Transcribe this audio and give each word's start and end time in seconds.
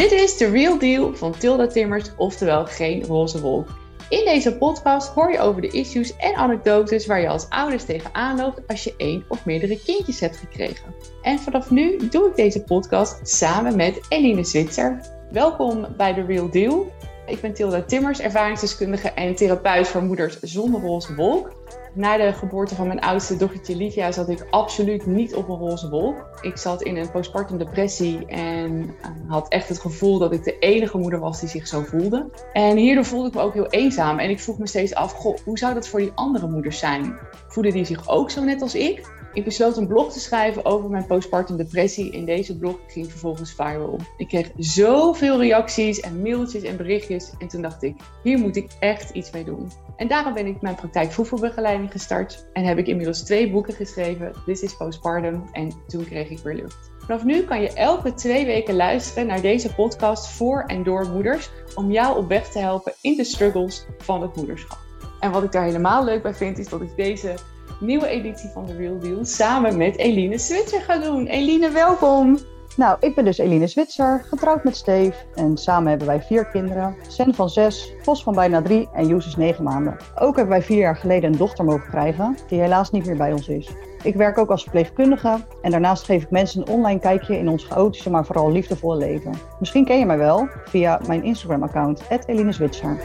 Dit 0.00 0.12
is 0.12 0.36
The 0.36 0.50
Real 0.50 0.78
Deal 0.78 1.16
van 1.16 1.38
Tilda 1.38 1.66
Timmers, 1.66 2.10
oftewel 2.16 2.66
geen 2.66 3.04
roze 3.04 3.40
wolk. 3.40 3.68
In 4.08 4.24
deze 4.24 4.56
podcast 4.56 5.08
hoor 5.08 5.32
je 5.32 5.38
over 5.38 5.60
de 5.60 5.68
issues 5.68 6.16
en 6.16 6.34
anekdotes 6.34 7.06
waar 7.06 7.20
je 7.20 7.28
als 7.28 7.48
ouders 7.48 7.84
tegenaan 7.84 8.36
loopt 8.36 8.60
als 8.66 8.84
je 8.84 8.94
één 8.96 9.24
of 9.28 9.44
meerdere 9.44 9.82
kindjes 9.82 10.20
hebt 10.20 10.36
gekregen. 10.36 10.94
En 11.22 11.38
vanaf 11.38 11.70
nu 11.70 12.08
doe 12.08 12.28
ik 12.28 12.36
deze 12.36 12.62
podcast 12.62 13.28
samen 13.28 13.76
met 13.76 14.00
Eline 14.08 14.44
Zwitser. 14.44 15.00
Welkom 15.30 15.86
bij 15.96 16.14
The 16.14 16.24
Real 16.24 16.50
Deal. 16.50 16.92
Ik 17.26 17.40
ben 17.40 17.54
Tilda 17.54 17.82
Timmers, 17.82 18.20
ervaringsdeskundige 18.20 19.08
en 19.10 19.34
therapeut 19.34 19.88
voor 19.88 20.02
moeders 20.02 20.40
zonder 20.40 20.80
roze 20.80 21.14
wolk. 21.14 21.52
Na 21.92 22.16
de 22.16 22.32
geboorte 22.32 22.74
van 22.74 22.86
mijn 22.86 23.00
oudste 23.00 23.36
dochtertje 23.36 23.76
Livia 23.76 24.12
zat 24.12 24.28
ik 24.28 24.46
absoluut 24.50 25.06
niet 25.06 25.34
op 25.34 25.48
een 25.48 25.56
roze 25.56 25.88
wolk. 25.88 26.38
Ik 26.40 26.56
zat 26.56 26.82
in 26.82 26.96
een 26.96 27.10
postpartum 27.10 27.58
depressie 27.58 28.26
en 28.26 28.94
eh, 29.02 29.10
had 29.28 29.48
echt 29.48 29.68
het 29.68 29.80
gevoel 29.80 30.18
dat 30.18 30.32
ik 30.32 30.44
de 30.44 30.58
enige 30.58 30.98
moeder 30.98 31.20
was 31.20 31.40
die 31.40 31.48
zich 31.48 31.66
zo 31.66 31.82
voelde. 31.82 32.30
En 32.52 32.76
hierdoor 32.76 33.04
voelde 33.04 33.28
ik 33.28 33.34
me 33.34 33.40
ook 33.40 33.54
heel 33.54 33.70
eenzaam 33.70 34.18
en 34.18 34.30
ik 34.30 34.40
vroeg 34.40 34.58
me 34.58 34.66
steeds 34.66 34.94
af, 34.94 35.12
goh, 35.12 35.36
hoe 35.44 35.58
zou 35.58 35.74
dat 35.74 35.88
voor 35.88 36.00
die 36.00 36.12
andere 36.14 36.48
moeders 36.48 36.78
zijn? 36.78 37.18
Voelen 37.48 37.72
die 37.72 37.84
zich 37.84 38.08
ook 38.08 38.30
zo 38.30 38.44
net 38.44 38.62
als 38.62 38.74
ik? 38.74 39.18
Ik 39.32 39.44
besloot 39.44 39.76
een 39.76 39.86
blog 39.86 40.12
te 40.12 40.20
schrijven 40.20 40.64
over 40.64 40.90
mijn 40.90 41.06
postpartum 41.06 41.56
depressie. 41.56 42.10
In 42.10 42.24
deze 42.24 42.58
blog 42.58 42.76
ging 42.86 43.10
vervolgens 43.10 43.52
viral. 43.54 43.98
Ik 44.16 44.28
kreeg 44.28 44.50
zoveel 44.56 45.40
reacties 45.40 46.00
en 46.00 46.22
mailtjes 46.22 46.62
en 46.62 46.76
berichtjes. 46.76 47.32
En 47.38 47.48
toen 47.48 47.62
dacht 47.62 47.82
ik, 47.82 47.96
hier 48.22 48.38
moet 48.38 48.56
ik 48.56 48.70
echt 48.80 49.10
iets 49.10 49.30
mee 49.30 49.44
doen. 49.44 49.70
En 50.00 50.08
daarom 50.08 50.34
ben 50.34 50.46
ik 50.46 50.60
mijn 50.60 50.74
praktijk 50.74 51.12
voedselbegeleiding 51.12 51.90
gestart. 51.92 52.46
En 52.52 52.64
heb 52.64 52.78
ik 52.78 52.86
inmiddels 52.86 53.22
twee 53.22 53.50
boeken 53.50 53.74
geschreven. 53.74 54.32
This 54.46 54.62
is 54.62 54.76
Postpartum 54.76 55.42
en 55.52 55.72
Toen 55.86 56.04
kreeg 56.04 56.30
ik 56.30 56.38
weer 56.38 56.54
lucht. 56.54 56.90
Vanaf 56.98 57.24
nu 57.24 57.42
kan 57.42 57.60
je 57.60 57.72
elke 57.72 58.14
twee 58.14 58.46
weken 58.46 58.74
luisteren 58.74 59.26
naar 59.26 59.40
deze 59.40 59.74
podcast 59.74 60.28
voor 60.28 60.64
en 60.66 60.82
door 60.82 61.08
moeders. 61.08 61.50
Om 61.74 61.90
jou 61.90 62.18
op 62.18 62.28
weg 62.28 62.48
te 62.48 62.58
helpen 62.58 62.92
in 63.00 63.16
de 63.16 63.24
struggles 63.24 63.86
van 63.98 64.22
het 64.22 64.36
moederschap. 64.36 64.78
En 65.20 65.30
wat 65.30 65.42
ik 65.42 65.52
daar 65.52 65.64
helemaal 65.64 66.04
leuk 66.04 66.22
bij 66.22 66.34
vind, 66.34 66.58
is 66.58 66.68
dat 66.68 66.80
ik 66.80 66.96
deze 66.96 67.34
nieuwe 67.80 68.06
editie 68.06 68.50
van 68.50 68.66
The 68.66 68.76
Real 68.76 68.98
Deal 68.98 69.24
samen 69.24 69.76
met 69.76 69.96
Eline 69.96 70.38
Switzer 70.38 70.80
ga 70.80 70.98
doen. 70.98 71.26
Eline, 71.26 71.70
welkom! 71.70 72.38
Nou, 72.76 72.96
ik 73.00 73.14
ben 73.14 73.24
dus 73.24 73.38
Eline 73.38 73.66
Zwitser, 73.66 74.24
getrouwd 74.28 74.64
met 74.64 74.76
Steve. 74.76 75.14
En 75.34 75.56
samen 75.56 75.88
hebben 75.88 76.06
wij 76.06 76.22
vier 76.22 76.46
kinderen. 76.46 76.96
Sen 77.08 77.34
van 77.34 77.50
zes, 77.50 77.92
Vos 78.02 78.22
van 78.22 78.34
bijna 78.34 78.62
drie 78.62 78.88
en 78.92 79.06
Joes 79.06 79.26
is 79.26 79.36
negen 79.36 79.64
maanden. 79.64 79.96
Ook 80.14 80.36
hebben 80.36 80.54
wij 80.54 80.62
vier 80.62 80.78
jaar 80.78 80.96
geleden 80.96 81.32
een 81.32 81.38
dochter 81.38 81.64
mogen 81.64 81.88
krijgen, 81.88 82.36
die 82.48 82.60
helaas 82.60 82.90
niet 82.90 83.06
meer 83.06 83.16
bij 83.16 83.32
ons 83.32 83.48
is. 83.48 83.70
Ik 84.02 84.14
werk 84.14 84.38
ook 84.38 84.50
als 84.50 84.62
verpleegkundige 84.62 85.38
en 85.62 85.70
daarnaast 85.70 86.04
geef 86.04 86.22
ik 86.22 86.30
mensen 86.30 86.60
een 86.60 86.68
online 86.68 87.00
kijkje 87.00 87.38
in 87.38 87.48
ons 87.48 87.64
chaotische, 87.64 88.10
maar 88.10 88.24
vooral 88.24 88.52
liefdevolle 88.52 88.96
leven. 88.96 89.34
Misschien 89.58 89.84
ken 89.84 89.98
je 89.98 90.06
mij 90.06 90.18
wel 90.18 90.48
via 90.64 91.00
mijn 91.06 91.24
Instagram-account, 91.24 92.02
Eline 92.26 92.52
Zwitser. 92.52 93.00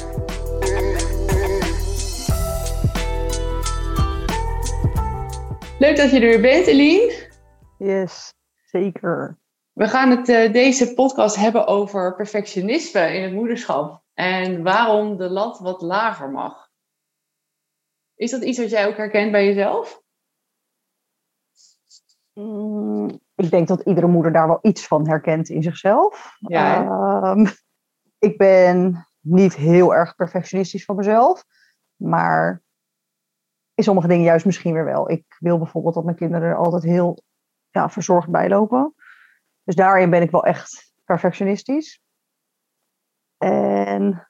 Leuk 5.79 5.97
dat 5.97 6.11
je 6.11 6.16
er 6.16 6.27
weer 6.27 6.41
bent, 6.41 6.67
Eline. 6.67 7.13
Yes, 7.77 8.33
zeker. 8.66 9.44
We 9.76 9.88
gaan 9.88 10.09
het 10.09 10.30
uh, 10.30 10.54
deze 10.54 10.94
podcast 10.94 11.36
hebben 11.36 11.68
over 11.68 12.16
perfectionisme 12.16 13.14
in 13.14 13.23
het 13.23 13.34
moederschap. 13.34 14.04
En 14.14 14.64
waarom 14.64 15.18
de 15.18 15.30
lat 15.30 15.59
wat 15.59 15.81
lager 15.81 16.31
mag. 16.31 16.70
Is 18.16 18.31
dat 18.31 18.44
iets 18.44 18.59
wat 18.59 18.70
jij 18.70 18.88
ook 18.88 18.98
herkent 18.98 19.31
bij 19.31 19.46
jezelf? 19.46 20.02
Mm, 22.34 23.20
ik 23.36 23.50
denk 23.50 23.68
dat 23.68 23.81
iedere 23.81 24.08
moeder 24.08 24.31
daar 24.31 24.48
wel 24.48 24.59
iets 24.62 24.88
van 24.88 25.08
herkent 25.08 25.50
in 25.50 25.64
zichzelf. 25.64 26.36
Ja, 26.40 26.84
Ehm, 26.84 27.46
ik 28.18 28.38
ben 28.38 29.08
niet 29.19 29.56
heel 29.56 29.96
erg 29.96 30.16
perfectionistisch 30.16 30.85
van 30.85 30.96
mezelf. 30.96 31.46
Maar 31.96 32.64
in 33.74 33.84
sommige 33.84 34.08
dingen 34.08 34.25
juist 34.25 34.46
misschien 34.46 34.74
weer 34.74 34.85
wel. 34.85 35.09
Ik 35.09 35.35
wil 35.40 35.58
bijvoorbeeld 35.58 35.94
dat 35.94 36.03
mijn 36.03 36.18
kinderen 36.18 36.50
er 36.50 36.58
altijd 36.58 36.84
heel 36.84 37.24
ja, 37.69 37.90
verzorgd 37.90 38.30
bij 38.30 38.50
lopen. 38.50 38.94
Dus 39.66 39.76
daarin 39.76 40.09
ben 40.09 40.22
ik 40.22 40.31
wel 40.31 40.46
echt 40.46 40.94
perfectionistisch. 41.03 42.00
En 43.38 44.28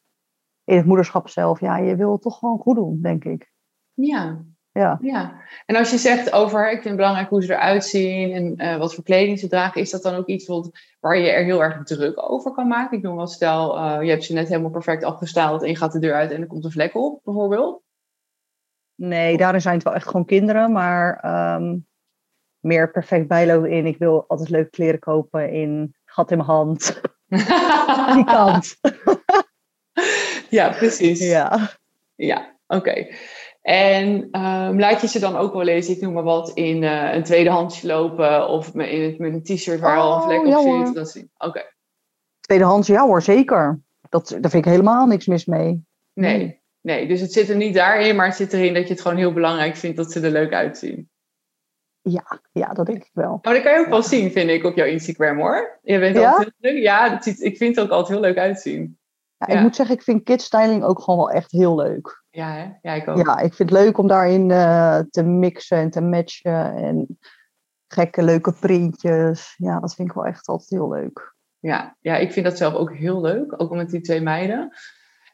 in 0.63 0.77
het 0.77 0.85
moederschap 0.85 1.29
zelf, 1.29 1.59
ja, 1.59 1.77
je 1.77 1.95
wil 1.95 2.11
het 2.11 2.21
toch 2.21 2.37
gewoon 2.39 2.59
goed 2.59 2.75
doen, 2.75 3.01
denk 3.01 3.23
ik. 3.23 3.51
ja, 3.93 4.43
Ja. 4.71 4.97
ja. 5.01 5.41
En 5.65 5.75
als 5.75 5.91
je 5.91 5.97
zegt 5.97 6.31
over, 6.31 6.65
ik 6.65 6.71
vind 6.71 6.85
het 6.85 6.95
belangrijk 6.95 7.29
hoe 7.29 7.43
ze 7.43 7.53
eruit 7.53 7.85
zien 7.85 8.31
en 8.31 8.55
eh, 8.55 8.77
wat 8.77 8.95
voor 8.95 9.03
kleding 9.03 9.39
ze 9.39 9.47
dragen, 9.47 9.81
is 9.81 9.91
dat 9.91 10.03
dan 10.03 10.15
ook 10.15 10.27
iets 10.27 10.47
wat, 10.47 10.69
waar 10.99 11.17
je 11.17 11.29
er 11.29 11.43
heel 11.43 11.63
erg 11.63 11.83
druk 11.83 12.31
over 12.31 12.51
kan 12.51 12.67
maken? 12.67 12.97
Ik 12.97 13.03
noem 13.03 13.15
wel 13.15 13.27
stel, 13.27 13.77
eh, 13.77 14.03
je 14.03 14.09
hebt 14.09 14.23
ze 14.23 14.33
net 14.33 14.47
helemaal 14.47 14.71
perfect 14.71 15.03
afgestyled 15.03 15.61
en 15.61 15.69
je 15.69 15.75
gaat 15.75 15.91
de 15.91 15.99
deur 15.99 16.13
uit 16.13 16.31
en 16.31 16.41
er 16.41 16.47
komt 16.47 16.65
een 16.65 16.71
vlek 16.71 16.95
op, 16.95 17.21
bijvoorbeeld. 17.23 17.83
Nee, 18.95 19.37
daarin 19.37 19.61
zijn 19.61 19.75
het 19.75 19.83
wel 19.83 19.93
echt 19.93 20.07
gewoon 20.07 20.25
kinderen, 20.25 20.71
maar 20.71 21.19
ehm, 21.19 21.77
meer 22.65 22.91
perfect 22.91 23.27
bijlopen 23.27 23.71
in. 23.71 23.85
Ik 23.85 23.97
wil 23.97 24.25
altijd 24.27 24.49
leuke 24.49 24.69
kleren 24.69 24.99
kopen 24.99 25.51
in 25.51 25.95
gat 26.05 26.31
in 26.31 26.37
mijn 26.37 26.49
hand. 26.49 27.01
Die 28.15 28.23
kant. 28.25 28.75
ja, 30.49 30.69
precies. 30.69 31.19
Ja. 31.19 31.69
Ja, 32.15 32.55
oké. 32.67 33.07
En 33.61 34.27
ehm, 34.31 34.79
laat 34.79 35.01
je 35.01 35.07
ze 35.07 35.19
dan 35.19 35.35
ook 35.35 35.53
wel 35.53 35.67
eens, 35.67 35.89
ik 35.89 36.01
noem 36.01 36.13
maar 36.13 36.23
wat, 36.23 36.51
in 36.53 36.83
eh, 36.83 37.13
een 37.13 37.23
tweedehandsje 37.23 37.87
lopen 37.87 38.47
of 38.47 38.75
in 38.75 39.15
met 39.17 39.33
een 39.33 39.43
t-shirt 39.43 39.79
waar 39.79 39.97
al 39.97 40.13
een 40.15 40.19
Oh, 40.21 40.25
vlek 40.25 40.57
op 40.57 40.85
zit? 40.85 40.95
Dat 40.95 41.09
zie- 41.11 41.29
Oké, 41.37 41.73
Tweedehands, 42.39 42.87
ja 42.87 43.05
hoor, 43.05 43.21
zeker. 43.21 43.81
Dat, 44.09 44.27
daar 44.41 44.51
vind 44.51 44.65
ik 44.65 44.71
helemaal 44.71 45.05
niks 45.05 45.25
mis 45.27 45.45
mee. 45.45 45.83
nee. 46.13 46.37
Nee. 46.37 46.63
Nee, 46.81 47.07
dus 47.07 47.21
het 47.21 47.33
zit 47.33 47.49
er 47.49 47.55
niet 47.55 47.73
daarin, 47.73 48.15
maar 48.15 48.25
het 48.27 48.35
zit 48.35 48.53
erin 48.53 48.73
dat 48.73 48.83
je 48.87 48.93
het 48.93 49.01
gewoon 49.01 49.17
heel 49.17 49.33
belangrijk 49.33 49.75
vindt 49.75 49.97
dat 49.97 50.11
ze 50.11 50.19
er 50.19 50.31
leuk 50.31 50.53
uitzien. 50.53 51.09
Ja, 52.09 52.39
ja, 52.51 52.73
dat 52.73 52.85
denk 52.85 53.03
ik 53.03 53.11
wel. 53.13 53.39
Maar 53.41 53.53
dat 53.53 53.63
kan 53.63 53.73
je 53.73 53.79
ook 53.79 53.87
wel 53.89 54.03
zien, 54.03 54.31
vind 54.31 54.49
ik, 54.49 54.63
op 54.63 54.75
jouw 54.75 54.85
Instagram 54.85 55.37
hoor. 55.37 55.79
Je 55.81 55.99
bent 55.99 56.15
Ja? 56.15 56.29
altijd 56.31 56.53
heel 56.59 56.73
leuk. 56.73 56.83
Ja, 56.83 57.09
dat 57.09 57.23
ziet, 57.23 57.41
ik 57.41 57.57
vind 57.57 57.75
het 57.75 57.85
ook 57.85 57.91
altijd 57.91 58.11
heel 58.19 58.27
leuk 58.27 58.37
uitzien. 58.37 58.99
Ja, 59.37 59.47
Ja. 59.47 59.55
Ik 59.55 59.61
moet 59.61 59.75
zeggen, 59.75 59.95
ik 59.95 60.01
vind 60.03 60.23
kidstyling 60.23 60.83
ook 60.83 61.01
gewoon 61.01 61.19
wel 61.25 61.31
echt 61.31 61.51
heel 61.51 61.75
leuk. 61.75 62.23
Ja, 62.29 62.51
hè? 62.51 62.69
Ja, 62.81 62.93
ik 62.93 63.07
ook. 63.07 63.17
Ja, 63.25 63.39
ik 63.39 63.53
vind 63.53 63.69
het 63.69 63.79
leuk 63.79 63.97
om 63.97 64.07
daarin 64.07 64.51
eh, 64.51 64.99
te 65.09 65.23
mixen 65.23 65.77
en 65.77 65.89
te 65.89 66.01
matchen. 66.01 66.75
En 66.75 67.19
gekke, 67.87 68.23
leuke 68.23 68.53
printjes. 68.59 69.53
Ja, 69.57 69.79
dat 69.79 69.95
vind 69.95 70.07
ik 70.09 70.13
wel 70.15 70.25
echt 70.25 70.47
altijd 70.47 70.69
heel 70.69 70.89
leuk. 70.89 71.33
Ja, 71.59 71.97
ja, 71.99 72.15
ik 72.15 72.31
vind 72.31 72.45
dat 72.45 72.57
zelf 72.57 72.73
ook 72.73 72.93
heel 72.93 73.21
leuk. 73.21 73.61
Ook 73.61 73.71
met 73.75 73.89
die 73.89 74.01
twee 74.01 74.21
meiden. 74.21 74.73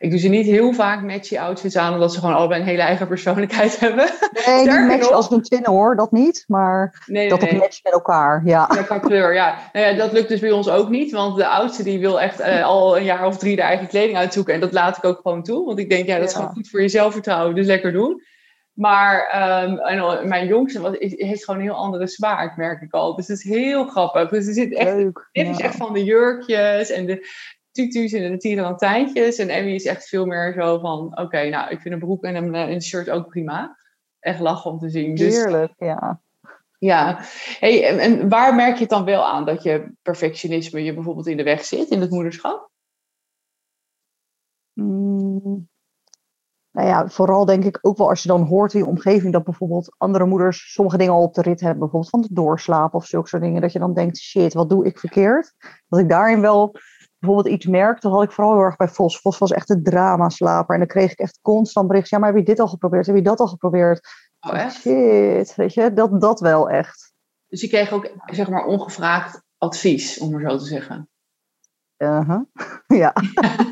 Ik 0.02 0.10
doe 0.10 0.20
ze 0.20 0.28
niet 0.28 0.46
heel 0.46 0.74
vaak 0.74 1.02
matchy 1.02 1.38
outfits 1.38 1.78
aan, 1.78 1.94
omdat 1.94 2.14
ze 2.14 2.20
gewoon 2.20 2.36
allebei 2.36 2.62
een 2.62 2.68
hele 2.68 2.82
eigen 2.82 3.08
persoonlijkheid 3.08 3.80
hebben. 3.86 4.10
Nee, 4.46 4.68
niet 4.68 4.88
matchen 4.88 5.16
als 5.16 5.32
een 5.32 5.42
twin 5.42 5.66
hoor, 5.66 5.96
dat 5.96 6.12
niet. 6.12 6.44
Maar 6.48 7.04
Nee, 7.06 7.30
dat 7.30 7.42
het 7.42 7.52
nee. 7.52 7.60
matcht 7.60 7.84
met 7.84 7.94
elkaar, 7.94 8.42
ja. 8.46 8.70
Ja, 8.76 8.82
qua 8.82 9.00
kleur, 9.00 9.34
ja. 9.34 9.58
Nou 9.74 9.86
ja. 9.86 9.94
Dat 9.94 10.12
lukt 10.12 10.30
dus 10.30 10.40
bij 10.40 10.52
ons 10.52 10.70
ook 10.70 10.90
niet, 10.90 11.12
want 11.12 11.38
de 11.38 11.48
oudste 11.48 11.84
die 11.84 12.00
wil 12.00 12.22
echt 12.22 12.40
eh, 12.40 12.66
al 12.66 12.98
een 12.98 13.04
jaar 13.04 13.26
of 13.26 13.38
drie 13.38 13.56
de 13.56 13.62
eigen 13.62 13.88
kleding 13.88 14.18
uitzoeken. 14.18 14.54
En 14.54 14.60
dat 14.60 14.72
laat 14.74 14.98
ik 14.98 15.06
ook 15.06 15.20
gewoon 15.22 15.44
toe, 15.44 15.66
want 15.66 15.80
ik 15.80 15.90
denk, 15.90 16.06
ja, 16.06 16.18
dat 16.18 16.28
is 16.28 16.34
Ja. 16.34 16.40
gewoon 16.40 16.54
goed 16.54 16.70
voor 16.70 16.82
je 16.82 16.90
zelfvertrouwen, 16.90 17.56
dus 17.56 17.66
lekker 17.66 17.92
doen. 17.92 18.24
Maar 18.74 19.28
ehm, 19.28 19.78
en 19.78 20.28
mijn 20.28 20.48
jongste 20.48 20.82
was, 20.82 20.96
heeft 21.00 21.46
gewoon 21.46 21.60
een 21.60 21.66
heel 21.66 21.76
andere 21.76 22.08
smaak, 22.08 22.58
merk 22.58 22.82
ik 22.82 22.94
al. 22.94 23.16
Dus 23.16 23.28
het 23.28 23.38
is 23.38 23.44
heel 23.44 23.86
grappig. 23.86 24.30
Dus 24.30 24.48
er 24.48 24.54
zit 24.54 24.74
echt 24.74 24.96
Leuk. 24.96 25.30
Dit 25.32 25.46
ja. 25.46 25.52
is 25.52 25.60
echt 25.60 25.76
van 25.76 25.94
de 25.94 26.04
jurkjes 26.04 26.90
en 26.90 27.06
de 27.06 27.28
tutus 27.72 28.14
en 28.14 28.32
de 28.32 28.38
tirantijntjes. 28.38 29.38
En 29.38 29.50
Emmy 29.50 29.72
is 29.72 29.86
echt 29.86 30.08
veel 30.08 30.26
meer 30.26 30.54
zo 30.54 30.80
van... 30.80 31.20
Oké, 31.20 31.50
nou, 31.50 31.70
ik 31.70 31.82
vind 31.82 31.94
een 31.94 32.00
broek 32.00 32.24
en 32.24 32.36
een, 32.36 32.56
eh, 32.56 32.70
een 32.70 32.82
shirt 32.82 33.10
ook 33.10 33.28
prima. 33.28 33.78
Echt 34.20 34.40
lachen 34.40 34.72
om 34.72 34.80
te 34.80 34.90
zien. 34.90 35.16
Dus 35.16 35.36
Heerlijk, 35.36 35.74
ja. 35.78 36.22
ja. 36.78 37.20
Hey, 37.60 37.88
en, 37.88 38.00
en 38.00 38.30
waar 38.30 38.56
merk 38.56 38.74
je 38.74 38.82
het 38.82 38.90
dan 38.90 39.06
wel 39.06 39.26
aan 39.26 39.46
dat 39.46 39.64
je 39.64 39.92
perfectionisme 40.02 40.84
je 40.84 40.94
bijvoorbeeld 40.94 41.28
in 41.28 41.38
de 41.38 41.44
weg 41.44 41.66
zit 41.66 41.90
in 41.90 42.02
het 42.02 42.12
moederschap? 42.12 42.70
Mm. 44.74 45.70
Nou 46.72 46.88
ja, 46.88 47.08
vooral 47.08 47.46
denk 47.46 47.64
ik 47.64 47.80
ook 47.82 47.98
wel 47.98 48.10
als 48.10 48.22
je 48.22 48.28
dan 48.28 48.42
hoort 48.42 48.74
in 48.74 48.80
je 48.80 48.86
omgeving 48.86 49.34
dat 49.34 49.44
bijvoorbeeld 49.44 49.96
andere 49.98 50.26
moeders 50.26 50.74
sommige 50.74 50.98
dingen 50.98 51.14
al 51.14 51.24
op 51.24 51.34
de 51.34 51.42
rit 51.42 51.60
hebben, 51.60 51.80
bijvoorbeeld 51.80 52.12
van 52.12 52.22
het 52.22 52.36
doorslapen 52.36 53.00
of 53.00 53.06
zulke 53.06 53.28
soort 53.28 53.42
dingen, 53.42 53.62
dat 53.62 53.72
je 53.72 53.80
dan 53.80 53.94
denkt, 53.94 54.18
shit, 54.18 54.54
wat 54.54 54.70
doe 54.70 54.86
ik 54.86 55.00
verkeerd? 55.00 55.54
Dat 55.88 56.00
ik 56.00 56.10
daarin 56.10 56.42
wel 56.42 56.76
bijvoorbeeld 57.22 57.56
iets 57.56 57.66
merk, 57.66 58.02
dat 58.02 58.12
had 58.12 58.24
ik 58.24 58.32
vooral 58.32 58.54
heel 58.54 58.64
erg 58.64 58.76
bij 58.76 58.88
Vos. 58.88 59.20
Vos 59.20 59.38
was 59.38 59.52
echt 59.52 59.70
een 59.70 59.84
dramaslaper 59.84 60.74
en 60.74 60.80
dan 60.80 60.90
kreeg 60.90 61.12
ik 61.12 61.20
echt 61.20 61.40
constant 61.42 61.88
berichten, 61.88 62.18
ja, 62.18 62.24
maar 62.24 62.34
heb 62.34 62.40
je 62.46 62.52
dit 62.52 62.60
al 62.60 62.68
geprobeerd? 62.68 63.06
Heb 63.06 63.16
je 63.16 63.22
dat 63.22 63.40
al 63.40 63.48
geprobeerd? 63.48 64.08
Oh, 64.40 64.60
echt? 64.60 64.82
Shit, 64.82 65.56
weet 65.56 65.74
je, 65.74 65.94
dat, 65.94 66.22
dat 66.22 66.40
wel 66.40 66.70
echt. 66.70 67.14
Dus 67.48 67.62
je 67.62 67.68
kreeg 67.68 67.92
ook, 67.92 68.12
zeg 68.26 68.50
maar, 68.50 68.66
ongevraagd 68.66 69.42
advies, 69.58 70.20
om 70.20 70.32
maar 70.32 70.42
zo 70.42 70.58
te 70.58 70.66
zeggen. 70.66 71.10
Uh-huh. 71.98 72.42
Ja, 72.88 73.14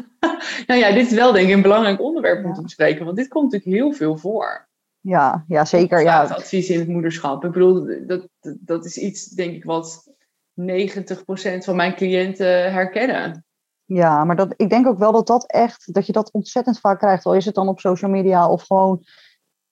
nou 0.67 0.79
ja, 0.79 0.91
dit 0.91 1.05
is 1.05 1.13
wel 1.13 1.31
denk 1.31 1.47
ik 1.47 1.53
een 1.53 1.61
belangrijk 1.61 2.01
onderwerp 2.01 2.45
om 2.45 2.53
te 2.53 2.61
bespreken, 2.61 3.05
want 3.05 3.17
dit 3.17 3.27
komt 3.27 3.51
natuurlijk 3.51 3.81
heel 3.81 3.93
veel 3.93 4.17
voor. 4.17 4.67
ja, 5.01 5.45
ja 5.47 5.65
zeker. 5.65 6.01
Ja. 6.01 6.23
advies 6.23 6.69
in 6.69 6.79
het 6.79 6.87
moederschap. 6.87 7.43
Ik 7.43 7.51
bedoel, 7.51 8.05
dat, 8.07 8.27
dat 8.59 8.85
is 8.85 8.97
iets, 8.97 9.27
denk 9.27 9.55
ik, 9.55 9.63
wat 9.63 10.13
90% 10.59 11.63
van 11.63 11.75
mijn 11.75 11.95
cliënten 11.95 12.71
herkennen. 12.71 13.45
Ja, 13.85 14.23
maar 14.23 14.35
dat, 14.35 14.53
ik 14.55 14.69
denk 14.69 14.87
ook 14.87 14.97
wel 14.97 15.11
dat 15.11 15.27
dat 15.27 15.51
echt, 15.51 15.93
dat 15.93 16.05
je 16.05 16.11
dat 16.11 16.31
ontzettend 16.31 16.79
vaak 16.79 16.99
krijgt. 16.99 17.25
Al 17.25 17.35
is 17.35 17.45
het 17.45 17.55
dan 17.55 17.67
op 17.67 17.79
social 17.79 18.11
media 18.11 18.49
of 18.49 18.63
gewoon 18.63 19.05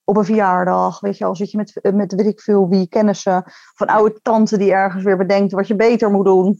op 0.04 0.18
een 0.18 0.25
verjaardag. 0.25 1.00
Weet 1.00 1.18
je, 1.18 1.25
al 1.25 1.36
zit 1.36 1.51
je 1.51 1.57
met, 1.57 1.80
met 1.94 2.13
weet 2.13 2.25
ik 2.25 2.42
veel 2.42 2.69
wie 2.69 2.88
kennissen. 2.88 3.44
Een 3.75 3.88
oude 3.88 4.19
tante 4.22 4.57
die 4.57 4.72
ergens 4.72 5.04
weer 5.04 5.18
bedenkt 5.18 5.51
wat 5.51 5.68
je 5.68 5.75
beter 5.75 6.12
moet 6.12 6.25
doen. 6.25 6.60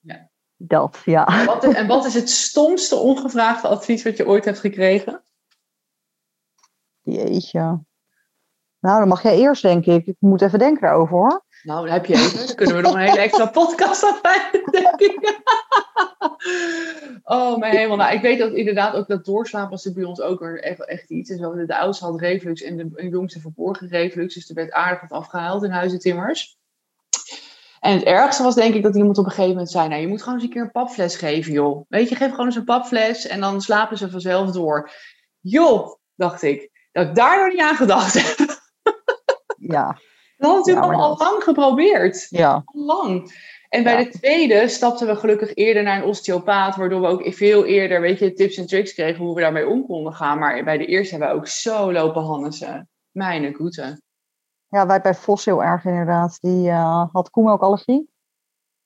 Ja. 0.00 0.28
Dat, 0.56 1.00
ja. 1.04 1.44
Wat 1.44 1.64
is, 1.64 1.74
en 1.74 1.86
wat 1.86 2.04
is 2.04 2.14
het 2.14 2.30
stomste 2.30 2.96
ongevraagde 2.96 3.68
advies 3.68 4.02
wat 4.02 4.16
je 4.16 4.26
ooit 4.26 4.44
hebt 4.44 4.60
gekregen? 4.60 5.22
Jeetje. 7.00 7.84
Nou, 8.84 8.98
dan 8.98 9.08
mag 9.08 9.22
jij 9.22 9.38
eerst, 9.38 9.62
denk 9.62 9.86
ik. 9.86 10.06
Ik 10.06 10.16
moet 10.18 10.42
even 10.42 10.58
denken 10.58 10.82
daarover, 10.82 11.16
hoor. 11.16 11.44
Nou, 11.62 11.84
dan 11.84 11.94
heb 11.94 12.06
je 12.06 12.14
even. 12.14 12.46
Dan 12.46 12.56
kunnen 12.56 12.76
we 12.76 12.82
nog 12.82 12.92
een 12.92 13.00
hele 13.00 13.20
extra 13.20 13.46
podcast 13.46 14.04
aan 14.04 14.12
denk 14.70 15.00
ik. 15.00 15.40
oh, 17.22 17.58
mijn 17.58 17.76
hemel. 17.76 17.96
Nou, 17.96 18.14
ik 18.14 18.20
weet 18.20 18.38
dat 18.38 18.52
inderdaad 18.52 18.94
ook 18.94 19.08
dat 19.08 19.24
doorslapen 19.24 19.70
was 19.70 19.92
bij 19.92 20.04
ons 20.04 20.20
ook 20.20 20.42
echt, 20.42 20.86
echt 20.86 21.10
iets. 21.10 21.30
En 21.30 21.38
zo, 21.38 21.66
de 21.66 21.78
oudste 21.78 22.04
had 22.04 22.20
reflux 22.20 22.62
en 22.62 22.76
de 22.76 23.08
jongste 23.08 23.40
verborgen 23.40 23.88
reflux. 23.88 24.34
Dus 24.34 24.48
er 24.48 24.54
werd 24.54 24.72
aardig 24.72 25.00
wat 25.00 25.18
afgehaald 25.18 25.62
in 25.62 25.70
Huizen 25.70 25.98
Timmers. 25.98 26.58
En 27.80 27.92
het 27.92 28.02
ergste 28.02 28.42
was 28.42 28.54
denk 28.54 28.74
ik 28.74 28.82
dat 28.82 28.96
iemand 28.96 29.18
op 29.18 29.24
een 29.24 29.30
gegeven 29.30 29.50
moment 29.50 29.70
zei... 29.70 29.88
Nou, 29.88 30.00
je 30.00 30.08
moet 30.08 30.22
gewoon 30.22 30.34
eens 30.34 30.44
een 30.44 30.50
keer 30.50 30.62
een 30.62 30.70
papfles 30.70 31.16
geven, 31.16 31.52
joh. 31.52 31.84
Weet 31.88 32.08
je, 32.08 32.14
geef 32.14 32.30
gewoon 32.30 32.46
eens 32.46 32.56
een 32.56 32.64
papfles 32.64 33.26
en 33.26 33.40
dan 33.40 33.60
slapen 33.60 33.98
ze 33.98 34.10
vanzelf 34.10 34.50
door. 34.50 34.90
Joh, 35.40 35.94
dacht 36.14 36.42
ik. 36.42 36.70
Dat 36.92 37.08
ik 37.08 37.14
daar 37.14 37.44
nog 37.44 37.52
niet 37.52 37.62
aan 37.62 37.76
gedacht 37.76 38.14
heb. 38.14 38.62
Ja. 39.56 39.98
Dat 40.36 40.50
had 40.50 40.58
natuurlijk 40.66 40.86
ja, 40.86 41.02
al 41.02 41.16
lang 41.16 41.42
geprobeerd. 41.42 42.26
Ja. 42.30 42.62
Lang. 42.64 43.32
En 43.68 43.82
bij 43.82 44.04
de 44.04 44.10
tweede 44.10 44.68
stapten 44.68 45.06
we 45.06 45.16
gelukkig 45.16 45.54
eerder 45.54 45.82
naar 45.82 45.96
een 45.96 46.08
osteopaat, 46.08 46.76
waardoor 46.76 47.00
we 47.00 47.06
ook 47.06 47.34
veel 47.34 47.64
eerder, 47.64 48.00
weet 48.00 48.18
je, 48.18 48.32
tips 48.32 48.56
en 48.56 48.66
tricks 48.66 48.94
kregen 48.94 49.24
hoe 49.24 49.34
we 49.34 49.40
daarmee 49.40 49.68
om 49.68 49.86
konden 49.86 50.12
gaan. 50.12 50.38
Maar 50.38 50.64
bij 50.64 50.78
de 50.78 50.86
eerste 50.86 51.10
hebben 51.10 51.28
we 51.28 51.40
ook 51.40 51.46
zo 51.46 51.92
lopen 51.92 52.22
hannesen. 52.22 52.88
Mijn 53.10 53.54
goede. 53.54 54.00
Ja, 54.68 54.86
wij 54.86 55.00
bij 55.00 55.14
Vos 55.14 55.44
heel 55.44 55.62
erg 55.62 55.84
inderdaad. 55.84 56.38
Die 56.40 56.68
uh, 56.68 57.04
had 57.12 57.30
koemelkallergie. 57.30 58.08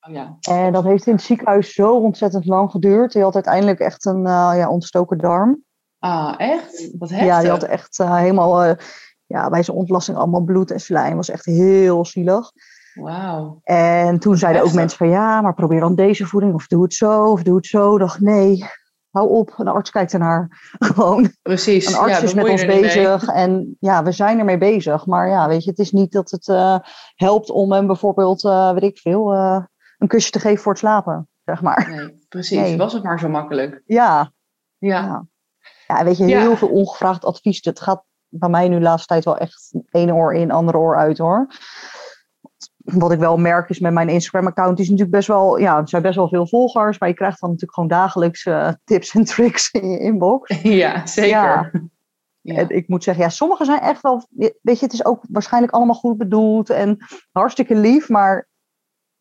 Oh 0.07 0.13
ja. 0.13 0.37
En 0.39 0.73
dat 0.73 0.83
heeft 0.83 1.07
in 1.07 1.13
het 1.13 1.21
ziekenhuis 1.21 1.73
zo 1.73 1.95
ontzettend 1.95 2.45
lang 2.45 2.71
geduurd. 2.71 3.11
Die 3.11 3.21
had 3.21 3.33
uiteindelijk 3.33 3.79
echt 3.79 4.05
een 4.05 4.25
uh, 4.25 4.51
ja, 4.55 4.69
ontstoken 4.69 5.17
darm. 5.17 5.63
Ah, 5.99 6.33
echt? 6.37 6.95
Wat 6.97 7.09
heftig. 7.09 7.27
Ja, 7.27 7.39
die 7.39 7.49
had 7.49 7.63
echt 7.63 7.99
uh, 7.99 8.15
helemaal 8.15 8.75
ja, 9.29 9.49
bij 9.49 9.63
zijn 9.63 9.77
ontlasting 9.77 10.17
allemaal 10.17 10.43
bloed 10.43 10.71
en 10.71 10.79
slijm. 10.79 11.15
was 11.15 11.29
echt 11.29 11.45
heel 11.45 12.05
zielig. 12.05 12.51
Wauw. 12.93 13.59
En 13.63 14.19
toen 14.19 14.37
zeiden 14.37 14.63
ook 14.63 14.73
mensen 14.73 14.97
van 14.97 15.09
ja, 15.09 15.41
maar 15.41 15.53
probeer 15.53 15.79
dan 15.79 15.95
deze 15.95 16.25
voeding 16.25 16.53
of 16.53 16.67
doe 16.67 16.83
het 16.83 16.93
zo 16.93 17.31
of 17.31 17.43
doe 17.43 17.55
het 17.55 17.65
zo. 17.65 17.93
Ik 17.93 17.99
dacht 17.99 18.19
nee, 18.19 18.65
hou 19.09 19.29
op. 19.29 19.53
Een 19.57 19.67
arts 19.67 19.89
kijkt 19.89 20.13
ernaar. 20.13 20.47
Gewoon. 20.79 21.31
Precies. 21.41 21.87
Een 21.87 21.95
arts 21.95 22.17
ja, 22.17 22.23
is 22.23 22.33
met 22.33 22.49
ons 22.49 22.65
bezig 22.65 23.27
en 23.27 23.77
ja, 23.79 24.03
we 24.03 24.11
zijn 24.11 24.39
ermee 24.39 24.57
bezig. 24.57 25.05
Maar 25.05 25.29
ja, 25.29 25.47
weet 25.47 25.63
je, 25.63 25.69
het 25.69 25.79
is 25.79 25.91
niet 25.91 26.11
dat 26.11 26.31
het 26.31 26.47
uh, 26.47 26.77
helpt 27.15 27.49
om 27.49 27.71
hem 27.71 27.87
bijvoorbeeld, 27.87 28.43
uh, 28.43 28.71
weet 28.71 28.83
ik 28.83 28.97
veel, 28.97 29.33
uh, 29.33 29.63
een 29.97 30.07
kusje 30.07 30.31
te 30.31 30.39
geven 30.39 30.63
voor 30.63 30.71
het 30.71 30.81
slapen, 30.81 31.27
zeg 31.45 31.61
maar. 31.61 31.89
Nee, 31.89 32.25
precies. 32.29 32.59
Nee. 32.59 32.77
Was 32.77 32.93
het 32.93 33.03
maar 33.03 33.19
zo 33.19 33.29
makkelijk. 33.29 33.81
Ja. 33.85 34.31
Ja. 34.77 35.01
Ja, 35.01 35.25
ja 35.87 36.03
weet 36.03 36.17
je, 36.17 36.23
heel 36.23 36.57
veel 36.57 36.69
ongevraagd 36.69 37.25
advies. 37.25 37.59
Het 37.63 37.79
gaat 37.79 38.03
bij 38.29 38.49
mij 38.49 38.67
nu 38.67 38.75
de 38.75 38.81
laatste 38.81 39.07
tijd 39.07 39.25
wel 39.25 39.37
echt 39.37 39.73
ene 39.89 40.13
oor 40.13 40.33
in, 40.33 40.51
andere 40.51 40.77
oor 40.77 40.97
uit 40.97 41.17
hoor. 41.17 41.47
Wat 42.77 43.11
ik 43.11 43.19
wel 43.19 43.37
merk 43.37 43.69
is 43.69 43.79
met 43.79 43.93
mijn 43.93 44.09
Instagram-account, 44.09 44.79
is 44.79 44.85
natuurlijk 44.85 45.15
best 45.15 45.27
wel, 45.27 45.57
ja, 45.57 45.77
er 45.77 45.89
zijn 45.89 46.01
best 46.01 46.15
wel 46.15 46.27
veel 46.27 46.47
volgers, 46.47 46.99
maar 46.99 47.09
je 47.09 47.15
krijgt 47.15 47.39
dan 47.39 47.49
natuurlijk 47.49 47.73
gewoon 47.73 47.89
dagelijks 47.89 48.45
uh, 48.45 48.71
tips 48.83 49.15
en 49.15 49.23
tricks 49.23 49.71
in 49.71 49.89
je 49.89 49.99
inbox. 49.99 50.61
Ja, 50.63 51.05
zeker. 51.05 51.71
Ja. 52.41 52.67
Ik 52.67 52.87
moet 52.87 53.03
zeggen, 53.03 53.23
ja, 53.23 53.29
sommige 53.29 53.65
zijn 53.65 53.79
echt 53.79 54.01
wel, 54.01 54.27
weet 54.37 54.79
je, 54.79 54.85
het 54.85 54.93
is 54.93 55.05
ook 55.05 55.23
waarschijnlijk 55.29 55.73
allemaal 55.73 55.95
goed 55.95 56.17
bedoeld 56.17 56.69
en 56.69 56.97
hartstikke 57.31 57.75
lief, 57.75 58.09
maar 58.09 58.49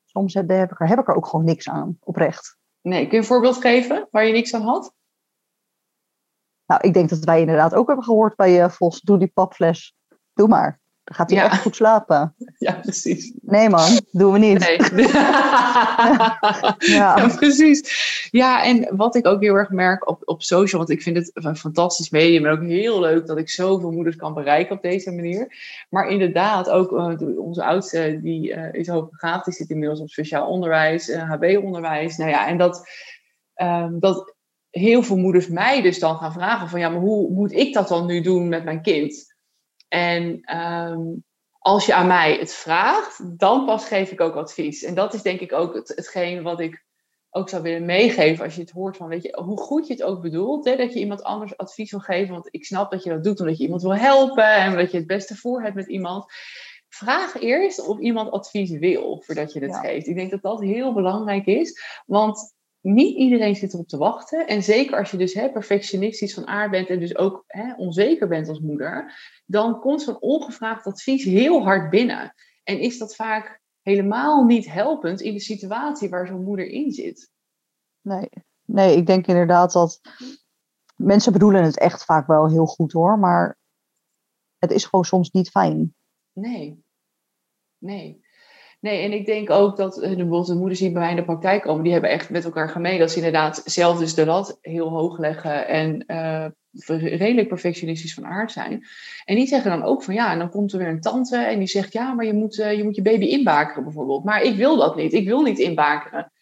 soms 0.05 0.35
heb 0.35 0.51
ik, 0.51 0.81
er, 0.81 0.89
heb 0.89 0.99
ik 0.99 1.09
er 1.09 1.15
ook 1.15 1.27
gewoon 1.27 1.45
niks 1.45 1.69
aan, 1.69 1.97
oprecht. 2.01 2.57
Nee, 2.81 3.03
kun 3.03 3.11
je 3.11 3.17
een 3.17 3.25
voorbeeld 3.25 3.57
geven 3.57 4.09
waar 4.11 4.27
je 4.27 4.33
niks 4.33 4.55
aan 4.55 4.63
had? 4.63 4.93
Nou, 6.69 6.81
ik 6.81 6.95
denk 6.95 7.09
dat 7.09 7.25
wij 7.25 7.41
inderdaad 7.41 7.75
ook 7.75 7.87
hebben 7.87 8.05
gehoord 8.05 8.37
bij 8.37 8.63
uh, 8.63 8.69
Vos, 8.69 9.01
doe 9.01 9.19
die 9.19 9.31
papfles, 9.35 9.95
doe 10.35 10.49
maar. 10.49 10.79
Dan 11.05 11.17
gaat 11.17 11.31
hij 11.31 11.39
Ja. 11.39 11.45
echt 11.45 11.63
goed 11.63 11.77
slapen. 11.77 12.35
Ja, 12.59 12.73
precies. 12.73 13.33
Nee 13.41 13.69
man, 13.69 14.01
doen 14.11 14.33
we 14.33 14.39
niet. 14.39 14.59
Nee. 14.59 15.07
Ja. 16.79 17.17
ja, 17.17 17.29
precies. 17.37 18.29
Ja, 18.31 18.65
en 18.65 18.97
wat 18.97 19.15
ik 19.15 19.27
ook 19.27 19.43
heel 19.43 19.55
erg 19.55 19.71
merk 19.71 20.09
op, 20.09 20.23
op 20.25 20.43
social, 20.43 20.79
want 20.81 20.93
ik 20.93 21.03
vind 21.03 21.17
het 21.17 21.31
een 21.35 21.57
fantastisch 21.57 22.11
medium 22.11 22.47
en 22.47 22.53
ook 22.53 22.63
heel 22.63 23.01
leuk 23.01 23.27
dat 23.27 23.39
ik 23.39 23.51
zoveel 23.51 23.91
moeders 23.91 24.17
kan 24.17 24.35
bereiken 24.35 24.77
op 24.77 24.83
deze 24.83 25.13
manier. 25.13 25.57
Maar 25.91 26.09
inderdaad, 26.09 26.71
ook 26.71 26.93
uh, 26.93 27.39
onze 27.39 27.65
oudste, 27.65 28.19
die 28.23 28.55
uh, 28.55 28.73
is 28.73 28.89
hoogbegaafd, 28.89 29.45
die 29.45 29.55
zit 29.55 29.71
inmiddels 29.71 30.01
op 30.01 30.09
speciaal 30.11 30.49
onderwijs, 30.49 31.09
uh, 31.09 31.31
HB-onderwijs. 31.31 32.17
Nou 32.17 32.31
ja, 32.31 32.47
en 32.47 32.59
dat, 32.59 32.89
um, 33.63 34.01
dat 34.01 34.35
heel 34.79 35.03
veel 35.03 35.17
moeders 35.17 35.49
mij 35.49 35.83
dus 35.83 35.99
dan 35.99 36.17
gaan 36.17 36.33
vragen 36.33 36.69
van 36.69 36.81
ja, 36.81 36.89
maar 36.89 37.01
hoe 37.01 37.31
moet 37.31 37.53
ik 37.53 37.75
dat 37.75 37.89
dan 37.89 38.07
nu 38.07 38.21
doen 38.21 38.49
met 38.49 38.65
mijn 38.65 38.83
kind? 38.83 39.35
En 39.89 40.57
um, 40.57 41.25
als 41.59 41.87
je 41.87 41.95
aan 41.95 42.07
mij 42.07 42.37
het 42.37 42.53
vraagt, 42.53 43.39
dan 43.39 43.65
pas 43.65 43.85
geef 43.85 44.11
ik 44.11 44.21
ook 44.21 44.35
advies. 44.35 44.83
En 44.83 44.95
dat 44.95 45.15
is 45.15 45.23
denk 45.23 45.41
ik 45.41 45.53
ook 45.53 45.75
het, 45.75 45.89
hetgeen 45.89 46.43
wat 46.43 46.61
ik 46.61 46.87
ook 47.31 47.49
zou 47.49 47.63
willen 47.63 47.85
meegeven 47.85 48.45
als 48.45 48.55
je 48.55 48.61
het 48.61 48.71
hoort 48.71 48.97
van, 48.97 49.09
weet 49.09 49.23
je, 49.23 49.41
hoe 49.43 49.59
goed 49.59 49.87
je 49.87 49.93
het 49.93 50.03
ook 50.03 50.23
bedoelt, 50.23 50.65
hè, 50.65 50.77
dat 50.77 50.93
je 50.93 50.99
iemand 50.99 51.23
anders 51.23 51.57
advies 51.57 51.91
wil 51.91 52.01
geven. 52.01 52.35
Want 52.35 52.49
ik 52.51 52.65
snap 52.65 52.91
dat 52.91 53.03
je 53.03 53.11
dat 53.11 53.25
doet 53.25 53.41
omdat 53.41 53.59
je 53.59 53.65
iemand 53.65 53.83
wil 53.83 53.97
helpen 53.97 54.55
en 54.55 54.77
dat 54.77 54.91
je 54.91 54.97
het 54.97 55.07
beste 55.07 55.37
voor 55.37 55.63
hebt 55.63 55.75
met 55.75 55.89
iemand. 55.89 56.25
Vraag 56.89 57.41
eerst 57.41 57.87
of 57.87 57.99
iemand 57.99 58.31
advies 58.31 58.71
wil 58.71 59.23
voordat 59.27 59.53
je 59.53 59.61
het 59.61 59.71
Ja. 59.71 59.81
geeft. 59.81 60.07
Ik 60.07 60.15
denk 60.15 60.31
dat 60.31 60.43
dat 60.43 60.61
heel 60.61 60.93
belangrijk 60.93 61.47
is, 61.47 61.83
want 62.07 62.57
niet 62.81 63.17
iedereen 63.17 63.57
zit 63.57 63.73
erop 63.73 63.89
te 63.89 63.97
wachten. 63.97 64.47
En 64.47 64.63
zeker 64.63 64.99
als 64.99 65.11
je 65.11 65.17
dus 65.17 65.35
hè, 65.35 65.51
perfectionistisch 65.51 66.35
van 66.35 66.47
aard 66.47 66.71
bent 66.71 66.89
en 66.89 67.01
dus 67.01 67.17
ook 67.17 67.45
hè, 67.47 67.75
onzeker 67.75 68.29
bent 68.29 68.49
als 68.49 68.61
moeder, 68.61 69.13
dan 69.47 69.81
komt 69.81 70.03
zo'n 70.03 70.21
ongevraagd 70.21 70.87
advies 70.87 71.25
heel 71.25 71.63
hard 71.63 71.91
binnen. 71.91 72.35
En 72.65 72.81
is 72.81 72.99
dat 72.99 73.15
vaak 73.15 73.61
helemaal 73.83 74.45
niet 74.45 74.73
helpend 74.73 75.21
in 75.21 75.33
de 75.33 75.41
situatie 75.41 76.09
waar 76.09 76.27
zo'n 76.27 76.45
moeder 76.45 76.67
in 76.67 76.93
zit. 76.93 77.31
Nee. 78.01 78.29
nee, 78.65 78.97
ik 78.97 79.07
denk 79.07 79.27
inderdaad 79.27 79.73
dat 79.73 80.01
mensen 80.97 81.33
bedoelen 81.33 81.65
het 81.65 81.79
echt 81.79 82.05
vaak 82.05 82.27
wel 82.27 82.49
heel 82.49 82.67
goed 82.67 82.93
hoor, 82.93 83.19
maar 83.19 83.59
het 84.59 84.71
is 84.71 84.85
gewoon 84.85 85.05
soms 85.05 85.31
niet 85.31 85.51
fijn. 85.51 85.95
Nee. 86.33 86.85
Nee. 87.79 88.27
Nee, 88.81 89.03
en 89.03 89.13
ik 89.13 89.27
denk 89.27 89.51
ook 89.51 89.77
dat 89.77 89.97
eh, 89.97 90.09
bijvoorbeeld 90.09 90.47
de 90.47 90.55
moeders 90.55 90.79
die 90.79 90.93
bij 90.93 91.01
mij 91.01 91.11
in 91.11 91.17
de 91.17 91.25
praktijk 91.25 91.63
komen, 91.63 91.83
die 91.83 91.93
hebben 91.93 92.11
echt 92.11 92.31
met 92.31 92.45
elkaar 92.45 92.69
gemeen 92.69 92.99
dat 92.99 93.11
ze 93.11 93.17
inderdaad 93.17 93.63
zelf 93.65 93.99
dus 93.99 94.15
de 94.15 94.27
lat 94.27 94.59
heel 94.61 94.89
hoog 94.89 95.19
leggen 95.19 95.69
en 95.69 96.05
uh, 96.07 96.47
redelijk 96.87 97.49
perfectionistisch 97.49 98.15
van 98.15 98.27
aard 98.27 98.53
zijn. 98.53 98.87
En 99.25 99.37
die 99.37 99.47
zeggen 99.47 99.71
dan 99.71 99.83
ook 99.83 100.03
van 100.03 100.15
ja, 100.15 100.33
en 100.33 100.39
dan 100.39 100.51
komt 100.51 100.73
er 100.73 100.79
weer 100.79 100.89
een 100.89 101.01
tante 101.01 101.37
en 101.37 101.59
die 101.59 101.69
zegt 101.69 101.93
ja, 101.93 102.13
maar 102.13 102.25
je 102.25 102.33
moet, 102.33 102.59
uh, 102.59 102.77
je, 102.77 102.85
moet 102.85 102.97
je 102.97 103.03
baby 103.03 103.25
inbakeren 103.25 103.83
bijvoorbeeld. 103.83 104.25
Maar 104.25 104.43
ik 104.43 104.57
wil 104.57 104.77
dat 104.77 104.97
niet, 104.97 105.13
ik 105.13 105.27
wil 105.27 105.43
niet 105.43 105.59
inbakeren. 105.59 106.33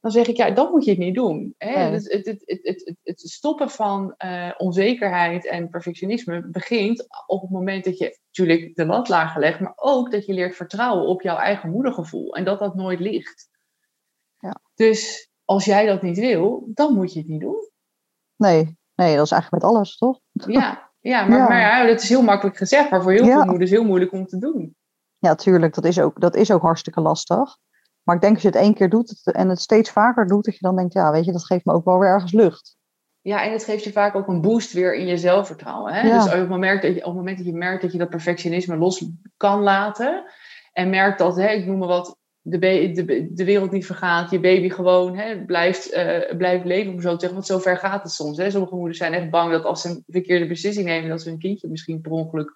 Dan 0.00 0.10
zeg 0.10 0.26
ik 0.26 0.36
ja, 0.36 0.50
dat 0.50 0.70
moet 0.70 0.84
je 0.84 0.90
het 0.90 1.00
niet 1.00 1.14
doen. 1.14 1.54
Hè? 1.58 1.74
Nee. 1.74 1.92
Het, 1.92 2.12
het, 2.12 2.42
het, 2.62 2.94
het, 3.02 3.20
stoppen 3.20 3.70
van 3.70 4.14
uh, 4.24 4.50
onzekerheid 4.56 5.46
en 5.46 5.68
perfectionisme 5.68 6.46
begint 6.46 7.06
op 7.26 7.40
het 7.40 7.50
moment 7.50 7.84
dat 7.84 7.98
je 7.98 8.18
natuurlijk 8.26 8.76
de 8.76 8.86
lat 8.86 9.08
lager 9.08 9.40
legt, 9.40 9.60
maar 9.60 9.72
ook 9.76 10.10
dat 10.10 10.26
je 10.26 10.32
leert 10.32 10.56
vertrouwen 10.56 11.06
op 11.06 11.22
jouw 11.22 11.36
eigen 11.36 11.70
moedergevoel 11.70 12.34
en 12.34 12.44
dat 12.44 12.58
dat 12.58 12.74
nooit 12.74 13.00
ligt. 13.00 13.48
Ja. 14.38 14.60
Dus 14.74 15.30
als 15.44 15.64
jij 15.64 15.86
dat 15.86 16.02
niet 16.02 16.18
wil, 16.18 16.68
dan 16.74 16.94
moet 16.94 17.12
je 17.12 17.18
het 17.18 17.28
niet 17.28 17.40
doen. 17.40 17.70
Nee, 18.36 18.78
nee, 18.94 19.16
dat 19.16 19.24
is 19.24 19.32
eigenlijk 19.32 19.62
met 19.62 19.72
alles, 19.72 19.96
toch? 19.96 20.20
Ja, 20.32 20.90
ja, 21.00 21.26
maar, 21.26 21.38
Ja. 21.38 21.48
maar 21.48 21.60
ja, 21.60 21.86
dat 21.86 22.02
is 22.02 22.08
heel 22.08 22.22
makkelijk 22.22 22.56
gezegd, 22.56 22.90
maar 22.90 23.02
voor 23.02 23.12
heel 23.12 23.24
veel 23.24 23.44
moeders 23.44 23.70
heel 23.70 23.84
moeilijk 23.84 24.12
om 24.12 24.26
te 24.26 24.38
doen. 24.38 24.76
Ja, 25.18 25.34
tuurlijk, 25.34 25.74
dat 25.74 25.84
is, 25.84 26.00
ook, 26.00 26.20
dat 26.20 26.34
is 26.36 26.50
ook 26.50 26.62
hartstikke 26.62 27.00
lastig. 27.00 27.56
Maar 28.02 28.14
ik 28.14 28.20
denk 28.20 28.34
als 28.34 28.42
je 28.42 28.48
het 28.48 28.56
één 28.56 28.74
keer 28.74 28.88
doet 28.88 29.32
en 29.32 29.48
het 29.48 29.60
steeds 29.60 29.90
vaker 29.90 30.26
doet, 30.26 30.44
dat 30.44 30.54
je 30.54 30.60
dan 30.60 30.76
denkt, 30.76 30.92
ja, 30.92 31.10
weet 31.10 31.24
je, 31.24 31.32
dat 31.32 31.46
geeft 31.46 31.64
me 31.64 31.72
ook 31.72 31.84
wel 31.84 31.98
weer 31.98 32.08
ergens 32.08 32.32
lucht. 32.32 32.78
Ja, 33.22 33.44
en 33.44 33.52
het 33.52 33.64
geeft 33.64 33.84
je 33.84 33.92
vaak 33.92 34.14
ook 34.14 34.28
een 34.28 34.40
boost 34.40 34.72
weer 34.72 34.94
in 34.94 35.06
je 35.06 35.16
zelfvertrouwen. 35.16 35.92
Hè? 35.92 36.00
Ja. 36.00 36.16
Dus 36.16 36.32
op 36.32 36.38
het, 36.38 36.48
moment 36.48 36.82
dat 36.82 36.94
je, 36.94 36.98
op 36.98 37.04
het 37.04 37.14
moment 37.14 37.36
dat 37.36 37.46
je 37.46 37.52
merkt 37.52 37.82
dat 37.82 37.92
je 37.92 37.98
dat 37.98 38.10
perfectionisme 38.10 38.76
los 38.76 39.10
kan 39.36 39.60
laten. 39.62 40.24
En 40.72 40.90
merkt 40.90 41.18
dat, 41.18 41.36
hè, 41.36 41.48
ik 41.48 41.66
noem 41.66 41.78
maar 41.78 41.88
wat, 41.88 42.16
de, 42.40 42.58
be- 42.58 42.90
de, 42.92 43.28
de 43.34 43.44
wereld 43.44 43.70
niet 43.70 43.86
vergaat. 43.86 44.30
Je 44.30 44.40
baby 44.40 44.68
gewoon 44.68 45.16
hè, 45.16 45.44
blijft, 45.44 45.90
eh, 45.90 46.36
blijft 46.36 46.64
leven, 46.64 46.92
om 46.92 47.00
zo 47.00 47.12
te 47.12 47.18
zeggen. 47.18 47.32
Want 47.32 47.46
zo 47.46 47.58
ver 47.58 47.76
gaat 47.76 48.02
het 48.02 48.12
soms. 48.12 48.36
Hè? 48.36 48.50
Sommige 48.50 48.74
moeders 48.74 48.98
zijn 48.98 49.12
echt 49.12 49.30
bang 49.30 49.52
dat 49.52 49.64
als 49.64 49.82
ze 49.82 49.88
een 49.88 50.04
verkeerde 50.06 50.46
beslissing 50.46 50.86
nemen, 50.86 51.10
dat 51.10 51.22
ze 51.22 51.28
hun 51.28 51.38
kindje 51.38 51.68
misschien 51.68 52.00
per 52.00 52.10
ongeluk 52.10 52.52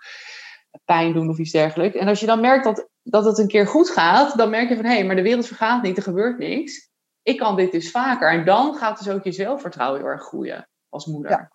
pijn 0.85 1.13
doen 1.13 1.29
of 1.29 1.39
iets 1.39 1.51
dergelijks. 1.51 1.97
En 1.97 2.09
als 2.09 2.21
je 2.21 2.27
dan 2.27 2.41
merkt 2.41 2.65
dat, 2.65 2.89
dat 3.03 3.25
het 3.25 3.39
een 3.39 3.49
keer 3.49 3.67
goed 3.67 3.91
gaat, 3.91 4.37
dan 4.37 4.51
merk 4.51 4.69
je 4.69 4.77
van, 4.77 4.85
hé, 4.85 4.93
hey, 4.95 5.05
maar 5.05 5.17
de 5.17 5.23
wereld 5.23 5.47
vergaat 5.47 5.83
niet, 5.83 5.97
er 5.97 6.03
gebeurt 6.03 6.39
niks. 6.39 6.91
ik 7.23 7.39
kan 7.39 7.57
dit 7.57 7.73
dus 7.73 7.91
vaker. 7.91 8.31
En 8.31 8.45
dan 8.45 8.75
gaat 8.75 8.99
dus 8.99 9.09
ook 9.09 9.25
je 9.25 9.33
zelfvertrouwen 9.33 10.01
heel 10.01 10.09
erg 10.09 10.23
groeien 10.23 10.69
als 10.89 11.07
moeder. 11.07 11.31
Ja. 11.31 11.51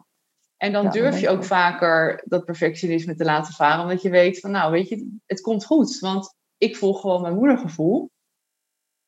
En 0.57 0.71
dan 0.71 0.83
Ja, 0.83 0.89
durf 0.89 1.19
je 1.19 1.29
ook 1.29 1.43
vaker 1.43 2.23
dat 2.25 2.45
perfectionisme 2.45 3.15
te 3.15 3.23
laten 3.23 3.53
varen. 3.53 3.81
Omdat 3.81 4.01
je 4.01 4.09
weet 4.09 4.39
van, 4.39 4.51
nou 4.51 4.71
weet 4.71 4.89
je, 4.89 5.17
het 5.25 5.41
komt 5.41 5.65
goed. 5.65 5.99
Want 5.99 6.35
ik 6.57 6.77
volg 6.77 7.01
gewoon 7.01 7.21
mijn 7.21 7.35
moedergevoel. 7.35 8.11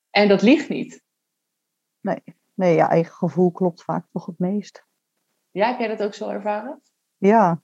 En 0.09 0.27
dat 0.27 0.41
ligt 0.41 0.69
niet. 0.69 1.03
Nee, 2.53 2.75
ja, 2.75 2.89
eigen 2.89 3.13
gevoel 3.13 3.51
klopt 3.51 3.83
vaak 3.83 4.05
toch 4.11 4.25
het 4.25 4.39
meest. 4.39 4.85
Ja, 5.51 5.67
heb 5.67 5.79
jij 5.79 5.87
dat 5.87 6.03
ook 6.03 6.13
zo 6.13 6.29
ervaren? 6.29 6.81
Ja, 7.17 7.61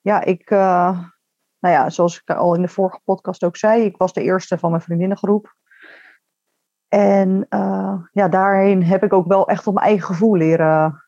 ja 0.00 0.24
ik, 0.24 0.50
eh, 0.50 1.08
nou 1.64 1.76
ja, 1.76 1.90
zoals 1.90 2.20
ik 2.20 2.36
al 2.36 2.54
in 2.54 2.62
de 2.62 2.68
vorige 2.68 3.00
podcast 3.04 3.44
ook 3.44 3.56
zei, 3.56 3.84
ik 3.84 3.96
was 3.96 4.12
de 4.12 4.22
eerste 4.22 4.58
van 4.58 4.70
mijn 4.70 4.82
vriendinnengroep. 4.82 5.54
En 6.88 7.46
eh, 7.48 7.98
ja, 8.12 8.28
daarheen 8.28 8.84
heb 8.84 9.02
ik 9.02 9.12
ook 9.12 9.26
wel 9.26 9.48
echt 9.48 9.66
op 9.66 9.74
mijn 9.74 9.86
eigen 9.86 10.06
gevoel 10.06 10.36
leren, 10.36 11.04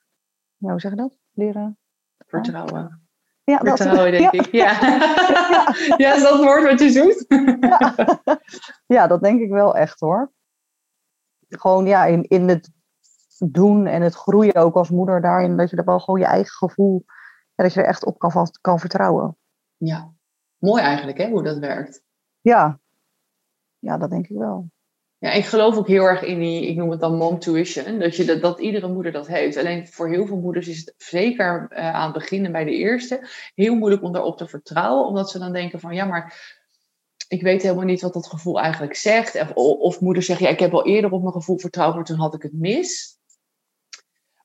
ja, 0.57 0.71
hoe 0.71 0.81
zeg 0.81 0.91
je 0.91 0.97
dat? 0.97 1.19
Leren? 1.33 1.79
Vertrouwen. 2.27 3.09
Ja, 3.45 3.59
dat, 3.59 3.77
Vertrouwen, 3.77 4.11
denk 4.11 4.33
ja, 4.33 4.41
ik. 4.41 4.53
Ja. 4.53 4.81
ja, 5.97 6.15
is 6.17 6.23
dat 6.23 6.45
woord 6.45 6.63
wat 6.63 6.81
je 6.81 6.91
zoekt? 6.91 7.25
ja, 8.97 9.07
dat 9.07 9.23
denk 9.23 9.41
ik 9.41 9.51
wel 9.51 9.77
echt 9.77 10.01
hoor. 10.01 10.33
Gewoon 11.49 11.87
ja, 11.87 12.05
in, 12.05 12.23
in 12.23 12.49
het 12.49 12.71
doen 13.39 13.87
en 13.87 14.03
het 14.03 14.15
groeien 14.15 14.55
ook 14.55 14.75
als 14.75 14.91
moeder 14.91 15.21
daarin, 15.21 15.57
dat 15.57 15.71
je 15.71 15.77
er 15.77 15.85
wel 15.85 16.01
gewoon 16.01 16.21
je 16.21 16.27
eigen 16.27 16.55
gevoel, 16.55 17.05
ja, 17.55 17.65
dat 17.65 17.73
je 17.73 17.81
er 17.81 17.87
echt 17.87 18.05
op 18.05 18.19
kan, 18.19 18.51
kan 18.61 18.79
vertrouwen. 18.79 19.37
Ja. 19.77 20.15
Mooi 20.59 20.83
eigenlijk, 20.83 21.19
hè, 21.19 21.29
hoe 21.29 21.43
dat 21.43 21.59
werkt. 21.59 22.03
Ja. 22.41 22.81
ja, 23.79 23.99
dat 23.99 24.11
denk 24.11 24.29
ik 24.29 24.37
wel. 24.37 24.71
Ja, 25.19 25.31
ik 25.31 25.45
geloof 25.45 25.77
ook 25.77 25.89
heel 25.89 26.05
erg 26.05 26.23
in 26.23 26.39
die, 26.39 26.67
ik 26.67 26.77
noem 26.77 26.91
het 26.91 27.01
dan 27.01 27.17
mom 27.17 27.39
tuition, 27.39 27.99
dat, 27.99 28.17
je 28.17 28.25
dat, 28.25 28.41
dat 28.41 28.61
iedere 28.61 28.89
moeder 28.89 29.13
dat 29.13 29.27
heeft. 29.27 29.57
Alleen 29.57 29.89
voor 29.89 30.09
heel 30.09 30.27
veel 30.27 30.37
moeders 30.37 30.69
is 30.69 30.79
het 30.79 30.95
zeker 30.97 31.67
eh, 31.71 31.95
aan 31.95 32.05
het 32.05 32.13
begin 32.13 32.45
en 32.45 32.53
bij 32.53 32.65
de 32.65 32.71
eerste 32.71 33.29
heel 33.55 33.75
moeilijk 33.75 34.03
om 34.03 34.13
daarop 34.13 34.37
te 34.37 34.49
vertrouwen, 34.49 35.07
omdat 35.07 35.31
ze 35.31 35.39
dan 35.39 35.53
denken 35.53 35.81
van 35.81 35.95
ja, 35.95 36.05
maar 36.05 36.55
ik 37.29 37.43
weet 37.43 37.63
helemaal 37.63 37.85
niet 37.85 38.01
wat 38.01 38.13
dat 38.13 38.27
gevoel 38.27 38.61
eigenlijk 38.61 38.95
zegt. 38.95 39.41
Of, 39.41 39.53
of 39.79 40.01
moeders 40.01 40.27
zeggen 40.27 40.47
ja, 40.47 40.53
ik 40.53 40.61
heb 40.61 40.75
al 40.75 40.87
eerder 40.87 41.11
op 41.11 41.21
mijn 41.21 41.33
gevoel 41.33 41.59
vertrouwd, 41.59 41.95
maar 41.95 42.05
toen 42.05 42.19
had 42.19 42.35
ik 42.35 42.43
het 42.43 42.53
mis. 42.53 43.19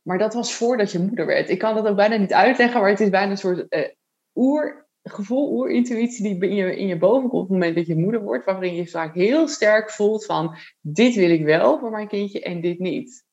Maar 0.02 0.18
dat 0.18 0.34
was 0.34 0.54
voordat 0.54 0.92
je 0.92 1.00
moeder 1.00 1.26
werd. 1.26 1.50
Ik 1.50 1.60
kan 1.60 1.76
dat 1.76 1.88
ook 1.88 1.96
bijna 1.96 2.16
niet 2.16 2.34
uitleggen, 2.34 2.82
maar 2.82 2.90
het 2.90 3.00
is 3.00 3.10
bijna 3.10 3.32
een 3.32 3.38
soort 3.38 3.68
eh, 3.68 3.90
oergevoel, 5.04 5.52
oerintuïtie 5.52 6.24
die 6.24 6.50
in 6.50 6.56
je, 6.56 6.78
in 6.78 6.88
je 6.88 6.98
boven 6.98 7.30
komt 7.30 7.42
op 7.44 7.50
het 7.50 7.58
moment 7.58 7.76
dat 7.76 7.88
je 7.88 7.96
moeder 7.96 8.22
wordt, 8.22 8.46
waarin 8.46 8.76
je 8.76 8.88
vaak 8.88 9.16
heel 9.16 9.48
sterk 9.48 9.92
voelt 9.92 10.26
van 10.26 10.56
dit 10.82 11.16
wil 11.16 11.30
ik 11.30 11.44
wel 11.44 11.80
voor 11.80 11.92
mijn 11.92 12.08
kindje 12.08 12.42
en 12.42 12.62
dit 12.62 12.80
niet. 12.80 13.30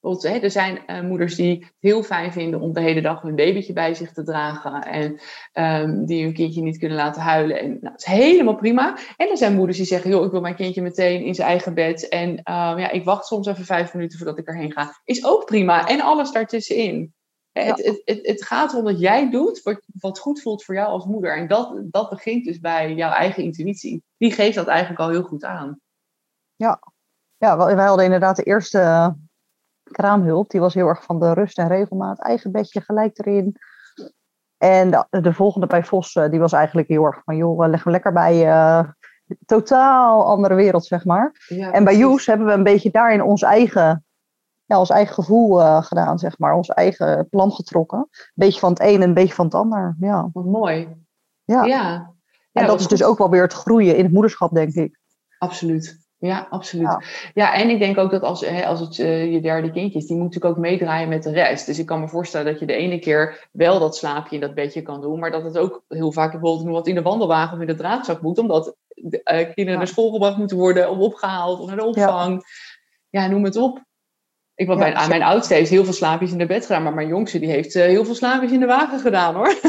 Hè, 0.00 0.38
er 0.38 0.50
zijn 0.50 0.86
eh, 0.86 1.00
moeders 1.00 1.34
die 1.34 1.58
het 1.58 1.72
heel 1.80 2.02
fijn 2.02 2.32
vinden 2.32 2.60
om 2.60 2.72
de 2.72 2.80
hele 2.80 3.00
dag 3.00 3.22
hun 3.22 3.34
babytje 3.34 3.72
bij 3.72 3.94
zich 3.94 4.12
te 4.12 4.22
dragen 4.22 4.82
en 4.82 5.20
ehm, 5.52 6.04
die 6.04 6.22
hun 6.22 6.32
kindje 6.32 6.62
niet 6.62 6.78
kunnen 6.78 6.96
laten 6.96 7.22
huilen. 7.22 7.60
En 7.60 7.68
nou, 7.68 7.80
dat 7.80 7.98
is 7.98 8.04
helemaal 8.04 8.56
prima. 8.56 8.98
En 9.16 9.30
er 9.30 9.36
zijn 9.36 9.54
moeders 9.54 9.76
die 9.76 9.86
zeggen, 9.86 10.10
joh, 10.10 10.24
ik 10.24 10.30
wil 10.30 10.40
mijn 10.40 10.54
kindje 10.54 10.82
meteen 10.82 11.24
in 11.24 11.34
zijn 11.34 11.48
eigen 11.48 11.74
bed 11.74 12.08
en 12.08 12.42
ehm, 12.42 12.78
ja, 12.78 12.90
ik 12.90 13.04
wacht 13.04 13.26
soms 13.26 13.46
even 13.46 13.64
vijf 13.64 13.94
minuten 13.94 14.18
voordat 14.18 14.38
ik 14.38 14.46
erheen 14.46 14.72
ga. 14.72 15.00
Is 15.04 15.24
ook 15.24 15.44
prima. 15.44 15.88
En 15.88 16.00
alles 16.00 16.32
daartussenin. 16.32 17.14
Ja. 17.54 17.62
Het, 17.62 18.02
het, 18.04 18.26
het, 18.26 18.44
gaat 18.44 18.72
erom 18.72 18.84
dat 18.84 19.00
jij 19.00 19.30
doet 19.30 19.62
wat, 19.62 19.80
wat 20.00 20.18
goed 20.18 20.42
voelt 20.42 20.64
voor 20.64 20.74
jou 20.74 20.88
als 20.88 21.04
moeder. 21.04 21.36
En 21.36 21.48
dat, 21.48 21.80
dat 21.84 22.10
begint 22.10 22.44
dus 22.44 22.60
bij 22.60 22.94
jouw 22.94 23.12
eigen 23.12 23.42
intuïtie. 23.42 24.02
Die 24.16 24.32
geeft 24.32 24.54
dat 24.54 24.66
eigenlijk 24.66 25.00
al 25.00 25.08
heel 25.08 25.22
goed 25.22 25.44
aan. 25.44 25.80
Ja, 26.56 26.80
wij 27.36 27.76
wij 27.76 27.86
hadden 27.86 28.04
inderdaad 28.04 28.36
de 28.36 28.42
eerste 28.42 28.78
eh, 28.78 29.08
kraamhulp. 29.82 30.50
Die 30.50 30.60
was 30.60 30.74
heel 30.74 30.86
erg 30.86 31.04
van 31.04 31.20
de 31.20 31.32
rust 31.32 31.58
en 31.58 31.68
regelmaat. 31.68 32.20
Eigen 32.20 32.52
bedje 32.52 32.80
gelijk 32.80 33.18
erin. 33.18 33.56
En 34.56 34.90
de, 34.90 35.20
de 35.20 35.32
volgende 35.32 35.66
bij 35.66 35.84
Vos, 35.84 36.14
eh, 36.14 36.30
die 36.30 36.40
was 36.40 36.52
eigenlijk 36.52 36.88
heel 36.88 37.04
erg 37.04 37.22
van, 37.24 37.36
joh, 37.36 37.68
leg 37.68 37.84
hem 37.84 37.92
lekker 37.92 38.12
bij 38.12 38.46
eh 38.46 38.88
totaal 39.46 40.26
andere 40.26 40.54
wereld, 40.54 40.84
zeg 40.84 41.04
maar. 41.04 41.44
Ja, 41.48 41.72
En 41.72 41.84
bij. 41.84 41.96
Joes 41.96 42.26
hebben 42.26 42.46
we 42.46 42.52
een 42.52 42.62
beetje 42.62 42.90
daarin 42.90 43.22
ons 43.22 43.42
eigen, 43.42 44.03
ja, 44.66 44.78
ons 44.78 44.90
eigen 44.90 45.14
gevoel 45.14 45.60
eh, 45.60 45.82
gedaan, 45.82 46.18
zeg 46.18 46.38
maar. 46.38 46.54
Ons 46.54 46.68
eigen 46.68 47.28
plan 47.28 47.52
getrokken. 47.52 47.98
Een 47.98 48.30
beetje 48.34 48.60
van 48.60 48.70
het 48.70 48.80
een 48.80 48.94
en 48.94 49.02
een 49.02 49.14
beetje 49.14 49.34
van 49.34 49.44
het 49.44 49.54
ander. 49.54 49.96
Ja. 50.00 50.30
Wat 50.32 50.44
mooi. 50.44 50.88
Ja. 51.44 51.64
ja. 51.64 52.12
En 52.52 52.62
Ja, 52.62 52.66
dat 52.66 52.80
is 52.80 52.88
dus 52.88 53.04
ook 53.04 53.18
wel 53.18 53.30
weer 53.30 53.42
het 53.42 53.52
groeien 53.52 53.96
in 53.96 54.04
het 54.04 54.12
moederschap, 54.12 54.54
denk 54.54 54.74
ik. 54.74 54.98
Absoluut. 55.38 56.02
Ja, 56.18 56.46
absoluut. 56.50 56.86
Ja. 56.86 57.02
Ja, 57.34 57.54
en 57.54 57.70
ik 57.70 57.78
denk 57.78 57.98
ook 57.98 58.10
dat 58.10 58.22
als, 58.22 58.40
hè, 58.40 58.66
als 58.66 58.80
het 58.80 58.98
eh, 58.98 59.32
je 59.32 59.40
derde 59.40 59.70
kindje 59.70 59.98
is, 59.98 60.06
die 60.06 60.16
moet 60.16 60.24
natuurlijk 60.24 60.54
ook 60.54 60.62
meedraaien 60.62 61.08
met 61.08 61.22
de 61.22 61.30
rest. 61.30 61.66
Dus 61.66 61.78
ik 61.78 61.86
kan 61.86 62.00
me 62.00 62.08
voorstellen 62.08 62.46
dat 62.52 62.60
je 62.60 62.66
de 62.66 62.74
ene 62.74 62.98
keer 62.98 63.48
wel 63.52 63.78
dat 63.78 63.96
slaapje 63.96 64.34
in 64.34 64.40
dat 64.40 64.54
bedje 64.54 64.82
kan 64.82 65.00
doen, 65.00 65.18
maar 65.18 65.30
dat 65.30 65.42
het 65.42 65.58
ook 65.58 65.84
heel 65.88 66.12
vaak 66.12 66.30
bijvoorbeeld 66.30 66.64
nog 66.64 66.74
wat 66.74 66.86
in 66.86 66.94
de 66.94 67.02
wandelwagen 67.02 67.54
of 67.54 67.60
in 67.60 67.66
de 67.66 67.74
draagzak 67.74 68.22
moet, 68.22 68.38
omdat 68.38 68.76
de 68.88 69.22
eh, 69.22 69.36
kinderen 69.36 69.72
Ja. 69.72 69.76
naar 69.76 69.86
school 69.86 70.12
gebracht 70.12 70.36
moeten 70.36 70.56
worden 70.56 70.90
of 70.90 70.98
opgehaald 70.98 71.60
of 71.60 71.66
naar 71.66 71.76
de 71.76 71.84
opvang. 71.84 72.42
Ja, 73.10 73.26
noem 73.26 73.44
het 73.44 73.56
op. 73.56 73.82
Ik, 74.54 74.66
want 74.66 74.78
Ja, 74.80 74.84
mijn, 74.86 74.96
aan 74.96 75.08
mijn 75.08 75.22
oudste 75.22 75.54
heeft 75.54 75.70
heel 75.70 75.84
veel 75.84 75.92
slaapjes 75.92 76.32
in 76.32 76.38
de 76.38 76.46
bed 76.46 76.66
gedaan, 76.66 76.82
maar 76.82 76.94
mijn 76.94 77.08
jongste 77.08 77.38
die 77.38 77.50
heeft 77.50 77.74
eh, 77.74 77.82
heel 77.84 78.04
veel 78.04 78.14
slaapjes 78.14 78.52
in 78.52 78.60
de 78.60 78.66
wagen 78.66 78.98
gedaan 79.00 79.34
hoor. 79.34 79.54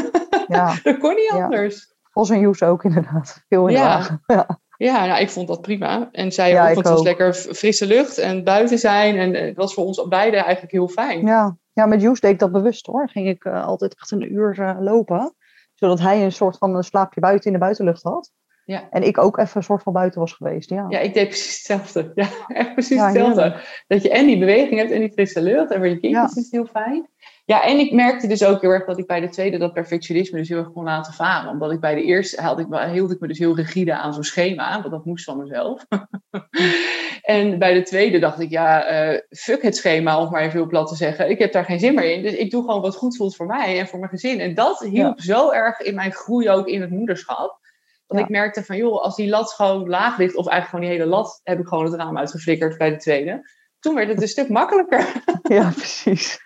Ja, 0.48 0.74
dat 0.82 0.98
kon 0.98 1.14
niet 1.14 1.30
anders. 1.30 1.94
Vos 2.12 2.30
en 2.30 2.40
Joes 2.40 2.62
ook 2.62 2.84
inderdaad. 2.84 3.44
Veel 3.48 3.66
in 3.66 3.74
de 3.74 3.80
Ja. 3.80 3.86
wagen. 3.86 4.22
Ja. 4.26 4.58
Ja, 4.78 5.06
nou, 5.06 5.20
ik 5.20 5.30
vond 5.30 5.48
dat 5.48 5.60
prima. 5.60 6.08
En 6.12 6.32
zij 6.32 6.50
Ja, 6.50 6.62
ook, 6.62 6.68
ik 6.68 6.74
want 6.74 6.86
het 6.86 6.88
was 6.88 6.98
ook. 6.98 7.04
lekker 7.06 7.34
frisse 7.34 7.86
lucht 7.86 8.18
en 8.18 8.44
buiten 8.44 8.78
zijn. 8.78 9.16
En 9.16 9.34
eh, 9.34 9.44
het 9.46 9.56
was 9.56 9.74
voor 9.74 9.84
ons 9.84 10.08
beiden 10.08 10.40
eigenlijk 10.40 10.72
heel 10.72 10.88
fijn. 10.88 11.26
Ja. 11.26 11.56
ja, 11.72 11.86
met 11.86 12.02
Joes 12.02 12.20
deed 12.20 12.30
ik 12.32 12.38
dat 12.38 12.52
bewust 12.52 12.86
hoor. 12.86 13.08
Ging 13.08 13.28
ik 13.28 13.44
eh, 13.44 13.64
altijd 13.66 13.94
echt 13.96 14.10
een 14.10 14.32
uur 14.32 14.76
lopen. 14.80 15.34
Zodat 15.74 16.00
hij 16.00 16.24
een 16.24 16.32
soort 16.32 16.58
van 16.58 16.74
een 16.76 16.82
slaapje 16.84 17.20
buiten 17.20 17.46
in 17.46 17.52
de 17.52 17.58
buitenlucht 17.58 18.02
had. 18.02 18.30
Ja. 18.66 18.88
En 18.90 19.02
ik 19.02 19.18
ook 19.18 19.38
even 19.38 19.56
een 19.56 19.62
soort 19.62 19.82
van 19.82 19.92
buiten 19.92 20.20
was 20.20 20.32
geweest. 20.32 20.70
Ja, 20.70 20.86
Ja, 20.88 20.98
ik 20.98 21.14
deed 21.14 21.28
precies 21.28 21.54
hetzelfde. 21.56 22.12
Ja, 22.14 22.28
echt 22.60 22.72
precies 22.72 22.96
Ja, 22.96 23.06
hetzelfde. 23.06 23.56
Dat 23.86 24.02
je 24.02 24.10
en 24.10 24.26
die 24.26 24.38
beweging 24.38 24.78
hebt 24.78 24.90
en 24.90 25.00
die 25.00 25.12
frisse 25.12 25.42
lucht. 25.42 25.70
En 25.70 25.76
voor 25.78 25.88
je 25.88 26.00
kindjes 26.00 26.22
Ja. 26.22 26.28
is 26.28 26.34
het 26.34 26.50
heel 26.50 26.66
fijn. 26.66 27.08
Ja, 27.44 27.64
en 27.64 27.78
ik 27.78 27.92
merkte 27.92 28.26
dus 28.26 28.44
ook 28.44 28.60
heel 28.60 28.70
erg 28.70 28.84
dat 28.84 28.98
ik 28.98 29.06
bij 29.06 29.20
de 29.20 29.28
tweede 29.28 29.58
dat 29.58 29.72
perfectionisme 29.72 30.38
dus 30.38 30.48
heel 30.48 30.58
erg 30.58 30.72
kon 30.72 30.84
laten 30.84 31.12
varen. 31.12 31.50
Omdat 31.50 31.72
ik 31.72 31.80
bij 31.80 31.94
de 31.94 32.02
eerste 32.02 32.42
hield 32.42 32.58
ik, 32.58 32.68
me- 32.68 32.88
hield 32.88 33.10
ik 33.10 33.20
me 33.20 33.28
dus 33.28 33.38
heel 33.38 33.56
rigide 33.56 33.94
aan 33.94 34.14
zo'n 34.14 34.24
schema. 34.24 34.78
Want 34.80 34.90
dat 34.90 35.04
moest 35.04 35.24
van 35.24 35.38
mezelf. 35.38 35.84
en 37.22 37.58
bij 37.58 37.74
de 37.74 37.82
tweede 37.82 38.18
dacht 38.18 38.40
ik, 38.40 38.50
ja, 38.50 38.84
eh, 38.84 39.20
fuck 39.30 39.62
het 39.62 39.76
schema, 39.76 40.20
om 40.20 40.30
maar 40.30 40.40
even 40.40 40.58
heel 40.58 40.66
plat 40.66 40.88
te 40.88 40.94
zeggen. 40.96 41.30
Ik 41.30 41.38
heb 41.38 41.52
daar 41.52 41.64
geen 41.64 41.78
zin 41.80 41.94
meer 41.94 42.12
in. 42.12 42.22
Dus 42.22 42.34
ik 42.34 42.50
doe 42.50 42.64
gewoon 42.64 42.80
wat 42.80 42.96
goed 42.96 43.16
voelt 43.16 43.36
voor 43.36 43.46
mij 43.46 43.78
en 43.78 43.86
voor 43.86 43.98
mijn 43.98 44.10
gezin. 44.10 44.40
En 44.40 44.54
dat 44.54 44.80
hielp 44.80 45.20
zo 45.20 45.50
erg 45.50 45.80
in 45.80 45.94
mijn 45.94 46.12
groei 46.12 46.50
ook 46.50 46.66
in 46.68 46.80
het 46.80 46.90
moederschap. 46.90 47.64
Ja. 48.06 48.18
ik 48.18 48.28
merkte 48.28 48.64
van, 48.64 48.76
joh, 48.76 49.02
als 49.02 49.16
die 49.16 49.28
lat 49.28 49.52
gewoon 49.52 49.88
laag 49.88 50.18
ligt, 50.18 50.36
of 50.36 50.46
eigenlijk 50.46 50.68
gewoon 50.68 50.84
die 50.84 50.90
hele 50.90 51.16
lat, 51.16 51.40
heb 51.42 51.58
ik 51.58 51.66
gewoon 51.66 51.84
het 51.84 51.94
raam 51.94 52.18
uitgeflikkerd 52.18 52.78
bij 52.78 52.90
de 52.90 52.96
tweede. 52.96 53.50
Toen 53.78 53.94
werd 53.94 54.08
het 54.08 54.22
een 54.22 54.28
stuk 54.28 54.48
makkelijker. 54.48 55.22
ja 55.56 55.70
precies. 55.70 56.42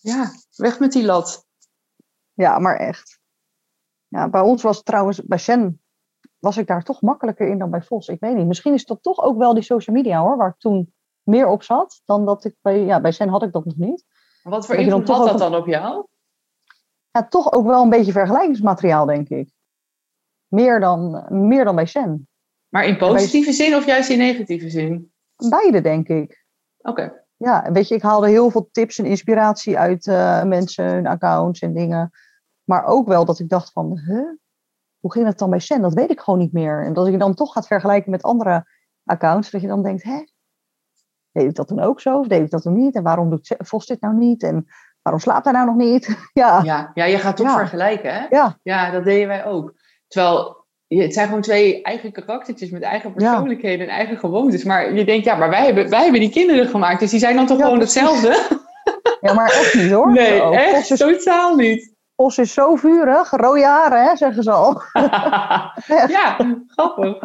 Ja, 0.00 0.30
weg 0.56 0.78
met 0.78 0.92
die 0.92 1.04
lat. 1.04 1.46
Ja, 2.32 2.58
maar 2.58 2.76
echt. 2.76 3.20
Ja, 4.08 4.28
bij 4.28 4.40
ons 4.40 4.62
was 4.62 4.82
trouwens, 4.82 5.22
bij 5.24 5.38
Shen 5.38 5.82
was 6.38 6.56
ik 6.56 6.66
daar 6.66 6.82
toch 6.82 7.00
makkelijker 7.00 7.48
in 7.48 7.58
dan 7.58 7.70
bij 7.70 7.82
Vos. 7.82 8.08
Ik 8.08 8.20
weet 8.20 8.34
niet. 8.34 8.46
Misschien 8.46 8.74
is 8.74 8.84
dat 8.84 9.02
toch 9.02 9.18
ook 9.18 9.38
wel 9.38 9.54
die 9.54 9.62
social 9.62 9.96
media 9.96 10.20
hoor, 10.20 10.36
waar 10.36 10.48
ik 10.48 10.58
toen 10.58 10.94
meer 11.22 11.46
op 11.46 11.62
zat 11.62 12.02
dan 12.04 12.24
dat 12.24 12.44
ik 12.44 12.56
bij, 12.60 12.80
ja, 12.80 13.00
bij 13.00 13.12
Shen 13.12 13.28
had 13.28 13.42
ik 13.42 13.52
dat 13.52 13.64
nog 13.64 13.76
niet. 13.76 14.04
Wat 14.42 14.66
voor 14.66 14.74
invloed 14.74 15.08
had 15.08 15.26
dat 15.26 15.38
dan 15.38 15.54
op 15.54 15.66
jou? 15.66 16.06
Ja, 17.10 17.28
toch 17.28 17.52
ook 17.52 17.66
wel 17.66 17.82
een 17.82 17.90
beetje 17.90 18.12
vergelijkingsmateriaal, 18.12 19.06
denk 19.06 19.28
ik. 19.28 19.50
Meer 20.52 20.80
dan, 20.80 21.26
meer 21.48 21.64
dan 21.64 21.74
bij 21.74 21.86
Shen. 21.86 22.28
Maar 22.68 22.84
in 22.84 22.96
positieve 22.98 23.52
zin 23.52 23.74
of 23.76 23.86
juist 23.86 24.10
in 24.10 24.18
negatieve 24.18 24.70
zin? 24.70 25.12
Beide, 25.48 25.80
denk 25.80 26.08
ik. 26.08 26.44
Oké. 26.78 27.12
Ja, 27.36 27.72
weet 27.72 27.88
je, 27.88 27.94
ik 27.94 28.02
haalde 28.02 28.28
heel 28.28 28.50
veel 28.50 28.68
tips 28.72 28.98
en 28.98 29.04
inspiratie 29.04 29.78
uit 29.78 30.06
eh, 30.06 30.42
mensen, 30.42 30.84
hun 30.84 31.06
accounts 31.06 31.60
en 31.60 31.74
dingen. 31.74 32.10
Maar 32.64 32.84
ook 32.84 33.06
wel 33.08 33.24
dat 33.24 33.38
ik 33.38 33.48
dacht 33.48 33.72
van, 33.72 33.98
huh? 33.98 34.28
hoe 34.98 35.12
ging 35.12 35.26
het 35.26 35.38
dan 35.38 35.50
bij 35.50 35.58
Sen? 35.58 35.82
Dat 35.82 35.94
weet 35.94 36.10
ik 36.10 36.20
gewoon 36.20 36.38
niet 36.40 36.52
meer. 36.52 36.84
En 36.84 36.92
dat 36.92 37.06
je 37.06 37.18
dan 37.18 37.34
toch 37.34 37.52
gaat 37.52 37.66
vergelijken 37.66 38.10
met 38.10 38.22
andere 38.22 38.64
accounts, 39.04 39.50
dat 39.50 39.60
je 39.60 39.66
dan 39.68 39.82
denkt, 39.82 40.02
hè? 40.02 40.24
Deed 41.32 41.48
ik 41.48 41.54
dat 41.54 41.68
toen 41.68 41.80
ook 41.80 42.00
zo? 42.00 42.18
Of 42.18 42.26
deed 42.26 42.42
ik 42.42 42.50
dat 42.50 42.62
toen 42.62 42.76
niet? 42.76 42.94
En 42.94 43.02
waarom 43.02 43.30
doet 43.30 43.54
Vos 43.58 43.86
dit 43.86 44.00
nou 44.00 44.14
niet? 44.14 44.42
En 44.42 44.66
waarom 45.02 45.22
slaapt 45.22 45.44
hij 45.44 45.52
nou 45.54 45.66
nog 45.66 45.76
niet? 45.76 46.16
ja, 46.32 46.62
Ja, 46.62 46.90
ja, 46.94 47.04
je 47.04 47.18
gaat 47.18 47.36
toch 47.36 47.46
Ja. 47.46 47.56
vergelijken, 47.56 48.14
hè? 48.14 48.26
ja, 48.30 48.58
Ja, 48.62 48.90
dat 48.90 49.04
deden 49.04 49.28
wij 49.28 49.44
ook. 49.44 49.74
Terwijl, 50.12 50.64
het 50.88 51.12
zijn 51.12 51.26
gewoon 51.26 51.42
twee 51.42 51.82
eigen 51.82 52.12
karaktertjes 52.12 52.70
met 52.70 52.82
eigen 52.82 53.12
persoonlijkheden 53.12 53.86
en 53.88 53.92
eigen 53.94 54.18
gewoontes. 54.18 54.64
Maar 54.64 54.94
je 54.94 55.04
denkt, 55.04 55.24
ja, 55.24 55.34
maar 55.36 55.50
wij 55.50 55.64
hebben, 55.64 55.88
wij 55.88 56.02
hebben 56.02 56.20
die 56.20 56.30
kinderen 56.30 56.68
gemaakt, 56.68 57.00
dus 57.00 57.10
die 57.10 57.20
zijn 57.20 57.36
dan 57.36 57.46
toch 57.46 57.58
Ja, 57.58 57.64
gewoon 57.64 57.78
precies. 57.78 58.00
hetzelfde? 58.00 58.60
ja, 59.20 59.32
maar 59.34 59.50
echt 59.50 59.74
niet 59.74 59.90
hoor. 59.90 60.12
Nee, 60.12 60.36
Zo, 60.38 60.50
echt 60.50 60.90
is, 60.90 60.98
totaal 60.98 61.54
niet. 61.56 61.94
Vos 62.16 62.38
is 62.38 62.52
zo 62.52 62.76
vurig, 62.76 63.30
rode 63.30 63.64
haren, 63.64 64.04
hè, 64.04 64.16
zeggen 64.16 64.42
ze 64.42 64.50
al. 64.50 64.82
ja, 66.08 66.36
grappig. 66.66 67.18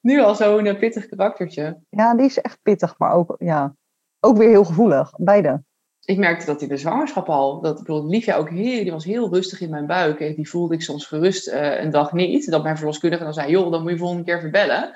Nu 0.00 0.20
al 0.20 0.34
zo'n 0.34 0.64
uh, 0.66 0.78
pittig 0.78 1.06
karaktertje. 1.06 1.80
Ja, 1.90 2.14
die 2.14 2.26
is 2.26 2.40
echt 2.40 2.58
pittig, 2.62 2.94
maar 2.98 3.12
ook, 3.12 3.34
ja, 3.38 3.74
ook 4.20 4.36
weer 4.36 4.48
heel 4.48 4.64
gevoelig. 4.64 5.12
Beide. 5.16 5.62
Ik 6.04 6.18
merkte 6.18 6.46
dat 6.46 6.62
in 6.62 6.68
de 6.68 6.76
zwangerschap 6.76 7.28
al, 7.28 7.60
dat 7.60 7.82
Liefja 7.86 8.36
ook 8.36 8.50
heel, 8.50 8.82
die 8.82 8.92
was 8.92 9.04
heel 9.04 9.32
rustig 9.32 9.60
in 9.60 9.70
mijn 9.70 9.86
buik. 9.86 10.20
En 10.20 10.34
die 10.34 10.48
voelde 10.48 10.74
ik 10.74 10.82
soms 10.82 11.06
gerust 11.06 11.48
uh, 11.48 11.80
een 11.80 11.90
dag 11.90 12.12
niet. 12.12 12.50
Dat 12.50 12.62
mijn 12.62 12.76
verloskundige 12.76 13.24
dan 13.24 13.34
zei, 13.34 13.50
joh, 13.50 13.70
dan 13.70 13.82
moet 13.82 13.90
je 13.90 13.98
volgende 13.98 14.24
keer 14.24 14.40
verbellen. 14.40 14.92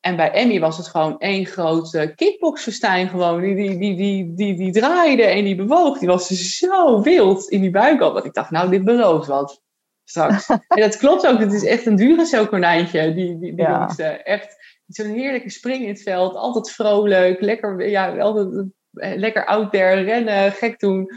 En 0.00 0.16
bij 0.16 0.30
Emmy 0.30 0.60
was 0.60 0.76
het 0.76 0.86
gewoon 0.86 1.18
één 1.18 1.46
groot 1.46 1.94
uh, 1.94 2.02
kickboxfestijn 2.16 3.08
gewoon. 3.08 3.40
Die, 3.40 3.54
die, 3.54 3.78
die, 3.78 3.96
die, 3.96 4.34
die, 4.34 4.56
die 4.56 4.72
draaide 4.72 5.22
en 5.22 5.44
die 5.44 5.56
bewoog. 5.56 5.98
Die 5.98 6.08
was 6.08 6.26
zo 6.58 7.02
wild 7.02 7.48
in 7.48 7.60
die 7.60 7.70
buik 7.70 8.00
al. 8.00 8.12
Dat 8.12 8.24
ik 8.24 8.34
dacht, 8.34 8.50
nou, 8.50 8.70
dit 8.70 8.84
belooft 8.84 9.26
wat 9.26 9.62
straks. 10.04 10.48
en 10.68 10.80
dat 10.80 10.96
klopt 10.96 11.26
ook. 11.26 11.38
Het 11.38 11.52
is 11.52 11.64
echt 11.64 11.86
een 11.86 11.96
dure 11.96 12.46
konijntje, 12.46 13.14
die, 13.14 13.38
die, 13.38 13.54
die 13.54 13.66
ja. 13.66 13.88
Echt 14.22 14.56
zo'n 14.86 15.06
heerlijke 15.06 15.50
spring 15.50 15.82
in 15.82 15.88
het 15.88 16.02
veld. 16.02 16.34
Altijd 16.34 16.70
vrolijk. 16.70 17.40
Lekker, 17.40 17.88
ja, 17.88 18.18
altijd 18.18 18.52
eh, 18.52 18.62
lekker 18.94 19.46
out 19.46 19.72
there, 19.72 20.00
rennen, 20.00 20.52
gek 20.52 20.78
doen. 20.78 21.08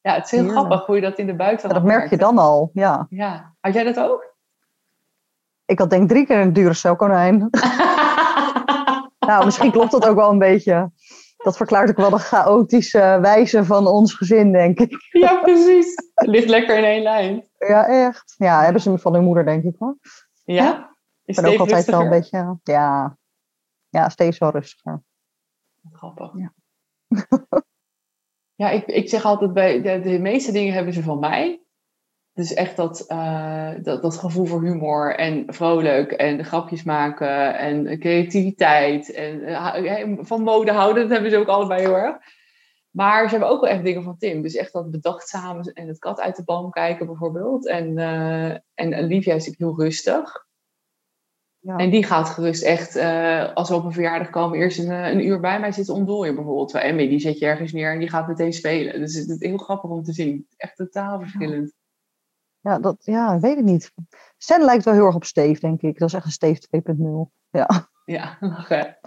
Ja, 0.00 0.14
het 0.14 0.24
is 0.24 0.30
heel 0.30 0.48
grappig 0.48 0.86
hoe 0.86 0.94
je 0.94 1.02
dat 1.02 1.18
in 1.18 1.26
de 1.26 1.34
buik 1.34 1.60
dan 1.60 1.70
Dat 1.70 1.82
merk 1.82 2.10
je 2.10 2.16
dan 2.16 2.38
al, 2.38 2.70
ja. 2.72 3.06
Ja. 3.08 3.54
Had 3.60 3.74
jij 3.74 3.84
dat 3.84 3.98
ook? 3.98 4.34
Ik 5.64 5.78
had 5.78 5.90
denk 5.90 6.08
drie 6.08 6.26
keer 6.26 6.40
een 6.40 6.52
dure 6.52 6.96
konijn. 6.96 7.38
nou, 9.28 9.44
misschien 9.44 9.70
klopt 9.70 9.90
dat 9.90 10.08
ook 10.08 10.16
wel 10.16 10.30
een 10.30 10.38
beetje. 10.38 10.90
Dat 11.36 11.56
verklaart 11.56 11.90
ook 11.90 11.96
wel 11.96 12.10
de 12.10 12.18
chaotische 12.18 13.18
wijze 13.20 13.64
van 13.64 13.86
ons 13.86 14.14
gezin, 14.14 14.52
denk 14.52 14.78
ik. 14.78 15.08
Ja, 15.10 15.40
precies. 15.40 15.94
Het 16.14 16.28
ligt 16.28 16.48
lekker 16.48 16.78
in 16.78 16.84
één 16.84 17.02
lijn. 17.02 17.48
Ja, 17.58 17.86
echt. 17.86 18.34
Ja, 18.36 18.62
hebben 18.62 18.82
ze 18.82 18.98
van 18.98 19.14
hun 19.14 19.24
moeder, 19.24 19.44
denk 19.44 19.64
ik 19.64 19.74
hoor. 19.78 19.96
Ja? 20.44 20.96
Ik 21.24 21.34
ben 21.34 21.44
ook 21.44 21.58
altijd 21.58 21.70
rustiger? 21.70 21.98
wel 21.98 22.02
een 22.02 22.20
beetje... 22.20 22.58
Ja, 22.62 23.16
ja 23.88 24.08
steeds 24.08 24.38
wel 24.38 24.50
rustiger. 24.50 25.02
Grappig. 25.92 26.30
Ja. 26.34 26.52
Ja, 28.54 28.70
ik, 28.70 28.86
ik 28.86 29.08
zeg 29.08 29.24
altijd, 29.24 29.52
bij 29.52 29.82
de, 29.82 30.00
de 30.00 30.18
meeste 30.18 30.52
dingen 30.52 30.74
hebben 30.74 30.92
ze 30.92 31.02
van 31.02 31.18
mij. 31.18 31.64
Dus 32.32 32.54
echt 32.54 32.76
dat, 32.76 33.04
uh, 33.08 33.72
dat, 33.82 34.02
dat 34.02 34.16
gevoel 34.16 34.46
voor 34.46 34.62
humor 34.62 35.14
en 35.16 35.44
vrolijk 35.46 36.12
en 36.12 36.44
grapjes 36.44 36.82
maken 36.82 37.58
en 37.58 37.98
creativiteit 37.98 39.12
en 39.12 39.40
uh, 39.40 40.18
van 40.20 40.42
mode 40.42 40.72
houden, 40.72 41.02
dat 41.02 41.12
hebben 41.12 41.30
ze 41.30 41.36
ook 41.36 41.48
allebei 41.48 41.80
heel 41.80 41.96
erg. 41.96 42.16
Maar 42.90 43.24
ze 43.24 43.30
hebben 43.30 43.48
ook 43.48 43.60
wel 43.60 43.70
echt 43.70 43.84
dingen 43.84 44.02
van 44.02 44.18
Tim. 44.18 44.42
Dus 44.42 44.54
echt 44.54 44.72
dat 44.72 44.90
bedachtzaam 44.90 45.60
en 45.60 45.88
het 45.88 45.98
kat 45.98 46.20
uit 46.20 46.36
de 46.36 46.44
boom 46.44 46.70
kijken 46.70 47.06
bijvoorbeeld. 47.06 47.66
En, 47.66 47.98
uh, 47.98 48.50
en 48.74 49.04
Livia 49.06 49.34
is 49.34 49.54
heel 49.58 49.80
rustig. 49.80 50.46
Ja. 51.60 51.76
En 51.76 51.90
die 51.90 52.04
gaat 52.04 52.28
gerust 52.28 52.62
echt, 52.62 52.96
uh, 52.96 53.52
als 53.54 53.68
we 53.68 53.74
op 53.74 53.84
een 53.84 53.92
verjaardag 53.92 54.30
komen, 54.30 54.58
eerst 54.58 54.78
een, 54.78 54.90
een 54.90 55.26
uur 55.26 55.40
bij 55.40 55.60
mij 55.60 55.72
zitten 55.72 55.94
ontdooien 55.94 56.34
bijvoorbeeld. 56.34 56.68
Terwijl 56.68 56.90
Emmy, 56.90 57.08
die 57.08 57.20
zet 57.20 57.38
je 57.38 57.46
ergens 57.46 57.72
neer 57.72 57.92
en 57.92 57.98
die 57.98 58.08
gaat 58.08 58.28
meteen 58.28 58.52
spelen. 58.52 59.00
Dus 59.00 59.14
het 59.14 59.28
is 59.28 59.48
heel 59.48 59.58
grappig 59.58 59.90
om 59.90 60.02
te 60.02 60.12
zien. 60.12 60.46
Echt 60.56 60.76
totaal 60.76 61.20
verschillend. 61.20 61.72
Ja, 62.60 62.78
dat, 62.78 62.96
ja, 63.00 63.40
weet 63.40 63.58
ik 63.58 63.64
niet. 63.64 63.92
Sen 64.36 64.64
lijkt 64.64 64.84
wel 64.84 64.94
heel 64.94 65.04
erg 65.04 65.14
op 65.14 65.24
Steve, 65.24 65.60
denk 65.60 65.82
ik. 65.82 65.98
Dat 65.98 66.08
is 66.08 66.14
echt 66.14 66.24
een 66.24 66.30
Steve 66.30 66.60
2.0. 66.70 67.32
Ja. 67.50 67.88
Ja, 68.04 68.36
lachen. 68.40 68.98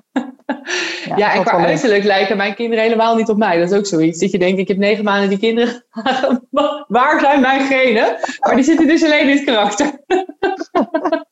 Ja, 1.06 1.16
ja 1.18 1.34
en 1.34 1.44
qua 1.44 1.66
uiterlijk 1.66 2.04
lijken 2.04 2.38
mijn 2.38 2.56
kinderen 2.56 2.84
helemaal 2.84 3.16
niet 3.16 3.30
op 3.30 3.38
mij. 3.38 3.60
Dat 3.60 3.72
is 3.72 3.78
ook 3.78 3.86
zoiets. 3.86 4.20
Dat 4.20 4.32
je 4.32 4.40
denkt, 4.40 4.60
ik 4.60 4.68
heb 4.68 4.78
negen 4.78 5.04
maanden 5.04 5.30
die 5.30 5.40
kinderen. 5.40 5.86
Waar 6.88 7.20
zijn 7.20 7.42
mijn 7.42 7.62
genen? 7.62 8.18
Maar 8.40 8.56
die 8.56 8.64
zitten 8.64 8.88
dus 8.88 9.04
alleen 9.04 9.30
in 9.30 9.36
het 9.36 9.46
karakter. 9.46 10.02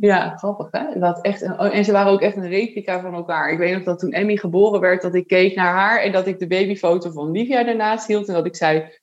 ja, 0.00 0.36
grappig 0.36 0.68
hè. 0.70 0.98
Dat 0.98 1.20
echt 1.20 1.42
een, 1.42 1.56
en 1.56 1.84
ze 1.84 1.92
waren 1.92 2.12
ook 2.12 2.20
echt 2.20 2.36
een 2.36 2.48
replica 2.48 3.00
van 3.00 3.14
elkaar. 3.14 3.50
Ik 3.50 3.58
weet 3.58 3.74
nog 3.74 3.82
dat 3.82 3.98
toen 3.98 4.12
Emmy 4.12 4.36
geboren 4.36 4.80
werd, 4.80 5.02
dat 5.02 5.14
ik 5.14 5.26
keek 5.26 5.54
naar 5.54 5.72
haar 5.72 6.00
en 6.00 6.12
dat 6.12 6.26
ik 6.26 6.38
de 6.38 6.46
babyfoto 6.46 7.10
van 7.10 7.30
Livia 7.30 7.64
daarnaast 7.64 8.06
hield. 8.06 8.28
En 8.28 8.34
dat 8.34 8.46
ik 8.46 8.56
zei, 8.56 8.98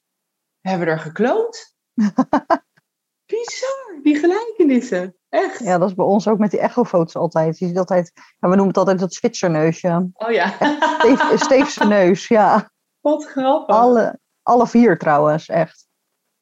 hebben 0.62 0.88
we 0.88 0.94
er 0.94 1.00
gekloond? 1.00 1.76
Bizar, 3.26 4.00
die 4.04 4.16
gelijkenissen. 4.16 5.16
Echt. 5.30 5.60
Ja, 5.60 5.78
dat 5.78 5.90
is 5.90 5.96
bij 5.96 6.06
ons 6.06 6.28
ook 6.28 6.38
met 6.38 6.52
die 6.52 6.60
echofoto's 6.60 7.16
altijd. 7.16 7.60
Je 7.60 7.68
ziet 7.68 7.78
altijd, 7.78 8.12
ja, 8.16 8.50
we 8.50 8.56
noemen 8.56 8.68
het 8.68 8.78
altijd 8.78 9.02
het 9.02 9.14
Zwitserneusje. 9.14 10.10
Oh 10.14 10.32
ja. 10.32 10.54
Steefse 11.36 11.86
neus, 11.86 12.28
ja. 12.28 12.70
Wat 13.00 13.26
grappig. 13.26 13.76
Alle, 13.76 14.20
alle 14.42 14.68
vier 14.68 14.98
trouwens, 14.98 15.48
echt. 15.48 15.88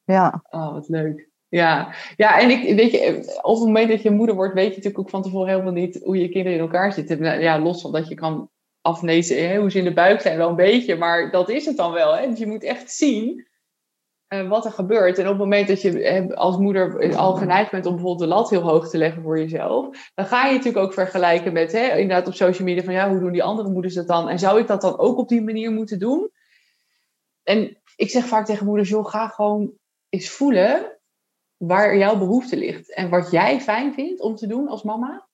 Ja. 0.03 0.43
Oh, 0.49 0.73
wat 0.73 0.87
leuk. 0.87 1.31
Ja, 1.53 1.93
ja 2.15 2.39
en 2.39 2.49
ik, 2.49 2.75
weet 2.75 2.91
je, 2.91 3.39
op 3.41 3.55
het 3.55 3.65
moment 3.65 3.89
dat 3.89 4.01
je 4.01 4.11
moeder 4.11 4.35
wordt, 4.35 4.53
weet 4.53 4.69
je 4.69 4.75
natuurlijk 4.75 4.99
ook 4.99 5.09
van 5.09 5.21
tevoren 5.21 5.49
helemaal 5.49 5.73
niet 5.73 5.99
hoe 6.03 6.17
je 6.17 6.29
kinderen 6.29 6.57
in 6.57 6.63
elkaar 6.63 6.93
zitten. 6.93 7.21
Nou, 7.21 7.41
ja, 7.41 7.59
los 7.59 7.81
van 7.81 7.91
dat 7.91 8.07
je 8.07 8.15
kan 8.15 8.49
aflezen 8.81 9.49
hè, 9.49 9.59
hoe 9.59 9.71
ze 9.71 9.77
in 9.77 9.83
de 9.83 9.93
buik 9.93 10.21
zijn, 10.21 10.37
wel 10.37 10.49
een 10.49 10.55
beetje, 10.55 10.95
maar 10.95 11.31
dat 11.31 11.49
is 11.49 11.65
het 11.65 11.77
dan 11.77 11.91
wel. 11.91 12.17
Hè? 12.17 12.29
Dus 12.29 12.39
je 12.39 12.47
moet 12.47 12.63
echt 12.63 12.91
zien 12.91 13.47
uh, 14.33 14.49
wat 14.49 14.65
er 14.65 14.71
gebeurt. 14.71 15.17
En 15.17 15.23
op 15.23 15.29
het 15.29 15.39
moment 15.39 15.67
dat 15.67 15.81
je 15.81 16.35
als 16.35 16.57
moeder 16.57 17.15
al 17.15 17.33
geneigd 17.33 17.71
bent 17.71 17.85
om 17.85 17.93
bijvoorbeeld 17.93 18.29
de 18.29 18.35
lat 18.35 18.49
heel 18.49 18.61
hoog 18.61 18.89
te 18.89 18.97
leggen 18.97 19.21
voor 19.21 19.39
jezelf, 19.39 20.11
dan 20.13 20.25
ga 20.25 20.45
je 20.45 20.55
natuurlijk 20.55 20.85
ook 20.85 20.93
vergelijken 20.93 21.53
met, 21.53 21.71
hè, 21.71 21.97
inderdaad 21.97 22.27
op 22.27 22.33
social 22.33 22.67
media, 22.67 22.83
van 22.83 22.93
ja, 22.93 23.09
hoe 23.09 23.19
doen 23.19 23.31
die 23.31 23.43
andere 23.43 23.69
moeders 23.69 23.93
dat 23.93 24.07
dan? 24.07 24.29
En 24.29 24.39
zou 24.39 24.59
ik 24.59 24.67
dat 24.67 24.81
dan 24.81 24.97
ook 24.97 25.17
op 25.17 25.29
die 25.29 25.41
manier 25.41 25.71
moeten 25.71 25.99
doen? 25.99 26.31
En 27.43 27.77
ik 27.95 28.09
zeg 28.09 28.25
vaak 28.25 28.45
tegen 28.45 28.65
moeders, 28.65 28.89
joh, 28.89 29.05
ga 29.05 29.27
gewoon 29.27 29.71
eens 30.09 30.29
voelen 30.29 31.01
waar 31.67 31.97
jouw 31.97 32.17
behoefte 32.17 32.57
ligt 32.57 32.93
en 32.93 33.09
wat 33.09 33.31
jij 33.31 33.61
fijn 33.61 33.93
vindt 33.93 34.21
om 34.21 34.35
te 34.35 34.47
doen 34.47 34.67
als 34.67 34.83
mama. 34.83 35.27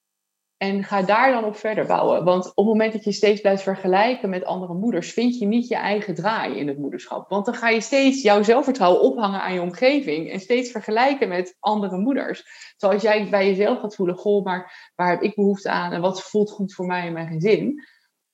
En 0.58 0.84
ga 0.84 1.02
daar 1.02 1.32
dan 1.32 1.44
op 1.44 1.56
verder 1.56 1.86
bouwen. 1.86 2.24
Want 2.24 2.46
op 2.46 2.56
het 2.56 2.66
moment 2.66 2.94
dat 2.94 3.04
je 3.04 3.12
steeds 3.12 3.42
blijft 3.42 3.64
vergelijken 3.64 4.30
met 4.30 4.46
andere 4.46 4.74
moeders, 4.74 5.14
vind 5.14 5.38
je 5.38 5.46
niet 5.46 5.68
je 5.68 5.76
eigen 5.76 6.16
draai 6.16 6.56
in 6.56 6.68
het 6.68 6.78
moederschap. 6.78 7.30
Want 7.30 7.46
dan 7.46 7.54
ga 7.54 7.70
je 7.70 7.82
steeds 7.82 8.22
jouw 8.22 8.44
zelfvertrouwen 8.44 9.02
ophangen 9.02 9.42
aan 9.42 9.54
je 9.54 9.62
omgeving 9.62 10.32
en 10.32 10.40
steeds 10.40 10.72
vergelijken 10.72 11.28
met 11.28 11.56
andere 11.60 11.98
moeders. 11.98 12.44
Zoals 12.78 13.02
jij 13.02 13.30
bij 13.30 13.48
jezelf 13.48 13.80
gaat 13.80 13.96
voelen, 13.96 14.16
goh, 14.16 14.44
maar 14.44 14.92
waar 14.96 15.10
heb 15.10 15.22
ik 15.22 15.36
behoefte 15.36 15.70
aan 15.70 15.92
en 15.92 16.02
wat 16.02 16.22
voelt 16.22 16.52
goed 16.52 16.74
voor 16.74 16.86
mij 16.86 17.08
en 17.08 17.14
mijn 17.14 17.28
gezin? 17.28 17.84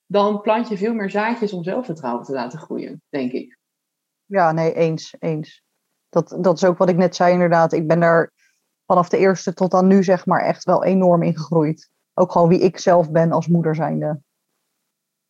Dan 0.06 0.42
plant 0.42 0.68
je 0.68 0.78
veel 0.78 0.94
meer 0.94 1.10
zaadjes 1.10 1.54
om 1.54 1.64
zelfvertrouwen 1.64 2.24
te 2.24 2.34
laten 2.34 2.60
groeien, 2.60 3.02
denk 3.10 3.32
ik. 3.32 3.58
Ja, 4.26 4.52
nee, 4.52 4.74
eens, 4.74 5.16
eens. 5.20 5.65
Dat, 6.16 6.38
dat 6.44 6.56
is 6.56 6.64
ook 6.64 6.78
wat 6.78 6.90
ik 6.90 6.98
net 6.98 7.16
zei, 7.16 7.34
inderdaad. 7.34 7.74
Ik 7.74 7.88
ben 7.88 8.00
daar 8.00 8.32
vanaf 8.86 9.10
de 9.10 9.18
eerste 9.18 9.54
tot 9.54 9.74
aan 9.74 9.88
nu, 9.88 10.04
zeg 10.04 10.26
maar, 10.26 10.42
echt 10.42 10.64
wel 10.64 10.84
enorm 10.84 11.24
in 11.24 11.38
gegroeid. 11.38 11.90
Ook 12.14 12.32
gewoon 12.32 12.48
wie 12.48 12.60
ik 12.60 12.78
zelf 12.78 13.12
ben 13.12 13.32
als 13.32 13.48
moeder 13.48 13.76
zijnde. 13.76 14.22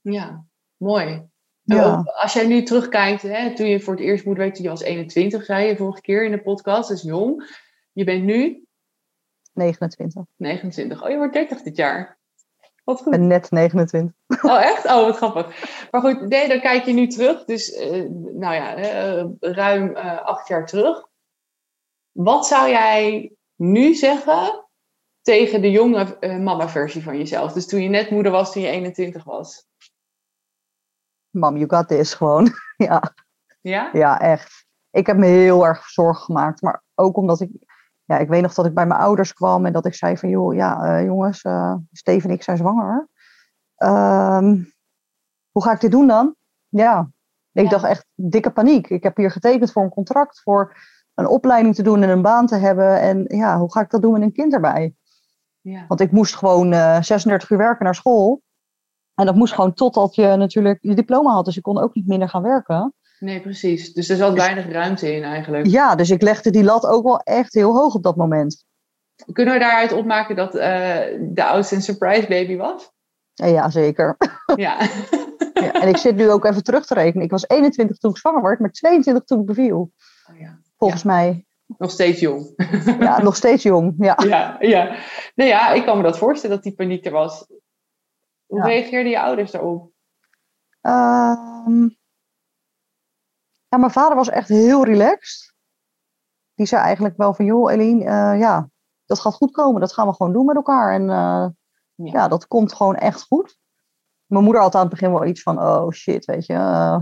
Ja, 0.02 0.46
mooi. 0.78 1.28
Ja. 1.62 2.02
Als 2.04 2.34
jij 2.34 2.48
nu 2.48 2.64
terugkijkt, 2.64 3.22
hè, 3.22 3.56
toen 3.56 3.68
je 3.68 3.80
voor 3.80 3.94
het 3.94 4.04
eerst 4.04 4.26
moeder 4.26 4.44
werd, 4.44 4.56
toen 4.56 4.64
je 4.64 4.70
was 4.70 4.82
21, 4.82 5.46
zei 5.46 5.68
je 5.68 5.76
vorige 5.76 6.02
keer 6.02 6.26
in 6.26 6.32
de 6.32 6.42
podcast, 6.42 6.90
dat 6.90 6.98
is 6.98 7.04
jong. 7.04 7.58
Je 7.92 8.04
bent 8.04 8.24
nu? 8.24 8.66
29. 9.54 10.24
29. 10.36 11.04
Oh, 11.04 11.10
je 11.10 11.18
wordt 11.18 11.34
30 11.34 11.62
dit 11.62 11.76
jaar. 11.76 12.15
Wat 12.86 13.02
goed. 13.02 13.12
Ben 13.12 13.28
net 13.28 13.52
29. 13.52 14.14
Oh, 14.42 14.62
echt? 14.64 14.86
Oh, 14.86 15.06
wat 15.06 15.16
grappig. 15.16 15.46
Maar 15.92 16.02
goed, 16.02 16.22
nee, 16.22 16.48
dan 16.48 16.60
kijk 16.60 16.86
je 16.86 16.94
nu 16.94 17.08
terug. 17.08 17.46
Dus, 17.46 17.72
uh, 17.72 18.10
nou 18.34 18.54
ja, 18.54 18.78
uh, 18.78 19.26
ruim 19.40 19.90
uh, 19.90 20.22
acht 20.22 20.48
jaar 20.48 20.66
terug. 20.66 21.08
Wat 22.12 22.48
zou 22.48 22.70
jij 22.70 23.34
nu 23.56 23.94
zeggen 23.94 24.68
tegen 25.22 25.62
de 25.62 25.72
jonge 25.72 26.18
mama-versie 26.42 27.04
van 27.04 27.18
jezelf? 27.18 27.54
Dus 27.54 27.68
toen 27.68 27.82
je 27.82 27.90
net 27.90 28.10
moeder 28.10 28.32
was, 28.32 28.52
toen 28.52 28.62
je 28.62 28.68
21 28.68 29.24
was. 29.24 29.68
Mam, 31.30 31.58
you 31.58 31.70
got 31.70 31.88
this 31.88 32.14
gewoon. 32.14 32.52
ja. 32.88 33.14
Ja? 33.62 33.90
Ja, 33.94 34.20
echt. 34.20 34.66
Ik 34.92 35.08
heb 35.08 35.18
me 35.18 35.26
heel 35.26 35.66
erg 35.66 35.88
zorgen 35.88 36.24
gemaakt. 36.24 36.62
Maar 36.62 36.84
ook 36.96 37.18
omdat 37.18 37.42
ik 37.42 37.50
ja, 38.06 38.18
ik 38.18 38.28
weet 38.28 38.42
nog 38.42 38.54
dat 38.54 38.66
ik 38.66 38.74
bij 38.74 38.86
mijn 38.86 39.00
ouders 39.00 39.34
kwam 39.34 39.66
en 39.66 39.74
dat 39.74 39.86
ik 39.86 39.94
zei 39.94 40.18
van, 40.18 40.30
joh, 40.30 40.54
ja, 40.54 41.00
uh, 41.00 41.06
jongens, 41.06 41.44
uh, 41.44 41.76
Steven 41.92 42.30
en 42.30 42.36
ik 42.36 42.44
zijn 42.44 42.58
zwanger. 42.58 43.08
Ehm, 43.76 44.64
hoe 45.52 45.64
ga 45.64 45.72
ik 45.72 45.80
dit 45.80 45.92
doen 45.92 46.08
dan? 46.08 46.36
Ja, 46.68 47.10
ik 47.52 47.70
dacht 47.70 47.84
echt 47.84 48.06
dikke 48.14 48.52
paniek. 48.52 48.90
Ik 48.90 49.04
heb 49.04 49.18
hier 49.18 49.32
getekend 49.32 49.72
voor 49.72 49.84
een 49.84 49.90
contract, 49.90 50.42
voor 50.42 50.78
een 51.14 51.28
opleiding 51.28 51.76
te 51.76 51.84
doen 51.84 52.04
en 52.04 52.10
een 52.10 52.22
baan 52.22 52.48
te 52.48 52.56
hebben. 52.56 53.00
En 53.02 53.26
ja, 53.28 53.58
hoe 53.58 53.72
ga 53.72 53.82
ik 53.82 53.90
dat 53.90 54.02
doen 54.02 54.12
met 54.12 54.22
een 54.22 54.32
kind 54.32 54.54
erbij? 54.54 54.96
Ja. 55.62 55.86
Want 55.88 56.00
ik 56.00 56.12
moest 56.12 56.36
gewoon 56.36 56.74
uh, 56.74 56.96
eh, 56.96 57.04
36 57.04 57.50
uur 57.50 57.58
werken 57.58 57.86
naar 57.86 57.96
school. 57.96 58.42
En 59.14 59.26
dat 59.26 59.36
moest 59.36 59.54
gewoon 59.54 59.74
totdat 59.74 60.16
je 60.16 60.36
natuurlijk 60.36 60.78
je 60.82 60.96
diploma 60.96 61.32
had. 61.32 61.46
Dus 61.46 61.58
ik 61.58 61.64
kon 61.64 61.78
ook 61.78 61.94
niet 61.94 62.08
minder 62.08 62.30
gaan 62.30 62.42
werken. 62.42 62.94
Nee, 63.26 63.42
precies. 63.42 63.94
Dus 63.94 64.10
er 64.10 64.16
zat 64.16 64.36
dus, 64.36 64.46
weinig 64.46 64.72
ruimte 64.72 65.16
in 65.16 65.24
eigenlijk. 65.24 65.66
Ja, 65.66 65.96
dus 65.96 66.10
ik 66.10 66.22
legde 66.22 66.50
die 66.50 66.64
lat 66.64 66.86
ook 66.86 67.04
wel 67.04 67.20
echt 67.20 67.54
heel 67.54 67.74
hoog 67.74 67.94
op 67.94 68.04
dat 68.04 68.16
moment. 68.16 68.66
Kunnen 69.32 69.54
we 69.54 69.60
daaruit 69.60 69.92
opmaken 69.92 70.36
dat 70.36 70.56
uh, 70.56 70.62
de 71.22 71.44
oudste 71.44 71.76
een 71.76 71.82
surprise 71.82 72.28
baby 72.28 72.56
was? 72.56 72.92
Ja, 73.34 73.70
zeker. 73.70 74.16
Ja. 74.56 74.78
ja. 75.54 75.74
En 75.74 75.88
ik 75.88 75.98
zit 75.98 76.16
nu 76.16 76.30
ook 76.30 76.46
even 76.46 76.64
terug 76.64 76.86
te 76.86 76.94
rekenen. 76.94 77.24
Ik 77.24 77.32
was 77.32 77.48
21 77.48 77.98
toen 77.98 78.12
ik 78.12 78.18
zwanger 78.18 78.42
werd, 78.42 78.60
maar 78.60 78.72
22 78.72 79.24
toen 79.24 79.40
ik 79.40 79.46
beviel. 79.46 79.92
Oh, 80.32 80.40
ja. 80.40 80.60
Volgens 80.78 81.04
mij. 81.04 81.46
Nog 81.78 81.92
steeds 81.92 82.20
jong. 82.20 82.54
Ja, 83.00 83.22
nog 83.22 83.36
steeds 83.36 83.64
jong. 83.64 83.94
Ja. 83.98 84.18
ja, 84.28 84.56
ja. 84.60 84.96
Nou 85.36 85.50
ja, 85.50 85.70
ik 85.72 85.86
kan 85.86 85.98
me 85.98 86.04
dat 86.04 86.18
voorstellen 86.18 86.56
dat 86.56 86.66
die 86.66 86.76
paniek 86.76 87.06
er 87.06 87.12
was. 87.12 87.48
Hoe 88.46 88.62
reageerden 88.62 89.12
je 89.12 89.20
ouders 89.20 89.52
daarop? 89.52 89.92
Ehm, 90.82 91.88
ja, 93.76 93.82
mijn 93.82 93.94
vader 93.94 94.16
was 94.16 94.30
echt 94.30 94.50
heel 94.50 94.86
relaxed. 94.86 95.54
Die 96.54 96.66
zei 96.66 96.82
eigenlijk 96.82 97.18
wel 97.18 97.34
van, 97.34 97.46
joh 97.46 97.72
Eline, 97.72 98.04
eh, 98.04 98.40
ja, 98.40 98.70
dat 99.06 99.20
gaat 99.20 99.34
goed 99.34 99.52
komen. 99.52 99.82
Dat 99.82 99.94
gaan 99.94 100.08
we 100.08 100.14
gewoon 100.14 100.34
doen 100.34 100.46
met 100.46 100.56
elkaar. 100.56 100.94
En 100.94 101.02
eh, 101.10 101.48
Ja. 101.96 102.12
ja. 102.12 102.28
dat 102.28 102.48
komt 102.48 102.74
gewoon 102.74 102.96
echt 102.96 103.24
goed. 103.24 103.58
Mijn 104.26 104.44
moeder 104.44 104.62
had 104.62 104.76
aan 104.76 104.82
het 104.82 104.90
begin 104.90 105.12
wel 105.12 105.26
iets 105.26 105.42
van, 105.42 105.62
oh 105.62 105.92
shit, 105.92 106.26
weet 106.26 106.46
je. 106.46 106.54
eh, 106.54 107.00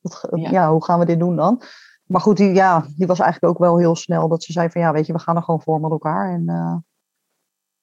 Ja. 0.30 0.50
ja. 0.50 0.70
hoe 0.70 0.84
gaan 0.84 0.98
we 0.98 1.04
dit 1.04 1.18
doen 1.18 1.36
dan? 1.36 1.62
Maar 2.04 2.20
goed, 2.20 2.36
die, 2.36 2.54
ja, 2.54 2.84
die 2.96 3.06
was 3.06 3.18
eigenlijk 3.18 3.52
ook 3.52 3.60
wel 3.60 3.78
heel 3.78 3.96
snel 3.96 4.28
dat 4.28 4.42
ze 4.42 4.52
zei 4.52 4.70
van, 4.70 4.80
ja, 4.80 4.92
weet 4.92 5.06
je, 5.06 5.12
we 5.12 5.18
gaan 5.18 5.36
er 5.36 5.42
gewoon 5.42 5.62
voor 5.62 5.80
met 5.80 5.90
elkaar. 5.90 6.32
En 6.32 6.44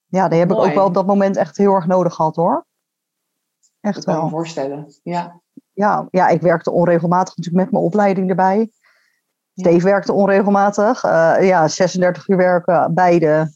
ja, 0.06 0.28
die 0.28 0.40
heb 0.40 0.52
ik 0.52 0.58
ook 0.58 0.74
wel 0.74 0.86
op 0.86 0.94
dat 0.94 1.06
moment 1.06 1.36
echt 1.36 1.58
heel 1.58 1.74
erg 1.74 1.88
nodig 1.88 2.14
gehad 2.14 2.36
hoor. 2.36 2.66
Echt 3.80 3.96
Dat 3.96 4.04
kan 4.04 4.14
me 4.14 4.20
wel 4.20 4.30
voorstellen. 4.30 4.94
Ja. 5.04 5.42
Ja, 5.78 6.08
ja, 6.12 6.28
ik 6.28 6.42
werkte 6.42 6.72
onregelmatig 6.72 7.36
natuurlijk 7.36 7.64
met 7.64 7.74
mijn 7.74 7.86
opleiding 7.86 8.30
erbij. 8.30 8.72
Steve 9.54 9.86
werkte 9.86 10.14
onregelmatig. 10.14 11.04
Eh, 11.04 11.36
ja, 11.40 11.68
36 11.68 12.28
uur 12.28 12.38
werken, 12.38 12.94
beide. 12.94 13.52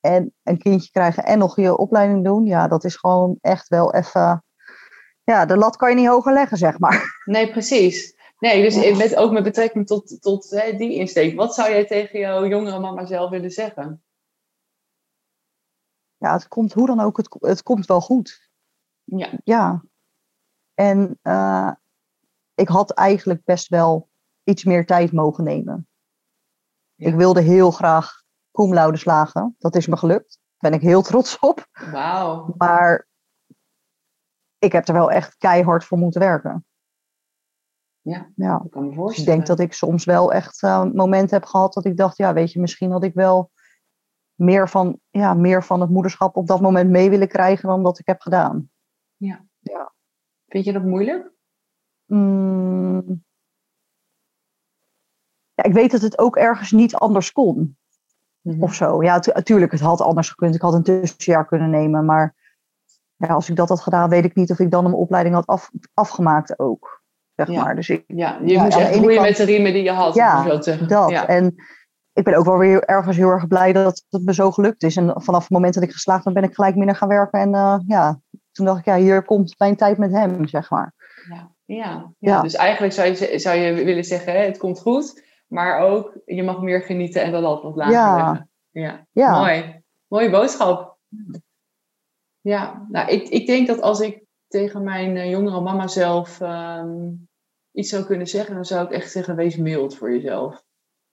En 0.00 0.32
een 0.42 0.58
kindje 0.58 0.90
krijgen 0.90 1.24
en 1.24 1.38
nog 1.38 1.56
je 1.56 1.76
opleiding 1.76 2.24
doen. 2.24 2.44
Ja, 2.44 2.68
dat 2.68 2.84
is 2.84 2.96
gewoon 2.96 3.38
echt 3.40 3.68
wel 3.68 3.94
even... 3.94 4.44
Ja, 5.22 5.44
de 5.46 5.56
lat 5.56 5.76
kan 5.76 5.90
je 5.90 5.96
niet 5.96 6.06
hoger 6.06 6.32
leggen, 6.32 6.56
zeg 6.56 6.78
maar. 6.78 7.22
Nee, 7.24 7.50
precies. 7.50 8.16
Nee, 8.38 8.62
dus 8.62 8.96
met, 8.96 9.16
ook 9.16 9.32
met 9.32 9.42
betrekking 9.42 9.86
tot, 9.86 10.22
tot 10.22 10.50
hè, 10.50 10.76
die 10.76 10.94
insteek. 10.94 11.36
Wat 11.36 11.54
zou 11.54 11.70
jij 11.70 11.84
tegen 11.84 12.18
jouw 12.18 12.46
jongere 12.46 12.80
mama 12.80 13.06
zelf 13.06 13.30
willen 13.30 13.50
zeggen? 13.50 14.02
Ja, 16.16 16.32
het 16.32 16.48
komt 16.48 16.72
hoe 16.72 16.86
dan 16.86 17.00
ook, 17.00 17.16
het, 17.16 17.36
het 17.40 17.62
komt 17.62 17.86
wel 17.86 18.00
goed. 18.00 18.50
Ja, 19.04 19.30
Ja. 19.44 19.82
En 20.74 21.18
eh, 21.22 21.70
ik 22.54 22.68
had 22.68 22.90
eigenlijk 22.90 23.44
best 23.44 23.68
wel 23.68 24.08
iets 24.44 24.64
meer 24.64 24.86
tijd 24.86 25.12
mogen 25.12 25.44
nemen. 25.44 25.88
Ja. 26.94 27.08
Ik 27.08 27.14
wilde 27.14 27.40
heel 27.40 27.70
graag 27.70 28.22
cum 28.52 28.74
laude 28.74 28.96
slagen. 28.98 29.54
Dat 29.58 29.74
is 29.76 29.86
me 29.86 29.96
gelukt. 29.96 30.38
Daar 30.58 30.70
ben 30.70 30.80
ik 30.80 30.86
heel 30.86 31.02
trots 31.10 31.38
op. 31.38 31.66
wauw. 31.90 32.54
Maar 32.56 33.08
ik 34.58 34.72
heb 34.72 34.88
er 34.88 34.94
wel 34.94 35.10
echt 35.10 35.36
keihard 35.36 35.84
voor 35.84 35.98
moeten 35.98 36.20
werken. 36.20 36.66
Ja, 38.00 38.30
ja. 38.36 38.62
ik 38.64 38.70
kan 38.70 38.82
me 38.82 38.88
Dus 38.88 38.96
voorstellen. 38.96 39.30
ik 39.30 39.36
denk 39.36 39.46
dat 39.46 39.66
ik 39.66 39.72
soms 39.72 40.04
wel 40.04 40.32
echt 40.32 40.62
eh, 40.62 40.84
momenten 40.84 41.36
heb 41.38 41.44
gehad 41.48 41.72
dat 41.72 41.84
ik 41.84 41.96
dacht, 41.96 42.16
ja, 42.16 42.32
weet 42.32 42.52
je, 42.52 42.60
misschien 42.60 42.90
had 42.90 43.04
ik 43.04 43.14
wel 43.14 43.50
meer 44.34 44.68
van, 44.68 45.00
ja, 45.10 45.34
meer 45.34 45.64
van 45.64 45.80
het 45.80 45.90
moederschap 45.90 46.36
op 46.36 46.46
dat 46.46 46.60
moment 46.60 46.90
mee 46.90 47.10
willen 47.10 47.28
krijgen 47.28 47.68
dan 47.68 47.82
dat 47.82 47.98
ik 47.98 48.06
heb 48.06 48.20
gedaan. 48.20 48.70
Vind 50.54 50.66
je 50.66 50.72
dat 50.72 50.84
moeilijk? 50.84 51.30
Mm. 52.06 53.24
Ja, 55.54 55.64
ik 55.64 55.72
weet 55.72 55.90
dat 55.90 56.00
het 56.00 56.18
ook 56.18 56.36
ergens 56.36 56.72
niet 56.72 56.94
anders 56.94 57.32
kon. 57.32 57.76
Mhm. 58.40 58.62
Of 58.62 58.74
zo. 58.74 59.02
Ja, 59.02 59.20
natuurlijk, 59.34 59.72
het 59.72 59.80
had 59.80 60.00
anders 60.00 60.28
gekund. 60.28 60.54
Ik 60.54 60.60
had 60.60 60.74
een 60.74 60.82
tussenjaar 60.82 61.46
kunnen 61.46 61.70
nemen. 61.70 62.04
Maar 62.04 62.34
ja, 63.16 63.28
als 63.28 63.48
ik 63.50 63.56
dat 63.56 63.68
had 63.68 63.80
gedaan, 63.80 64.08
weet 64.08 64.24
ik 64.24 64.34
niet 64.34 64.50
of 64.50 64.58
ik 64.58 64.70
dan 64.70 64.84
een 64.84 64.92
opleiding 64.92 65.34
had 65.34 65.46
af, 65.46 65.70
afgemaakt 65.94 66.58
ook. 66.58 67.02
Zeg 67.34 67.48
Ja. 67.48 67.62
maar. 67.62 67.74
Dus 67.76 67.88
ik, 67.88 68.04
Ja, 68.06 68.38
je 68.44 68.58
moest 68.58 68.76
echt 68.76 68.90
kant- 68.90 69.20
met 69.20 69.36
de 69.36 69.44
riemen 69.44 69.72
die 69.72 69.82
je 69.82 69.90
had. 69.90 70.14
Ja, 70.14 70.60
zo 70.62 70.86
dat. 70.86 71.10
En 71.10 71.54
ik 72.12 72.24
ben 72.24 72.34
ook 72.34 72.44
wel 72.44 72.58
weer 72.58 72.84
ergens 72.84 73.16
heel 73.16 73.30
erg 73.30 73.46
blij 73.46 73.72
dat 73.72 74.04
het 74.08 74.24
me 74.24 74.34
zo 74.34 74.50
gelukt 74.50 74.82
is. 74.82 74.96
En 74.96 75.22
vanaf 75.22 75.42
het 75.42 75.50
moment 75.50 75.74
dat 75.74 75.82
ik 75.82 75.92
geslaagd 75.92 76.24
ben, 76.24 76.32
ben 76.34 76.42
ik 76.42 76.54
gelijk 76.54 76.76
minder 76.76 76.96
gaan 76.96 77.08
werken. 77.08 77.40
En 77.40 77.54
eh, 77.54 77.78
ja, 77.86 78.20
toen 78.54 78.66
dacht 78.66 78.78
ik, 78.78 78.84
ja, 78.84 78.96
hier 78.96 79.24
komt 79.24 79.58
mijn 79.58 79.76
tijd 79.76 79.98
met 79.98 80.10
hem, 80.10 80.46
zeg 80.48 80.70
maar. 80.70 80.94
Ja, 81.66 82.12
ja, 82.18 82.42
dus 82.42 82.54
eigenlijk 82.54 82.92
zou 82.92 83.08
je, 83.08 83.38
zou 83.38 83.58
je 83.58 83.84
willen 83.84 84.04
zeggen, 84.04 84.32
hè, 84.32 84.38
het 84.38 84.58
komt 84.58 84.80
goed, 84.80 85.24
maar 85.46 85.78
ook 85.78 86.18
je 86.24 86.42
mag 86.42 86.62
meer 86.62 86.82
genieten 86.82 87.22
en 87.22 87.30
de 87.30 87.38
lat 87.38 87.62
wat 87.62 87.76
lager 87.76 87.92
Ja. 87.92 88.48
Ja, 88.70 89.06
Ja. 89.12 89.38
mooi. 89.38 89.82
Mooie 90.08 90.30
boodschap. 90.30 90.98
Ja, 92.40 92.86
nou, 92.88 93.08
ik, 93.10 93.28
ik 93.28 93.46
denk 93.46 93.66
dat 93.66 93.80
als 93.80 94.00
ik 94.00 94.24
tegen 94.48 94.82
mijn 94.84 95.16
eh, 95.16 95.30
jongere 95.30 95.60
mama 95.60 95.86
zelf 95.86 96.40
ehm, 96.40 97.12
iets 97.72 97.90
zou 97.90 98.04
kunnen 98.04 98.26
zeggen, 98.26 98.54
dan 98.54 98.64
zou 98.64 98.84
ik 98.84 98.90
echt 98.92 99.10
zeggen, 99.10 99.36
wees 99.36 99.56
mild 99.56 99.96
voor 99.96 100.12
jezelf. 100.12 100.64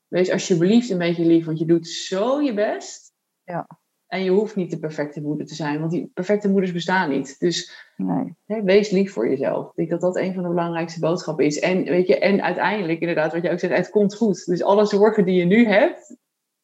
Wees 0.08 0.32
alsjeblieft 0.32 0.90
een 0.90 0.98
beetje 0.98 1.26
lief, 1.26 1.46
want 1.46 1.60
je 1.60 1.66
doet 1.66 1.88
zo 1.88 2.42
je 2.42 2.54
best. 2.54 3.14
Ja. 3.44 3.68
En 4.12 4.24
je 4.24 4.30
hoeft 4.32 4.56
niet 4.56 4.72
de 4.72 4.80
perfecte 4.80 5.22
moeder 5.22 5.46
te 5.48 5.56
zijn, 5.56 5.80
want 5.80 5.92
die 5.92 6.12
perfecte 6.14 6.50
moeders 6.50 6.72
bestaan 6.72 7.10
niet. 7.10 7.40
Dus 7.40 7.90
Nee. 7.96 8.36
Hè, 8.46 8.64
wees 8.64 8.90
lief 8.90 9.14
voor 9.14 9.30
jezelf. 9.30 9.66
Ik 9.70 9.76
denk 9.76 9.90
dat 9.90 10.02
dat 10.02 10.18
een 10.18 10.34
van 10.34 10.44
de 10.44 10.50
belangrijkste 10.50 11.00
boodschappen 11.00 11.46
is. 11.46 11.60
En, 11.60 11.84
weet 11.84 12.08
je, 12.08 12.20
en 12.20 12.42
uiteindelijk, 12.44 13.00
inderdaad, 13.00 13.34
wat 13.34 13.42
jij 13.42 13.52
ook 13.52 13.60
zegt, 13.60 13.76
het 13.78 13.90
komt 13.90 14.16
goed. 14.16 14.46
Dus 14.46 14.64
alle 14.64 14.86
zorgen 14.86 15.26
die 15.26 15.36
je 15.36 15.46
nu 15.46 15.66
hebt, 15.66 16.16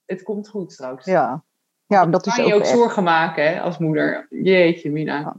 het 0.06 0.24
komt 0.24 0.48
goed 0.50 0.72
straks. 0.72 1.06
Ja. 1.06 1.44
Ja, 1.86 2.02
maar 2.02 2.12
dat 2.12 2.26
is 2.26 2.40
ook 2.40 2.48
je 2.48 2.54
ook 2.54 2.62
echt- 2.62 2.70
zorgen 2.70 3.04
maken 3.04 3.48
hè, 3.54 3.62
als 3.62 3.78
moeder. 3.78 4.28
Jeetje, 4.30 4.92
Mina. 4.92 5.20
Ja. 5.20 5.36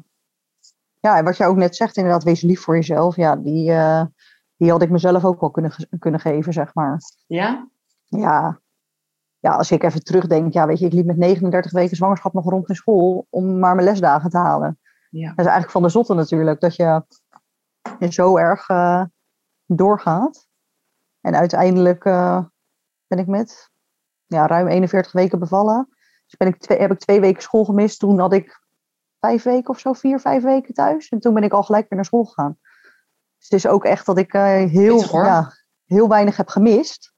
Ja, 1.01 1.19
en 1.19 1.25
wat 1.25 1.37
jij 1.37 1.47
ook 1.47 1.57
net 1.57 1.77
zegt, 1.77 1.97
inderdaad, 1.97 2.25
wees 2.25 2.41
lief 2.43 2.61
voor 2.61 2.75
jezelf. 2.75 3.17
Ja, 3.17 3.37
die, 3.37 3.71
eh, 3.73 4.05
die 4.57 4.71
had 4.71 4.83
ik 4.83 4.91
mezelf 4.91 5.25
ook 5.25 5.41
wel 5.41 5.51
kunnen, 5.51 5.73
kunnen 5.99 6.21
geven, 6.21 6.53
zeg 6.53 6.75
maar. 6.75 6.99
Ja? 7.27 7.69
Ja. 8.05 8.61
Ja, 9.39 9.51
als 9.51 9.71
ik 9.71 9.83
even 9.83 10.05
terugdenk, 10.05 10.53
ja, 10.53 10.67
weet 10.67 10.79
je, 10.79 10.87
ik 10.87 10.93
liep 10.93 11.07
met 11.07 11.17
39 11.17 11.73
weken 11.73 11.97
zwangerschap 11.97 12.33
nog 12.33 12.45
rond 12.45 12.69
in 12.69 12.75
school 12.75 13.27
om 13.31 13.59
maar 13.59 13.75
mijn 13.75 13.87
lesdagen 13.87 14.31
te 14.31 14.39
halen. 14.39 14.79
Ja. 15.11 15.29
Dat 15.29 15.39
is 15.39 15.45
eigenlijk 15.45 15.71
van 15.71 15.83
de 15.83 15.89
zotte 15.89 16.15
natuurlijk, 16.15 16.61
dat 16.61 16.77
je, 16.77 17.03
zo 18.09 18.37
erg 18.37 18.69
eh, 18.69 19.05
doorgaat. 19.67 20.47
En 21.21 21.35
uiteindelijk 21.35 22.05
eh, 22.05 22.45
ben 23.07 23.19
ik 23.19 23.27
met 23.27 23.71
ja, 24.27 24.47
ruim 24.47 24.67
41 24.67 25.13
weken 25.13 25.39
bevallen. 25.39 25.89
Dus 26.27 26.37
ben 26.37 26.49
ik 26.49 26.59
twee, 26.59 26.79
heb 26.79 26.91
ik 26.91 26.99
twee 26.99 27.21
weken 27.21 27.43
school 27.43 27.65
gemist. 27.65 27.99
Toen 27.99 28.19
had 28.19 28.33
ik 28.33 28.67
vijf 29.21 29.43
weken 29.43 29.71
of 29.71 29.79
zo, 29.79 29.93
vier, 29.93 30.21
vijf 30.21 30.43
weken 30.43 30.75
thuis. 30.75 31.09
En 31.09 31.21
toen 31.21 31.35
ben 31.35 31.43
ik 31.43 31.53
al 31.53 31.63
gelijk 31.63 31.89
weer 31.89 31.99
naar 31.99 32.05
school 32.05 32.25
gegaan. 32.25 32.59
Dus 33.37 33.49
het 33.49 33.53
is 33.53 33.67
ook 33.67 33.85
echt 33.85 34.07
dat 34.07 34.19
ik 34.19 34.33
eh, 34.33 34.43
heel, 34.43 34.97
Pittig, 34.97 35.13
ja, 35.13 35.53
heel 35.85 36.09
weinig 36.09 36.37
heb 36.37 36.49
gemist. 36.49 37.15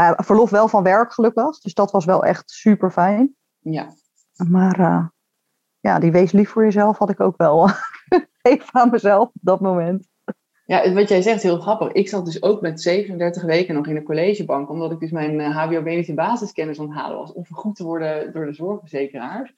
Maar 0.00 0.14
ja, 0.16 0.24
verlof 0.24 0.50
wel 0.50 0.68
van 0.68 0.82
werk 0.82 1.12
gelukkig. 1.12 1.58
Dus 1.58 1.74
dat 1.74 1.90
was 1.90 2.04
wel 2.04 2.24
echt 2.24 2.50
super 2.50 2.90
fijn. 2.90 3.34
Ja. 3.58 3.88
Maar 4.48 4.80
eh, 4.80 5.06
ja, 5.80 5.98
die 5.98 6.12
wees 6.12 6.32
lief 6.32 6.50
voor 6.50 6.64
jezelf 6.64 6.98
had 6.98 7.10
ik 7.10 7.20
ook 7.20 7.36
wel 7.36 7.70
even 8.42 8.68
aan 8.80 8.90
mezelf 8.90 9.28
op 9.28 9.32
dat 9.40 9.60
moment. 9.60 10.08
Ja, 10.66 10.92
wat 10.92 11.08
jij 11.08 11.22
zegt, 11.22 11.42
heel 11.42 11.60
grappig. 11.60 11.92
Ik 11.92 12.08
zat 12.08 12.24
dus 12.24 12.42
ook 12.42 12.60
met 12.60 12.80
37 12.80 13.42
weken 13.42 13.74
nog 13.74 13.86
in 13.86 13.96
een 13.96 14.02
collegebank, 14.02 14.70
omdat 14.70 14.92
ik 14.92 15.00
dus 15.00 15.10
mijn 15.10 15.40
eh, 15.40 15.56
HBO 15.56 15.82
medische 15.82 16.14
basiskennis 16.14 16.78
aan 16.78 16.88
het 16.88 16.98
halen 16.98 17.18
was 17.18 17.32
om 17.32 17.44
vergoed 17.44 17.76
te 17.76 17.84
worden 17.84 18.32
door 18.32 18.46
de 18.46 18.52
zorgverzekeraars. 18.52 19.54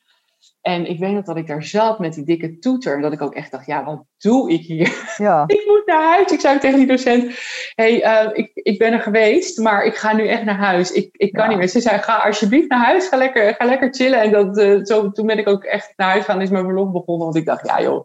En 0.61 0.87
ik 0.87 0.99
weet 0.99 1.13
nog 1.13 1.25
dat 1.25 1.37
ik 1.37 1.47
daar 1.47 1.63
zat 1.65 1.99
met 1.99 2.15
die 2.15 2.25
dikke 2.25 2.59
toeter. 2.59 2.95
En 2.95 3.01
dat 3.03 3.13
ik 3.13 3.23
ook 3.23 3.35
echt 3.35 3.51
dacht, 3.51 3.67
ja, 3.67 3.85
wat 3.85 4.05
doe 4.19 4.53
ik 4.53 4.61
hier? 4.61 5.15
Ja, 5.17 5.45
ik 5.57 5.63
moet 5.67 5.83
naar 5.87 6.03
huis. 6.15 6.33
Ik 6.33 6.41
zei 6.41 6.59
tegen 6.59 6.79
die 6.79 6.87
docent, 6.87 7.39
hey, 7.75 8.03
eh, 8.03 8.29
ik, 8.33 8.51
ik 8.55 8.79
ben 8.79 8.93
er 8.93 9.01
geweest, 9.01 9.59
maar 9.59 9.85
ik 9.85 9.95
ga 9.97 10.13
nu 10.15 10.27
echt 10.29 10.45
naar 10.45 10.59
huis. 10.59 10.93
Ik, 10.93 11.09
ik 11.13 11.33
kan 11.33 11.43
Ja. 11.45 11.49
niet 11.51 11.59
meer. 11.59 11.69
Ze 11.69 11.81
zei, 11.81 11.99
ga 11.99 12.17
alsjeblieft 12.17 12.69
naar 12.69 12.85
huis. 12.85 13.09
Ga 13.09 13.17
lekker, 13.17 13.55
ga 13.55 13.65
lekker 13.65 13.95
chillen. 13.95 14.21
En 14.21 14.31
dat, 14.31 14.59
eh, 14.59 14.79
zo, 14.83 15.11
toen 15.11 15.27
ben 15.27 15.39
ik 15.39 15.49
ook 15.49 15.65
echt 15.65 15.93
naar 15.97 16.11
huis 16.11 16.25
gaan 16.25 16.37
en 16.37 16.43
is 16.43 16.51
mijn 16.51 16.65
verlof 16.65 16.93
begonnen. 16.93 17.25
Want 17.25 17.37
ik 17.37 17.45
dacht, 17.47 17.67
ja 17.67 17.83
joh, 17.83 18.05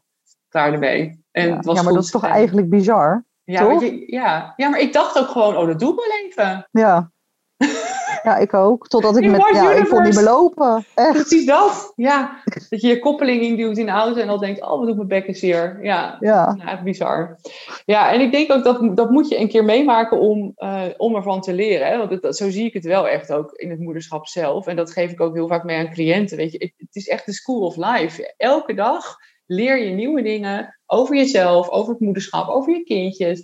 klaar 0.50 0.74
ermee. 0.74 1.24
En 1.32 1.48
ja. 1.48 1.56
het 1.56 1.66
was 1.66 1.76
ja 1.76 1.82
maar 1.84 1.92
goed. 1.92 1.94
dat 1.94 2.04
is 2.04 2.12
toch 2.12 2.24
En- 2.24 2.30
eigenlijk 2.30 2.70
bizar? 2.70 3.26
ja, 3.44 3.72
je, 3.72 4.04
ja. 4.12 4.54
ja, 4.56 4.70
maar 4.70 4.80
ik 4.80 4.94
dacht 4.94 5.18
ook 5.20 5.28
gewoon, 5.28 5.58
oh, 5.58 5.68
dat 5.68 5.80
doe 5.80 5.92
ik 5.94 5.96
wel 6.00 6.28
even. 6.46 6.68
Ja. 6.72 7.12
Ja, 8.28 8.38
ik 8.38 8.54
ook. 8.54 8.88
Totdat 8.88 9.18
ik 9.18 9.24
In 9.24 9.32
met, 9.32 9.50
ja, 9.54 9.72
ik 9.72 9.86
kon 9.90 10.04
niet 10.04 10.16
meer 10.16 10.24
lopen. 10.24 10.86
Echt. 10.96 11.12
Precies 11.12 11.46
dat. 11.46 11.94
Ja, 11.96 12.42
dat 12.70 12.82
je 12.82 12.88
je 12.88 13.00
koppeling 13.00 13.42
induwt 13.42 13.78
in 13.78 13.86
de 13.86 13.92
auto 13.92 14.20
en 14.22 14.28
dan 14.28 14.40
denkt, 14.40 14.62
oh, 14.62 14.78
wat 14.78 14.86
doet 14.88 14.96
mijn 14.96 15.08
bekken 15.08 15.36
zeer. 15.36 15.80
Ja, 15.82 16.18
Ja, 16.20 16.58
echt 16.66 16.84
bizar. 16.84 17.38
Ja, 17.86 18.12
en 18.14 18.22
ik 18.22 18.32
denk 18.32 18.52
ook 18.52 18.64
dat 18.64 18.96
dat 18.98 19.10
moet 19.12 19.30
je 19.30 19.40
een 19.40 19.48
keer 19.48 19.64
meemaken 19.66 20.20
om, 20.20 20.52
eh, 20.56 20.82
om 20.98 21.16
ervan 21.16 21.42
te 21.42 21.54
leren. 21.54 21.88
Hè? 21.88 21.98
Want 21.98 22.10
het, 22.10 22.22
dat- 22.22 22.38
zo 22.38 22.50
zie 22.50 22.66
ik 22.66 22.74
het 22.74 22.86
wel 22.86 23.08
echt 23.08 23.32
ook 23.34 23.52
in 23.52 23.70
het 23.70 23.80
moederschap 23.80 24.28
zelf. 24.28 24.68
En 24.68 24.76
dat 24.76 24.92
geef 24.92 25.12
ik 25.12 25.22
ook 25.22 25.36
heel 25.36 25.48
vaak 25.48 25.64
mee 25.64 25.78
aan 25.78 25.92
cliënten. 25.94 26.38
Weet 26.38 26.52
je, 26.52 26.58
het, 26.58 26.74
het 26.78 26.96
is 26.96 27.08
echt 27.08 27.26
de 27.26 27.34
school 27.34 27.62
of 27.62 27.76
life. 27.76 28.34
Elke 28.38 28.74
dag 28.74 29.16
leer 29.46 29.84
je 29.84 29.90
nieuwe 29.90 30.22
dingen 30.22 30.78
over 30.86 31.16
jezelf, 31.16 31.70
over 31.70 31.92
het 31.92 32.00
moederschap, 32.02 32.48
over 32.50 32.74
je 32.74 32.84
kindjes. 32.84 33.44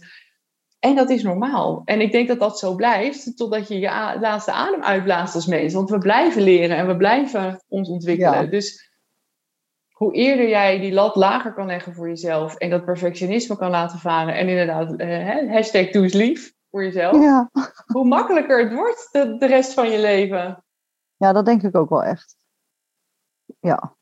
En 0.83 0.95
dat 0.95 1.09
is 1.09 1.23
normaal. 1.23 1.81
En 1.85 2.01
ik 2.01 2.11
denk 2.11 2.27
dat 2.27 2.39
dat 2.39 2.59
zo 2.59 2.75
blijft 2.75 3.37
totdat 3.37 3.67
je 3.67 3.79
je 3.79 3.87
laatste 4.19 4.51
adem 4.51 4.83
uitblaast 4.83 5.35
als 5.35 5.45
mens. 5.45 5.73
Want 5.73 5.89
we 5.89 5.97
blijven 5.97 6.41
leren 6.41 6.77
en 6.77 6.87
we 6.87 6.97
blijven 6.97 7.63
ons 7.67 7.89
ontwikkelen. 7.89 8.43
Ja. 8.43 8.49
Dus 8.49 8.91
hoe 9.91 10.13
eerder 10.13 10.49
jij 10.49 10.79
die 10.79 10.93
lat 10.93 11.15
lager 11.15 11.53
kan 11.53 11.65
leggen 11.65 11.93
voor 11.93 12.07
jezelf 12.07 12.55
en 12.55 12.69
dat 12.69 12.85
perfectionisme 12.85 13.57
kan 13.57 13.69
laten 13.69 13.99
varen 13.99 14.35
en 14.35 14.47
inderdaad, 14.47 14.95
eh, 14.95 15.51
hashtag 15.51 15.89
doe 15.89 16.03
eens 16.03 16.13
lief, 16.13 16.53
voor 16.69 16.83
jezelf, 16.83 17.15
Ja. 17.21 17.49
hoe 17.93 18.05
makkelijker 18.07 18.63
het 18.63 18.73
wordt 18.73 19.09
de, 19.11 19.37
de 19.37 19.45
rest 19.47 19.73
van 19.73 19.89
je 19.89 19.99
leven. 19.99 20.63
ja, 21.15 21.33
dat 21.33 21.45
denk 21.45 21.63
ik 21.63 21.75
ook 21.75 21.89
wel 21.89 22.03
echt. 22.03 22.35
Ja, 23.59 23.95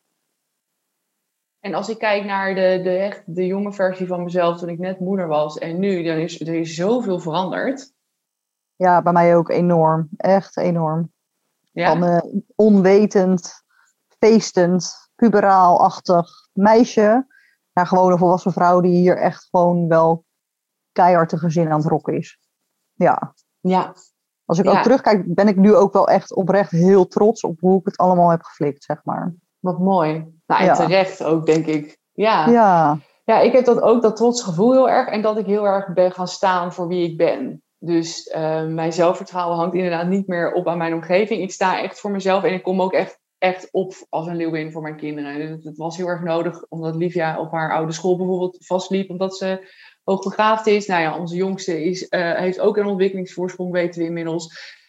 En 1.61 1.73
als 1.73 1.89
ik 1.89 1.97
kijk 1.97 2.25
naar 2.25 2.55
de, 2.55 2.79
de, 2.83 2.89
echt, 2.97 3.35
de 3.35 3.45
jonge 3.45 3.73
versie 3.73 4.07
van 4.07 4.23
mezelf 4.23 4.57
toen 4.59 4.69
ik 4.69 4.79
net 4.79 4.99
moeder 4.99 5.27
was 5.27 5.57
en 5.57 5.79
nu, 5.79 6.03
dan 6.03 6.17
is 6.17 6.39
er 6.41 6.53
is 6.53 6.75
zoveel 6.75 7.19
veranderd. 7.19 7.93
ja, 8.75 9.01
bij 9.01 9.13
mij 9.13 9.35
ook 9.35 9.49
enorm. 9.49 10.09
Echt 10.17 10.57
enorm. 10.57 11.11
Ja, 11.71 11.87
Van 11.91 12.03
eh, 12.03 12.21
onwetend, 12.55 13.63
feestend, 14.19 15.09
puberaal-achtig 15.15 16.29
meisje 16.53 17.27
naar 17.73 17.87
gewoon 17.87 18.11
een 18.11 18.17
volwassen 18.17 18.51
vrouw 18.51 18.81
die 18.81 18.95
hier 18.95 19.17
echt 19.17 19.47
gewoon 19.49 19.87
wel 19.87 20.25
keihard 20.91 21.39
gezin 21.39 21.71
aan 21.71 21.79
het 21.79 21.89
rocken 21.89 22.17
is. 22.17 22.39
Ja, 22.93 23.33
ja, 23.59 23.93
als 24.45 24.59
ik 24.59 24.65
Ja. 24.65 24.71
ook 24.71 24.83
terugkijk, 24.83 25.33
ben 25.33 25.47
ik 25.47 25.55
nu 25.55 25.75
ook 25.75 25.93
wel 25.93 26.07
echt 26.07 26.33
oprecht 26.33 26.71
heel 26.71 27.07
trots 27.07 27.43
op 27.43 27.59
hoe 27.59 27.79
ik 27.79 27.85
het 27.85 27.97
allemaal 27.97 28.29
heb 28.29 28.43
geflikt, 28.43 28.83
zeg 28.83 29.03
maar. 29.03 29.33
Wat 29.61 29.79
mooi. 29.79 30.11
Nou, 30.47 30.61
en 30.61 30.65
Ja. 30.65 30.75
terecht 30.75 31.23
ook, 31.23 31.45
denk 31.45 31.65
ik. 31.65 31.97
Ja. 32.13 32.49
Ja, 32.49 32.97
Ja, 33.25 33.39
ik 33.39 33.51
heb 33.51 33.65
dat 33.65 33.81
ook, 33.81 34.01
dat 34.01 34.15
trots 34.15 34.43
gevoel 34.43 34.71
heel 34.71 34.89
erg. 34.89 35.07
En 35.07 35.21
dat 35.21 35.37
ik 35.37 35.45
heel 35.45 35.65
erg 35.65 35.93
ben 35.93 36.11
gaan 36.11 36.27
staan 36.27 36.73
voor 36.73 36.87
wie 36.87 37.09
ik 37.09 37.17
ben. 37.17 37.63
Dus 37.77 38.27
eh, 38.27 38.65
mijn 38.65 38.93
zelfvertrouwen 38.93 39.57
hangt 39.57 39.75
inderdaad 39.75 40.07
niet 40.07 40.27
meer 40.27 40.53
op 40.53 40.67
aan 40.67 40.77
mijn 40.77 40.93
omgeving. 40.93 41.41
Ik 41.41 41.51
sta 41.51 41.81
echt 41.81 41.99
voor 41.99 42.11
mezelf 42.11 42.43
en 42.43 42.53
ik 42.53 42.63
kom 42.63 42.81
ook 42.81 42.93
echt, 42.93 43.19
echt 43.37 43.67
op 43.71 43.93
als 44.09 44.27
een 44.27 44.35
leeuwin 44.35 44.71
voor 44.71 44.81
mijn 44.81 44.95
kinderen. 44.95 45.55
Dus 45.55 45.63
het 45.63 45.77
was 45.77 45.97
heel 45.97 46.07
erg 46.07 46.21
nodig, 46.21 46.65
omdat 46.69 46.95
Livia 46.95 47.39
op 47.39 47.51
haar 47.51 47.73
oude 47.73 47.91
school 47.91 48.17
bijvoorbeeld 48.17 48.57
vastliep, 48.65 49.09
omdat 49.09 49.37
ze 49.37 49.73
hoogbegaafd 50.03 50.67
is. 50.67 50.87
Nou 50.87 51.01
ja, 51.01 51.17
onze 51.17 51.35
jongste 51.35 51.83
is, 51.83 52.07
eh, 52.07 52.33
heeft 52.35 52.59
ook 52.59 52.77
een 52.77 52.85
ontwikkelingsvoorsprong, 52.85 53.71
weten 53.71 54.01
we 54.01 54.07
inmiddels. 54.07 54.79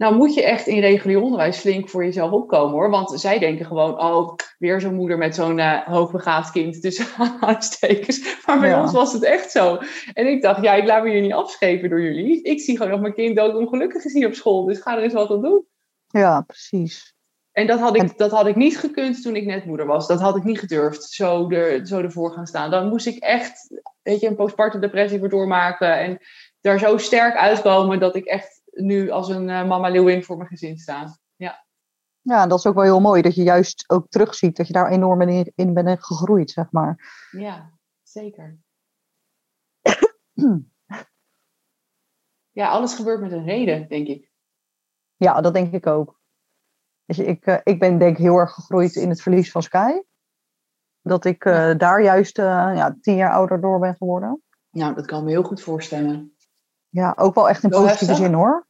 Nou 0.00 0.14
moet 0.14 0.34
je 0.34 0.42
echt 0.44 0.66
in 0.66 0.80
regulier 0.80 1.20
onderwijs 1.20 1.58
flink 1.58 1.88
voor 1.88 2.04
jezelf 2.04 2.30
opkomen 2.30 2.72
hoor. 2.72 2.90
Want 2.90 3.20
zij 3.20 3.38
denken 3.38 3.66
gewoon, 3.66 4.00
oh, 4.00 4.34
weer 4.58 4.80
zo'n 4.80 4.94
moeder 4.94 5.18
met 5.18 5.34
zo'n 5.34 5.58
eh, 5.58 5.86
hoogbegaafd 5.86 6.50
kind. 6.50 6.80
Tussen 6.80 7.06
aanstekens. 7.40 8.36
Maar 8.46 8.60
bij 8.60 8.68
Ja. 8.68 8.80
ons 8.82 8.92
was 8.92 9.12
het 9.12 9.24
echt 9.24 9.50
zo. 9.50 9.78
En 10.12 10.26
ik 10.26 10.42
dacht, 10.42 10.62
ja, 10.62 10.74
ik 10.74 10.86
laat 10.86 11.04
me 11.04 11.10
hier 11.10 11.20
niet 11.20 11.32
afschepen 11.32 11.90
door 11.90 12.00
jullie. 12.00 12.42
Ik 12.42 12.60
zie 12.60 12.76
gewoon 12.76 12.92
dat 12.92 13.00
mijn 13.00 13.14
kind 13.14 13.36
doodongelukkig 13.36 14.04
is 14.04 14.12
hier 14.12 14.26
op 14.26 14.34
school. 14.34 14.64
Dus 14.64 14.80
ga 14.80 14.96
er 14.96 15.02
eens 15.02 15.12
wat 15.12 15.30
aan 15.30 15.42
doen. 15.42 15.64
ja, 16.06 16.40
precies. 16.40 17.14
En 17.52 17.66
dat 17.66 17.80
had, 17.80 17.96
ik, 17.96 18.18
dat 18.18 18.30
had 18.30 18.46
ik 18.46 18.56
niet 18.56 18.78
gekund 18.78 19.22
toen 19.22 19.36
ik 19.36 19.44
net 19.46 19.64
moeder 19.64 19.86
was. 19.86 20.06
Dat 20.06 20.20
had 20.20 20.36
ik 20.36 20.44
niet 20.44 20.58
gedurfd, 20.58 21.04
zo, 21.04 21.50
er, 21.50 21.86
zo 21.86 22.00
ervoor 22.00 22.32
gaan 22.32 22.46
staan. 22.46 22.70
Dan 22.70 22.88
moest 22.88 23.06
ik 23.06 23.18
echt, 23.22 23.80
weet 24.02 24.20
je, 24.20 24.26
een 24.26 24.36
postpartum 24.36 24.80
depressie 24.80 25.18
voor 25.18 25.28
doormaken. 25.28 25.98
En 25.98 26.18
daar 26.60 26.78
zo 26.78 26.96
sterk 26.96 27.36
uitkomen 27.36 27.98
dat 27.98 28.16
ik 28.16 28.24
echt 28.24 28.59
nu 28.80 29.10
als 29.10 29.28
een 29.28 29.48
eh, 29.48 29.68
mama 29.68 29.88
leeuwin 29.88 30.24
voor 30.24 30.36
mijn 30.36 30.48
gezin 30.48 30.78
sta. 30.78 31.18
Ja, 32.22 32.46
dat 32.46 32.58
is 32.58 32.66
ook 32.66 32.74
wel 32.74 32.84
heel 32.84 33.00
mooi 33.00 33.22
dat 33.22 33.34
je 33.34 33.42
juist 33.42 33.84
ook 33.86 34.08
terugziet 34.08 34.56
dat 34.56 34.66
je 34.66 34.72
daar 34.72 34.90
enorm 34.90 35.20
in, 35.20 35.52
in 35.54 35.74
bent 35.74 36.04
gegroeid, 36.04 36.50
zeg 36.50 36.70
maar. 36.70 37.14
Ja, 37.30 37.72
zeker. 38.02 38.58
Ja, 42.52 42.68
alles 42.68 42.94
gebeurt 42.94 43.20
met 43.20 43.32
een 43.32 43.44
reden, 43.44 43.88
denk 43.88 44.06
ik. 44.06 44.30
Ja, 45.16 45.40
dat 45.40 45.54
denk 45.54 45.72
ik 45.72 45.86
ook. 45.86 46.20
Je, 47.04 47.24
ik, 47.24 47.46
eh, 47.46 47.58
ik 47.62 47.78
ben 47.78 47.98
denk 47.98 48.16
ik 48.16 48.22
heel 48.22 48.36
erg 48.36 48.52
gegroeid 48.52 48.94
in 48.94 49.08
het 49.08 49.22
verlies 49.22 49.50
van 49.50 49.62
Sky. 49.62 49.92
Dat 51.00 51.24
ik 51.24 51.44
eh, 51.44 51.78
daar 51.78 52.02
juist 52.02 52.36
ja, 52.36 52.96
tien 53.00 53.16
jaar 53.16 53.32
ouder 53.32 53.60
door 53.60 53.78
ben 53.78 53.96
geworden. 53.96 54.42
Nou, 54.70 54.94
dat 54.94 55.06
kan 55.06 55.24
me 55.24 55.30
heel 55.30 55.42
goed 55.42 55.62
voorstellen. 55.62 56.34
Ja, 56.88 57.14
ook 57.16 57.34
wel 57.34 57.48
echt 57.48 57.62
in 57.62 57.70
positieve 57.70 58.14
zin 58.14 58.32
hoor. 58.32 58.68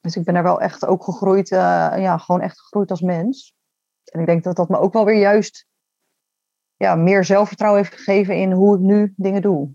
Dus 0.00 0.16
ik 0.16 0.24
ben 0.24 0.34
er 0.34 0.42
wel 0.42 0.60
echt 0.60 0.86
ook 0.86 1.04
gegroeid, 1.04 1.50
eh, 1.50 1.58
ja, 1.96 2.18
gewoon 2.18 2.40
echt 2.40 2.60
gegroeid 2.60 2.90
als 2.90 3.00
mens. 3.00 3.54
En 4.04 4.20
ik 4.20 4.26
denk 4.26 4.44
dat 4.44 4.56
dat 4.56 4.68
me 4.68 4.78
ook 4.78 4.92
wel 4.92 5.04
weer 5.04 5.18
juist 5.18 5.66
ja, 6.76 6.94
meer 6.94 7.24
zelfvertrouwen 7.24 7.82
heeft 7.82 7.94
gegeven 7.94 8.36
in 8.36 8.52
hoe 8.52 8.76
ik 8.76 8.80
nu 8.80 9.12
dingen 9.16 9.42
doe. 9.42 9.74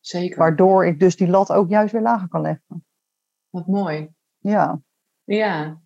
Zeker. 0.00 0.38
Waardoor 0.38 0.86
ik 0.86 1.00
dus 1.00 1.16
die 1.16 1.28
lat 1.28 1.52
ook 1.52 1.68
juist 1.68 1.92
weer 1.92 2.02
lager 2.02 2.28
kan 2.28 2.40
leggen. 2.40 2.86
Wat 3.50 3.66
mooi. 3.66 4.10
Ja, 4.38 4.80
Ja. 5.24 5.80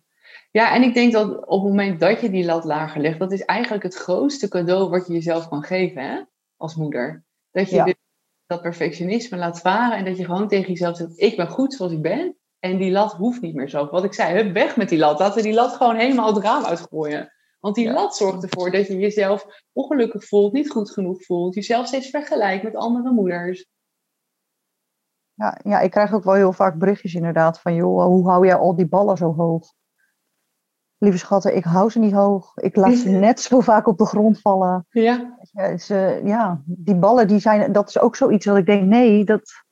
Ja, 0.51 0.75
en 0.75 0.83
ik 0.83 0.93
denk 0.93 1.13
dat 1.13 1.45
op 1.45 1.61
het 1.61 1.69
moment 1.69 1.99
dat 1.99 2.21
je 2.21 2.29
die 2.29 2.45
lat 2.45 2.63
lager 2.63 3.01
legt, 3.01 3.19
dat 3.19 3.31
is 3.31 3.45
eigenlijk 3.45 3.83
het 3.83 3.95
grootste 3.95 4.47
cadeau 4.47 4.89
wat 4.89 5.07
je 5.07 5.13
jezelf 5.13 5.47
kan 5.47 5.63
geven, 5.63 6.03
hè? 6.03 6.21
Als 6.57 6.75
moeder. 6.75 7.23
Dat 7.51 7.69
je 7.69 7.75
Ja. 7.75 7.83
dus 7.83 7.95
dat 8.45 8.61
perfectionisme 8.61 9.37
laat 9.37 9.61
varen 9.61 9.97
en 9.97 10.05
dat 10.05 10.17
je 10.17 10.25
gewoon 10.25 10.47
tegen 10.47 10.69
jezelf 10.69 10.97
zegt, 10.97 11.19
ik 11.19 11.35
ben 11.35 11.47
goed 11.47 11.73
zoals 11.73 11.91
ik 11.91 12.01
ben. 12.01 12.37
En 12.63 12.77
die 12.77 12.91
lat 12.91 13.13
hoeft 13.13 13.41
niet 13.41 13.55
meer 13.55 13.69
zo. 13.69 13.87
Wat 13.89 14.03
ik 14.03 14.13
zei, 14.13 14.41
hup, 14.43 14.53
weg 14.53 14.77
met 14.77 14.89
die 14.89 14.97
lat. 14.97 15.19
Laten 15.19 15.35
we 15.35 15.41
die 15.41 15.53
lat 15.53 15.73
gewoon 15.73 15.95
helemaal 15.95 16.33
het 16.33 16.43
raam 16.43 16.63
uitgooien. 16.63 17.31
Want 17.59 17.75
die 17.75 17.85
Ja. 17.85 17.93
lat 17.93 18.15
zorgt 18.15 18.43
ervoor 18.43 18.71
dat 18.71 18.87
je 18.87 18.97
jezelf 18.97 19.45
ongelukkig 19.71 20.25
voelt, 20.27 20.53
niet 20.53 20.71
goed 20.71 20.91
genoeg 20.91 21.23
voelt. 21.23 21.55
Jezelf 21.55 21.87
steeds 21.87 22.09
vergelijkt 22.09 22.63
met 22.63 22.75
andere 22.75 23.11
moeders. 23.11 23.65
ja, 25.33 25.59
ja, 25.63 25.79
ik 25.79 25.91
krijg 25.91 26.13
ook 26.13 26.23
wel 26.23 26.33
heel 26.33 26.53
vaak 26.53 26.77
berichtjes 26.77 27.13
inderdaad 27.13 27.59
van, 27.59 27.73
joh, 27.75 28.05
hoe 28.05 28.29
hou 28.29 28.45
jij 28.45 28.55
al 28.55 28.75
die 28.75 28.87
ballen 28.87 29.17
zo 29.17 29.33
hoog? 29.33 29.73
Lieve 30.97 31.17
schatten, 31.17 31.55
ik 31.55 31.63
hou 31.63 31.89
ze 31.89 31.99
niet 31.99 32.13
hoog. 32.13 32.57
Ik 32.57 32.75
laat 32.75 32.95
ze 32.95 33.09
net 33.27 33.39
zo 33.39 33.59
vaak 33.59 33.87
op 33.87 33.97
de 33.97 34.05
grond 34.05 34.39
vallen. 34.41 34.85
Ja. 34.89 35.37
Ja, 35.51 35.77
ze, 35.77 36.21
ja, 36.23 36.61
die 36.65 36.95
ballen, 36.95 37.27
die 37.27 37.39
zijn, 37.39 37.71
dat 37.71 37.89
is 37.89 37.99
ook 37.99 38.15
zoiets 38.15 38.45
dat 38.45 38.57
ik 38.57 38.65
denk, 38.65 38.85
nee, 38.85 39.23
dat, 39.25 39.62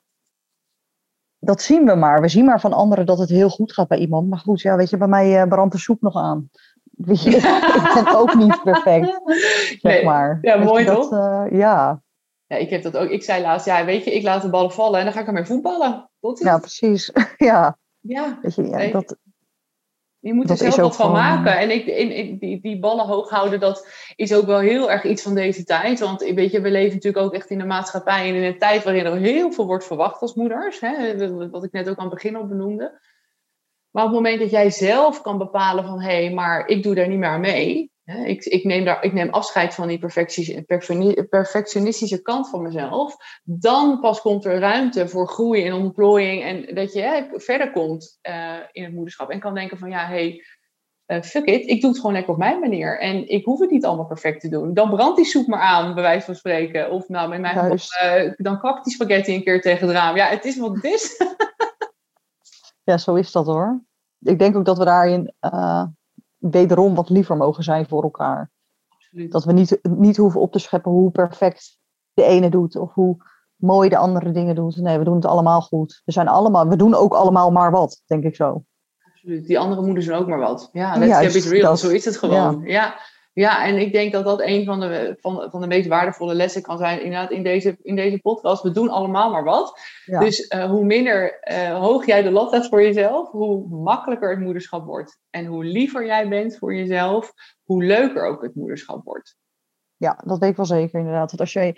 dat 1.43 1.62
zien 1.62 1.86
we 1.86 1.95
maar. 1.95 2.21
We 2.21 2.27
zien 2.27 2.45
maar 2.45 2.60
van 2.60 2.73
anderen 2.73 3.06
dat 3.06 3.17
het 3.19 3.30
heel 3.30 3.49
goed 3.49 3.73
gaat 3.73 3.88
bij 3.88 3.97
iemand. 3.97 4.30
Maar 4.30 4.39
goed, 4.39 4.62
ja, 4.62 4.75
weet 4.75 4.89
je, 4.89 4.97
bij 4.97 5.08
mij 5.08 5.41
eh, 5.41 5.47
brandt 5.47 5.73
de 5.73 5.80
soep 5.80 6.01
nog 6.01 6.15
aan. 6.15 6.49
Weet 7.08 7.23
je, 7.23 7.30
ik 7.86 7.91
ben 8.04 8.15
ook 8.15 8.34
niet 8.36 8.62
perfect, 8.63 9.19
zeg 9.25 9.82
Nee. 9.82 10.06
maar. 10.06 10.39
Ja, 10.41 10.58
Weet 10.58 10.67
mooi 10.67 10.86
toch? 10.86 11.12
eh, 11.12 11.45
ja, 11.51 12.01
Ja, 12.47 12.56
ik 12.58 12.69
heb 12.69 12.84
dat 12.84 12.97
ook. 12.97 13.10
Ik 13.10 13.23
zei 13.23 13.41
laatst, 13.41 13.65
ja, 13.65 13.86
weet 13.86 14.04
je, 14.04 14.13
ik 14.13 14.23
laat 14.23 14.41
de 14.41 14.49
ballen 14.49 14.71
vallen 14.71 14.99
en 14.99 15.06
dan 15.06 15.13
ga 15.13 15.19
ik 15.19 15.27
ermee 15.27 15.45
voetballen. 15.45 16.10
Tot 16.19 16.39
ja, 16.39 16.58
precies. 16.58 17.12
ja, 17.38 17.77
ja, 17.99 18.38
weet 18.41 18.56
je, 18.56 18.63
ja, 18.63 18.75
Nee. 18.77 18.91
dat, 18.91 19.17
je 20.22 20.34
moet 20.34 20.44
er 20.44 20.58
Dat 20.58 20.58
zelf 20.58 20.76
wat 20.76 20.96
van 20.96 21.12
maken. 21.12 21.58
En 21.58 21.72
ik, 21.72 21.86
in, 21.86 22.12
in- 22.12 22.38
die, 22.38 22.62
die 22.62 22.80
ballen 22.80 23.06
hoog 23.06 23.30
houden, 23.30 23.60
dat 23.60 23.88
is 24.16 24.34
ook 24.34 24.46
wel 24.46 24.60
heel 24.60 24.92
erg 24.92 25.04
iets 25.04 25.22
van 25.22 25.36
deze 25.36 25.64
tijd. 25.64 26.00
Want 26.00 26.22
weet 26.22 26.52
je, 26.52 26.62
we 26.62 26.72
leven 26.72 26.94
natuurlijk 26.94 27.26
ook 27.26 27.34
echt 27.34 27.50
in 27.50 27.60
een 27.60 27.68
maatschappij 27.68 28.30
en 28.30 28.36
in 28.36 28.44
een 28.44 28.58
tijd 28.58 28.84
waarin 28.84 29.06
er 29.06 29.16
heel 29.18 29.52
veel 29.52 29.66
wordt 29.66 29.86
verwacht 29.86 30.22
als 30.22 30.34
moeders. 30.34 30.80
Hè? 30.80 31.50
Wat 31.50 31.64
ik 31.64 31.72
net 31.72 31.90
ook 31.90 31.98
aan 31.98 32.06
het 32.06 32.14
begin 32.14 32.36
al 32.36 32.48
benoemde. 32.48 33.00
Maar 33.92 34.04
op 34.04 34.10
het 34.10 34.18
moment 34.20 34.40
dat 34.40 34.50
jij 34.50 34.70
zelf 34.72 35.22
kan 35.22 35.38
bepalen 35.38 35.84
van, 35.84 36.02
hé, 36.02 36.26
hey, 36.26 36.34
maar 36.34 36.68
ik 36.68 36.84
doe 36.84 36.96
daar 36.96 37.08
niet 37.08 37.20
meer 37.20 37.30
aan 37.30 37.42
mee. 37.42 37.92
Ik, 38.26 38.45
ik, 38.45 38.63
neem 38.63 38.86
daar, 38.86 39.04
ik 39.04 39.13
neem 39.13 39.30
afscheid 39.30 39.74
van 39.74 39.88
die 39.88 40.00
perfectionistische 41.30 42.21
kant 42.21 42.50
van 42.50 42.62
mezelf. 42.62 43.15
Dan 43.43 44.00
pas 44.00 44.21
komt 44.21 44.45
er 44.45 44.60
ruimte 44.60 45.08
voor 45.08 45.28
groei 45.28 45.65
en 45.65 45.74
ontplooiing. 45.74 46.43
En 46.43 46.76
dat 46.76 46.93
je 46.93 47.02
hè, 47.02 47.26
verder 47.32 47.71
komt 47.71 48.17
eh, 48.21 48.56
in 48.71 48.84
het 48.84 48.93
moederschap. 48.93 49.30
En 49.30 49.39
kan 49.39 49.54
denken 49.54 49.78
van, 49.78 49.89
ja, 49.89 50.06
hey, 50.06 50.43
eh, 51.06 51.21
fuck 51.21 51.45
it. 51.45 51.67
Ik 51.67 51.82
doe 51.82 51.89
het 51.89 52.00
gewoon 52.00 52.15
lekker 52.15 52.34
op 52.34 52.39
mijn 52.39 52.60
manier. 52.60 53.00
En 53.00 53.28
ik 53.28 53.45
hoef 53.45 53.60
het 53.60 53.69
niet 53.69 53.86
allemaal 53.86 54.06
perfect 54.06 54.41
te 54.41 54.50
doen. 54.50 54.74
Dan 54.74 54.89
brandt 54.89 55.15
die 55.15 55.26
soep 55.26 55.47
maar 55.47 55.60
aan, 55.60 55.93
bij 55.93 56.04
wijze 56.04 56.26
van 56.26 56.36
spreken. 56.36 56.91
Of 56.91 57.08
nou, 57.08 57.30
met 57.30 57.39
mijn 57.39 57.58
geval, 57.58 58.10
eh, 58.10 58.34
dan 58.38 58.60
kakt 58.60 58.86
die 58.86 58.93
spaghetti 58.93 59.36
een 59.36 59.43
keer 59.43 59.62
tegen 59.62 59.88
het 59.88 59.95
raam. 59.95 60.15
Ja, 60.15 60.28
het 60.28 60.45
is 60.45 60.58
wat 60.58 60.76
het 60.76 60.84
is. 60.84 61.24
ja, 62.89 62.97
zo 62.97 63.15
is 63.15 63.32
dat 63.32 63.45
hoor. 63.45 63.84
Ik 64.19 64.39
denk 64.39 64.56
ook 64.56 64.65
dat 64.65 64.78
we 64.78 64.86
daarin 64.86 65.34
wederom 66.41 66.95
wat 66.95 67.10
liever 67.10 67.38
mogen 67.38 67.63
zijn 67.63 67.88
voor 67.88 68.04
elkaar. 68.04 68.51
Absoluut. 68.89 69.32
Dat 69.32 69.45
we 69.45 69.54
niet, 69.54 69.80
niet 69.82 70.17
hoeven 70.17 70.41
op 70.41 70.51
te 70.51 70.60
scheppen 70.60 70.91
hoe 70.91 71.12
perfect 71.12 71.77
de 72.13 72.23
ene 72.23 72.49
doet 72.49 72.75
of 72.75 72.93
hoe 72.93 73.17
mooi 73.56 73.89
de 73.89 73.97
andere 73.97 74.32
dingen 74.32 74.56
doet. 74.56 74.75
Nee, 74.75 74.97
we 74.97 75.04
doen 75.04 75.15
het 75.15 75.25
allemaal 75.25 75.62
goed. 75.62 76.01
We, 76.06 76.12
zijn 76.12 76.27
allemaal, 76.27 76.67
we 76.67 76.75
doen 76.75 76.95
ook 76.95 77.13
allemaal 77.13 77.51
maar 77.51 77.71
wat, 77.71 78.01
denk 78.06 78.23
ik 78.23 78.36
zo. 78.36 78.63
Absoluut. 79.12 79.47
Die 79.47 79.60
andere 79.60 79.82
moeders 79.82 80.06
doen 80.06 80.15
ook 80.15 80.27
maar 80.27 80.39
wat. 80.39 80.69
Ja, 80.71 80.97
let's 80.97 81.17
keep 81.17 81.43
it 81.43 81.51
real. 81.51 81.69
dat. 81.69 81.80
Zo 81.80 81.89
is 81.89 82.06
het 82.06 82.17
gewoon. 82.17 82.62
Ja. 82.63 82.71
ja. 82.71 82.95
En 83.34 83.78
ik 83.78 83.91
denk 83.91 84.12
dat 84.12 84.24
dat 84.24 84.41
een 84.41 84.65
van 84.65 84.80
de, 84.80 85.17
van, 85.20 85.50
van 85.52 85.62
de 85.62 85.67
meest 85.67 85.88
waardevolle 85.88 86.34
lessen 86.34 86.62
kan 86.62 86.78
zijn. 86.78 87.04
Inderdaad, 87.04 87.32
in 87.32 87.44
deze, 87.44 87.78
in 87.82 87.96
deze 87.96 88.20
podcast. 88.20 88.63
We 88.63 88.72
doen 88.72 88.89
allemaal 88.89 89.32
maar 89.32 89.44
wat. 89.44 89.80
Ja. 90.06 90.20
Dus 90.20 90.48
eh, 90.48 90.70
hoe 90.70 90.86
minder 90.86 91.39
eh, 91.39 91.80
hoog 91.80 92.06
jij 92.06 92.22
de 92.22 92.32
lat 92.32 92.52
hebt 92.52 92.67
voor 92.67 92.82
jezelf, 92.82 93.32
hoe 93.32 93.67
makkelijker 93.67 94.30
het 94.30 94.39
moederschap 94.39 94.86
wordt. 94.86 95.20
En 95.30 95.46
hoe 95.46 95.63
liever 95.63 96.06
jij 96.06 96.28
bent 96.30 96.58
voor 96.58 96.76
jezelf, 96.76 97.34
hoe 97.63 97.84
leuker 97.84 98.26
ook 98.26 98.41
het 98.41 98.56
moederschap 98.56 99.04
wordt. 99.04 99.38
Ja, 99.98 100.22
dat 100.26 100.39
weet 100.39 100.50
ik 100.50 100.56
wel 100.56 100.65
zeker 100.65 101.00
inderdaad. 101.00 101.28
Want 101.30 101.39
als 101.39 101.54
jij 101.54 101.78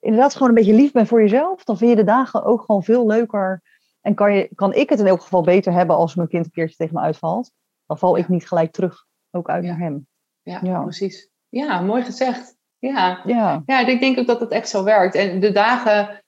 inderdaad 0.00 0.32
gewoon 0.32 0.48
een 0.48 0.54
beetje 0.54 0.72
lief 0.72 0.92
bent 0.92 1.08
voor 1.08 1.20
jezelf, 1.20 1.64
dan 1.64 1.76
vind 1.78 1.90
je 1.90 1.96
de 1.96 2.04
dagen 2.04 2.44
ook 2.44 2.60
gewoon 2.60 2.82
veel 2.82 3.06
leuker. 3.06 3.62
En 4.00 4.14
kan, 4.14 4.34
je, 4.34 4.50
kan 4.54 4.74
ik 4.74 4.88
het 4.88 4.98
in 4.98 5.06
elk 5.06 5.22
geval 5.22 5.42
beter 5.42 5.72
hebben 5.72 5.96
als 5.96 6.14
mijn 6.14 6.28
kind 6.28 6.44
een 6.44 6.50
keertje 6.50 6.76
tegen 6.76 6.94
me 6.94 7.00
uitvalt. 7.00 7.50
Dan 7.86 7.98
val 7.98 8.16
Ja. 8.16 8.22
ik 8.22 8.28
niet 8.28 8.48
gelijk 8.48 8.72
terug, 8.72 9.04
ook 9.30 9.48
uit 9.48 9.64
Ja. 9.64 9.70
naar 9.70 9.78
hem. 9.80 10.06
Ja, 10.48 10.60
Ja. 10.62 10.82
precies. 10.82 11.30
Ja, 11.48 11.80
mooi 11.80 12.02
gezegd. 12.02 12.56
Ja. 12.78 13.22
Ja, 13.24 13.62
ja, 13.66 13.86
ik 13.86 14.00
denk 14.00 14.18
ook 14.18 14.26
dat 14.26 14.40
het 14.40 14.50
echt 14.50 14.68
zo 14.68 14.84
werkt. 14.84 15.14
En 15.14 15.40
de 15.40 15.52
dagen 15.52 16.22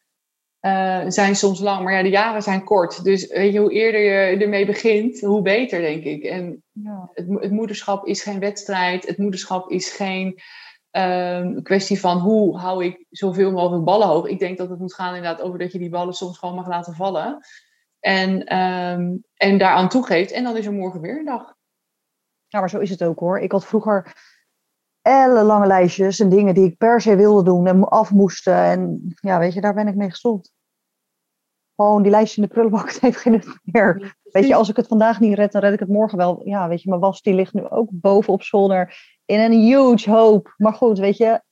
uh, 0.60 1.04
zijn 1.08 1.36
soms 1.36 1.60
lang, 1.60 1.84
maar 1.84 1.92
ja, 1.92 2.02
de 2.02 2.08
jaren 2.08 2.42
zijn 2.42 2.64
kort. 2.64 3.04
Dus 3.04 3.26
weet 3.26 3.52
je, 3.52 3.58
hoe 3.58 3.72
eerder 3.72 4.00
je 4.00 4.36
ermee 4.36 4.66
begint, 4.66 5.20
hoe 5.20 5.42
beter, 5.42 5.80
denk 5.80 6.04
ik. 6.04 6.22
En 6.22 6.62
ja. 6.72 7.10
het, 7.12 7.26
het, 7.28 7.50
moederschap 7.50 8.06
is 8.06 8.22
geen 8.22 8.38
wedstrijd. 8.38 9.06
Het 9.06 9.18
moederschap 9.18 9.70
is 9.70 9.90
geen 9.90 10.38
um, 10.90 11.62
kwestie 11.62 12.00
van 12.00 12.18
hoe 12.18 12.58
hou 12.58 12.84
ik 12.84 13.06
zoveel 13.10 13.52
mogelijk 13.52 13.84
ballen 13.84 14.08
hoog. 14.08 14.26
Ik 14.26 14.38
denk 14.38 14.58
dat 14.58 14.70
het 14.70 14.78
moet 14.78 14.94
gaan 14.94 15.14
inderdaad 15.14 15.40
over 15.40 15.58
dat 15.58 15.72
je 15.72 15.78
die 15.78 15.90
ballen 15.90 16.14
soms 16.14 16.38
gewoon 16.38 16.54
mag 16.54 16.68
laten 16.68 16.94
vallen. 16.94 17.38
En, 18.00 18.58
um, 18.58 19.24
en 19.34 19.58
daaraan 19.58 19.88
toegeeft. 19.88 20.30
En 20.30 20.44
dan 20.44 20.56
is 20.56 20.66
er 20.66 20.72
morgen 20.72 21.00
weer 21.00 21.18
een 21.18 21.24
dag. 21.24 21.54
Ja, 22.50 22.60
maar 22.60 22.70
zo 22.70 22.78
is 22.78 22.90
het 22.90 23.02
ook 23.02 23.18
hoor. 23.18 23.38
Ik 23.38 23.52
had 23.52 23.66
vroeger 23.66 24.14
ellenlange 25.02 25.66
lijstjes 25.66 26.20
en 26.20 26.28
dingen 26.28 26.54
die 26.54 26.64
ik 26.64 26.76
per 26.76 27.00
se 27.00 27.16
wilde 27.16 27.42
doen 27.42 27.66
en 27.66 27.88
af 27.88 28.10
moesten. 28.10 28.54
En 28.54 29.14
ja, 29.14 29.38
weet 29.38 29.54
je, 29.54 29.60
daar 29.60 29.74
ben 29.74 29.88
ik 29.88 29.94
mee 29.94 30.10
gestopt. 30.10 30.52
Gewoon 31.76 32.02
die 32.02 32.10
lijstje 32.10 32.42
in 32.42 32.48
de 32.48 32.54
prullenbak, 32.54 32.88
het 32.92 33.00
heeft 33.00 33.18
geen 33.18 33.32
nut 33.32 33.58
meer. 33.62 34.16
Weet 34.22 34.46
je, 34.46 34.54
als 34.54 34.68
ik 34.68 34.76
het 34.76 34.86
vandaag 34.86 35.20
niet 35.20 35.34
red, 35.34 35.52
dan 35.52 35.60
red 35.60 35.72
ik 35.72 35.78
het 35.78 35.88
morgen 35.88 36.18
wel. 36.18 36.40
Ja, 36.44 36.68
weet 36.68 36.82
je, 36.82 36.88
mijn 36.88 37.00
was 37.00 37.22
die 37.22 37.34
ligt 37.34 37.54
nu 37.54 37.68
ook 37.68 37.88
boven 37.92 38.32
op 38.32 38.42
zolder 38.42 38.94
in 39.24 39.40
een 39.40 39.52
huge 39.52 40.10
hoop. 40.10 40.54
Maar 40.56 40.74
goed, 40.74 40.98
weet 40.98 41.16
je, 41.16 41.42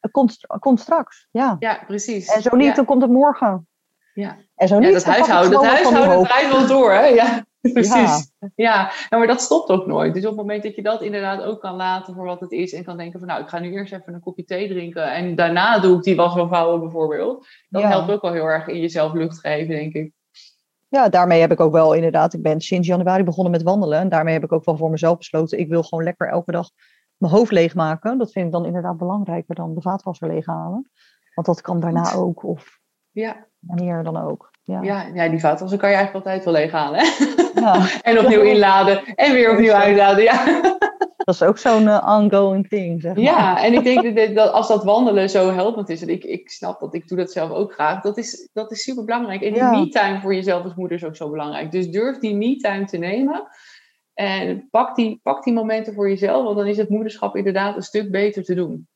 het 0.00 0.10
komt, 0.10 0.36
komt 0.58 0.80
straks. 0.80 1.28
Ja. 1.30 1.56
ja, 1.58 1.84
precies. 1.86 2.32
En 2.32 2.42
zo 2.42 2.56
niet, 2.56 2.76
dan 2.76 2.84
komt 2.84 3.02
het 3.02 3.10
morgen. 3.10 3.68
Ja. 4.14 4.36
En 4.54 4.68
zo 4.68 4.78
niet, 4.78 4.88
ja, 4.88 4.94
dat 4.94 5.04
huishouden, 5.04 5.52
dat 5.52 5.64
huishouden 5.64 6.24
draait 6.24 6.48
wel 6.48 6.66
door, 6.66 6.92
hè? 6.92 7.04
Ja. 7.04 7.44
Precies. 7.72 8.32
Ja. 8.38 8.90
ja, 9.10 9.18
maar 9.18 9.26
dat 9.26 9.40
stopt 9.40 9.68
ook 9.68 9.86
nooit. 9.86 10.14
Dus 10.14 10.22
op 10.22 10.28
het 10.28 10.40
moment 10.40 10.62
dat 10.62 10.74
je 10.74 10.82
dat 10.82 11.02
inderdaad 11.02 11.42
ook 11.42 11.60
kan 11.60 11.76
laten 11.76 12.14
voor 12.14 12.24
wat 12.24 12.40
het 12.40 12.52
is 12.52 12.72
en 12.72 12.84
kan 12.84 12.96
denken 12.96 13.18
van 13.18 13.28
nou, 13.28 13.42
ik 13.42 13.48
ga 13.48 13.58
nu 13.58 13.72
eerst 13.72 13.92
even 13.92 14.14
een 14.14 14.20
kopje 14.20 14.44
thee 14.44 14.68
drinken 14.68 15.12
en 15.12 15.34
daarna 15.34 15.78
doe 15.78 15.96
ik 15.96 16.02
die 16.02 16.16
was 16.16 16.34
wel 16.34 16.48
vouwen 16.48 16.80
bijvoorbeeld. 16.80 17.46
Dat 17.68 17.82
helpt 17.82 18.10
ook 18.10 18.22
wel 18.22 18.32
heel 18.32 18.44
erg 18.44 18.66
in 18.66 18.80
jezelf 18.80 19.12
lucht 19.12 19.38
geven, 19.38 19.74
denk 19.74 19.94
ik. 19.94 20.12
Ja, 20.88 21.08
daarmee 21.08 21.40
heb 21.40 21.52
ik 21.52 21.60
ook 21.60 21.72
wel 21.72 21.92
inderdaad, 21.92 22.34
ik 22.34 22.42
ben 22.42 22.60
sinds 22.60 22.88
januari 22.88 23.24
begonnen 23.24 23.52
met 23.52 23.62
wandelen 23.62 23.98
en 23.98 24.08
daarmee 24.08 24.34
heb 24.34 24.44
ik 24.44 24.52
ook 24.52 24.64
wel 24.64 24.76
voor 24.76 24.90
mezelf 24.90 25.16
besloten, 25.16 25.58
ik 25.58 25.68
wil 25.68 25.82
gewoon 25.82 26.04
lekker 26.04 26.28
elke 26.28 26.52
dag 26.52 26.70
mijn 27.16 27.32
hoofd 27.32 27.52
leegmaken. 27.52 28.18
Dat 28.18 28.32
vind 28.32 28.46
ik 28.46 28.52
dan 28.52 28.64
inderdaad 28.64 28.96
belangrijker 28.96 29.54
dan 29.54 29.74
de 29.74 29.80
vaatwasser 29.80 30.28
leeghalen. 30.28 30.90
Want 31.34 31.46
dat 31.46 31.60
kan 31.60 31.80
daarna 31.80 32.12
ook 32.12 32.44
of 32.44 32.80
ja. 33.10 33.46
wanneer 33.58 34.02
dan 34.02 34.16
ook. 34.16 34.50
Ja. 34.64 34.82
Ja, 34.82 35.10
ja, 35.14 35.28
die 35.28 35.40
vaatwasser 35.40 35.78
kan 35.78 35.90
je 35.90 35.94
eigenlijk 35.94 36.26
altijd 36.26 36.44
wel 36.44 36.54
leeghalen. 36.54 37.00
Hè? 37.00 37.06
Ja. 37.60 37.86
en 38.10 38.18
opnieuw 38.18 38.40
inladen 38.40 39.04
en 39.04 39.32
weer 39.32 39.52
opnieuw 39.52 39.72
uitladen. 39.72 40.22
Ja. 40.22 40.44
Dat 41.24 41.34
is 41.34 41.42
ook 41.42 41.58
zo'n 41.58 41.82
uh, 41.82 42.06
ongoing 42.06 42.68
thing. 42.68 43.00
Zeg 43.00 43.14
maar. 43.14 43.24
Ja, 43.24 43.62
en 43.62 43.72
ik 43.72 43.84
denk 43.84 44.02
dat, 44.16 44.34
dat, 44.34 44.52
als 44.52 44.68
dat 44.68 44.84
wandelen 44.84 45.30
zo 45.30 45.52
helpend 45.52 45.88
is, 45.88 46.02
en 46.02 46.08
ik, 46.08 46.24
ik 46.24 46.50
snap 46.50 46.80
dat, 46.80 46.94
ik 46.94 47.08
doe 47.08 47.18
dat 47.18 47.32
zelf 47.32 47.50
ook 47.50 47.72
graag, 47.72 48.02
dat 48.02 48.18
is, 48.18 48.48
dat 48.52 48.70
is 48.70 48.82
super 48.82 49.04
belangrijk. 49.04 49.42
En 49.42 49.52
die 49.52 49.62
me-time 49.62 50.20
voor 50.20 50.34
jezelf 50.34 50.64
als 50.64 50.74
moeder 50.74 50.96
is 50.96 51.04
ook 51.04 51.16
zo 51.16 51.30
belangrijk. 51.30 51.72
Dus 51.72 51.90
durf 51.90 52.18
die 52.18 52.36
me-time 52.36 52.84
te 52.84 52.96
nemen. 52.96 53.46
En 54.14 54.68
pak 54.70 54.96
die, 54.96 55.20
pak 55.22 55.44
die 55.44 55.52
momenten 55.52 55.94
voor 55.94 56.08
jezelf, 56.08 56.44
want 56.44 56.56
dan 56.56 56.66
is 56.66 56.76
het 56.76 56.88
moederschap 56.88 57.36
inderdaad 57.36 57.76
een 57.76 57.82
stuk 57.82 58.10
beter 58.10 58.44
te 58.44 58.54
doen. 58.54 58.88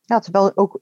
Ja, 0.00 0.18
terwijl 0.18 0.52
ook 0.54 0.80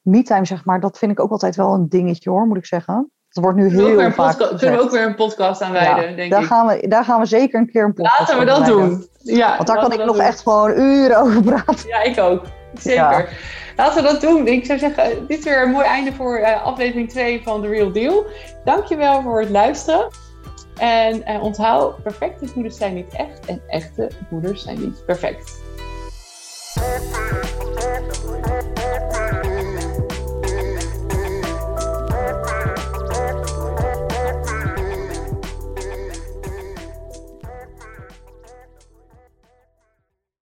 me-time, 0.00 0.44
zeg 0.44 0.64
maar, 0.64 0.80
dat 0.80 0.98
vind 0.98 1.12
ik 1.12 1.20
ook 1.20 1.30
altijd 1.30 1.56
wel 1.56 1.74
een 1.74 1.88
dingetje 1.88 2.30
hoor, 2.30 2.46
moet 2.46 2.56
ik 2.56 2.66
zeggen. 2.66 3.12
Het 3.34 3.42
wordt 3.42 3.58
nu 3.58 3.68
heel 3.68 4.10
vaak 4.12 4.36
Kunnen 4.36 4.78
we 4.78 4.80
ook 4.80 4.90
weer 4.90 5.06
een 5.06 5.14
podcast 5.14 5.62
aan 5.62 5.72
wijden, 5.72 6.10
ja, 6.10 6.16
denk 6.16 6.30
daar 6.30 6.40
ik. 6.40 6.46
Gaan 6.46 6.66
we, 6.66 6.88
daar 6.88 7.04
gaan 7.04 7.20
we 7.20 7.26
zeker 7.26 7.60
een 7.60 7.70
keer 7.70 7.84
een 7.84 7.94
podcast 7.94 8.18
Laten 8.18 8.38
we 8.38 8.44
dat 8.44 8.66
doen. 8.66 9.06
Ja, 9.18 9.56
Want 9.56 9.68
daar 9.68 9.78
kan 9.78 9.92
ik 9.92 10.04
nog 10.04 10.18
echt 10.18 10.40
gewoon 10.40 10.70
uren 10.70 11.18
over 11.18 11.42
praten. 11.42 11.88
Ja, 11.88 12.02
ik 12.02 12.18
ook. 12.18 12.44
Zeker. 12.74 13.28
Laten 13.76 14.02
we 14.02 14.08
dat 14.08 14.20
doen. 14.20 14.46
Ik 14.46 14.64
zou 14.66 14.78
zeggen, 14.78 15.26
dit 15.26 15.38
is 15.38 15.44
weer 15.44 15.62
een 15.62 15.70
mooi 15.70 15.86
einde 15.86 16.12
voor 16.12 16.38
uh, 16.38 16.62
aflevering 16.62 17.10
2 17.10 17.42
van 17.42 17.62
The 17.62 17.68
Real 17.68 17.92
Deal. 17.92 18.26
Dankjewel 18.64 19.22
voor 19.22 19.40
het 19.40 19.50
luisteren. 19.50 20.08
En 20.78 21.22
uh, 21.28 21.42
onthoud, 21.42 22.02
perfecte 22.02 22.46
moeders 22.54 22.76
zijn 22.76 22.94
niet 22.94 23.14
echt 23.14 23.46
en 23.46 23.62
echte 23.66 24.10
moeders 24.30 24.62
zijn 24.62 24.80
niet 24.80 25.06
perfect. 25.06 25.62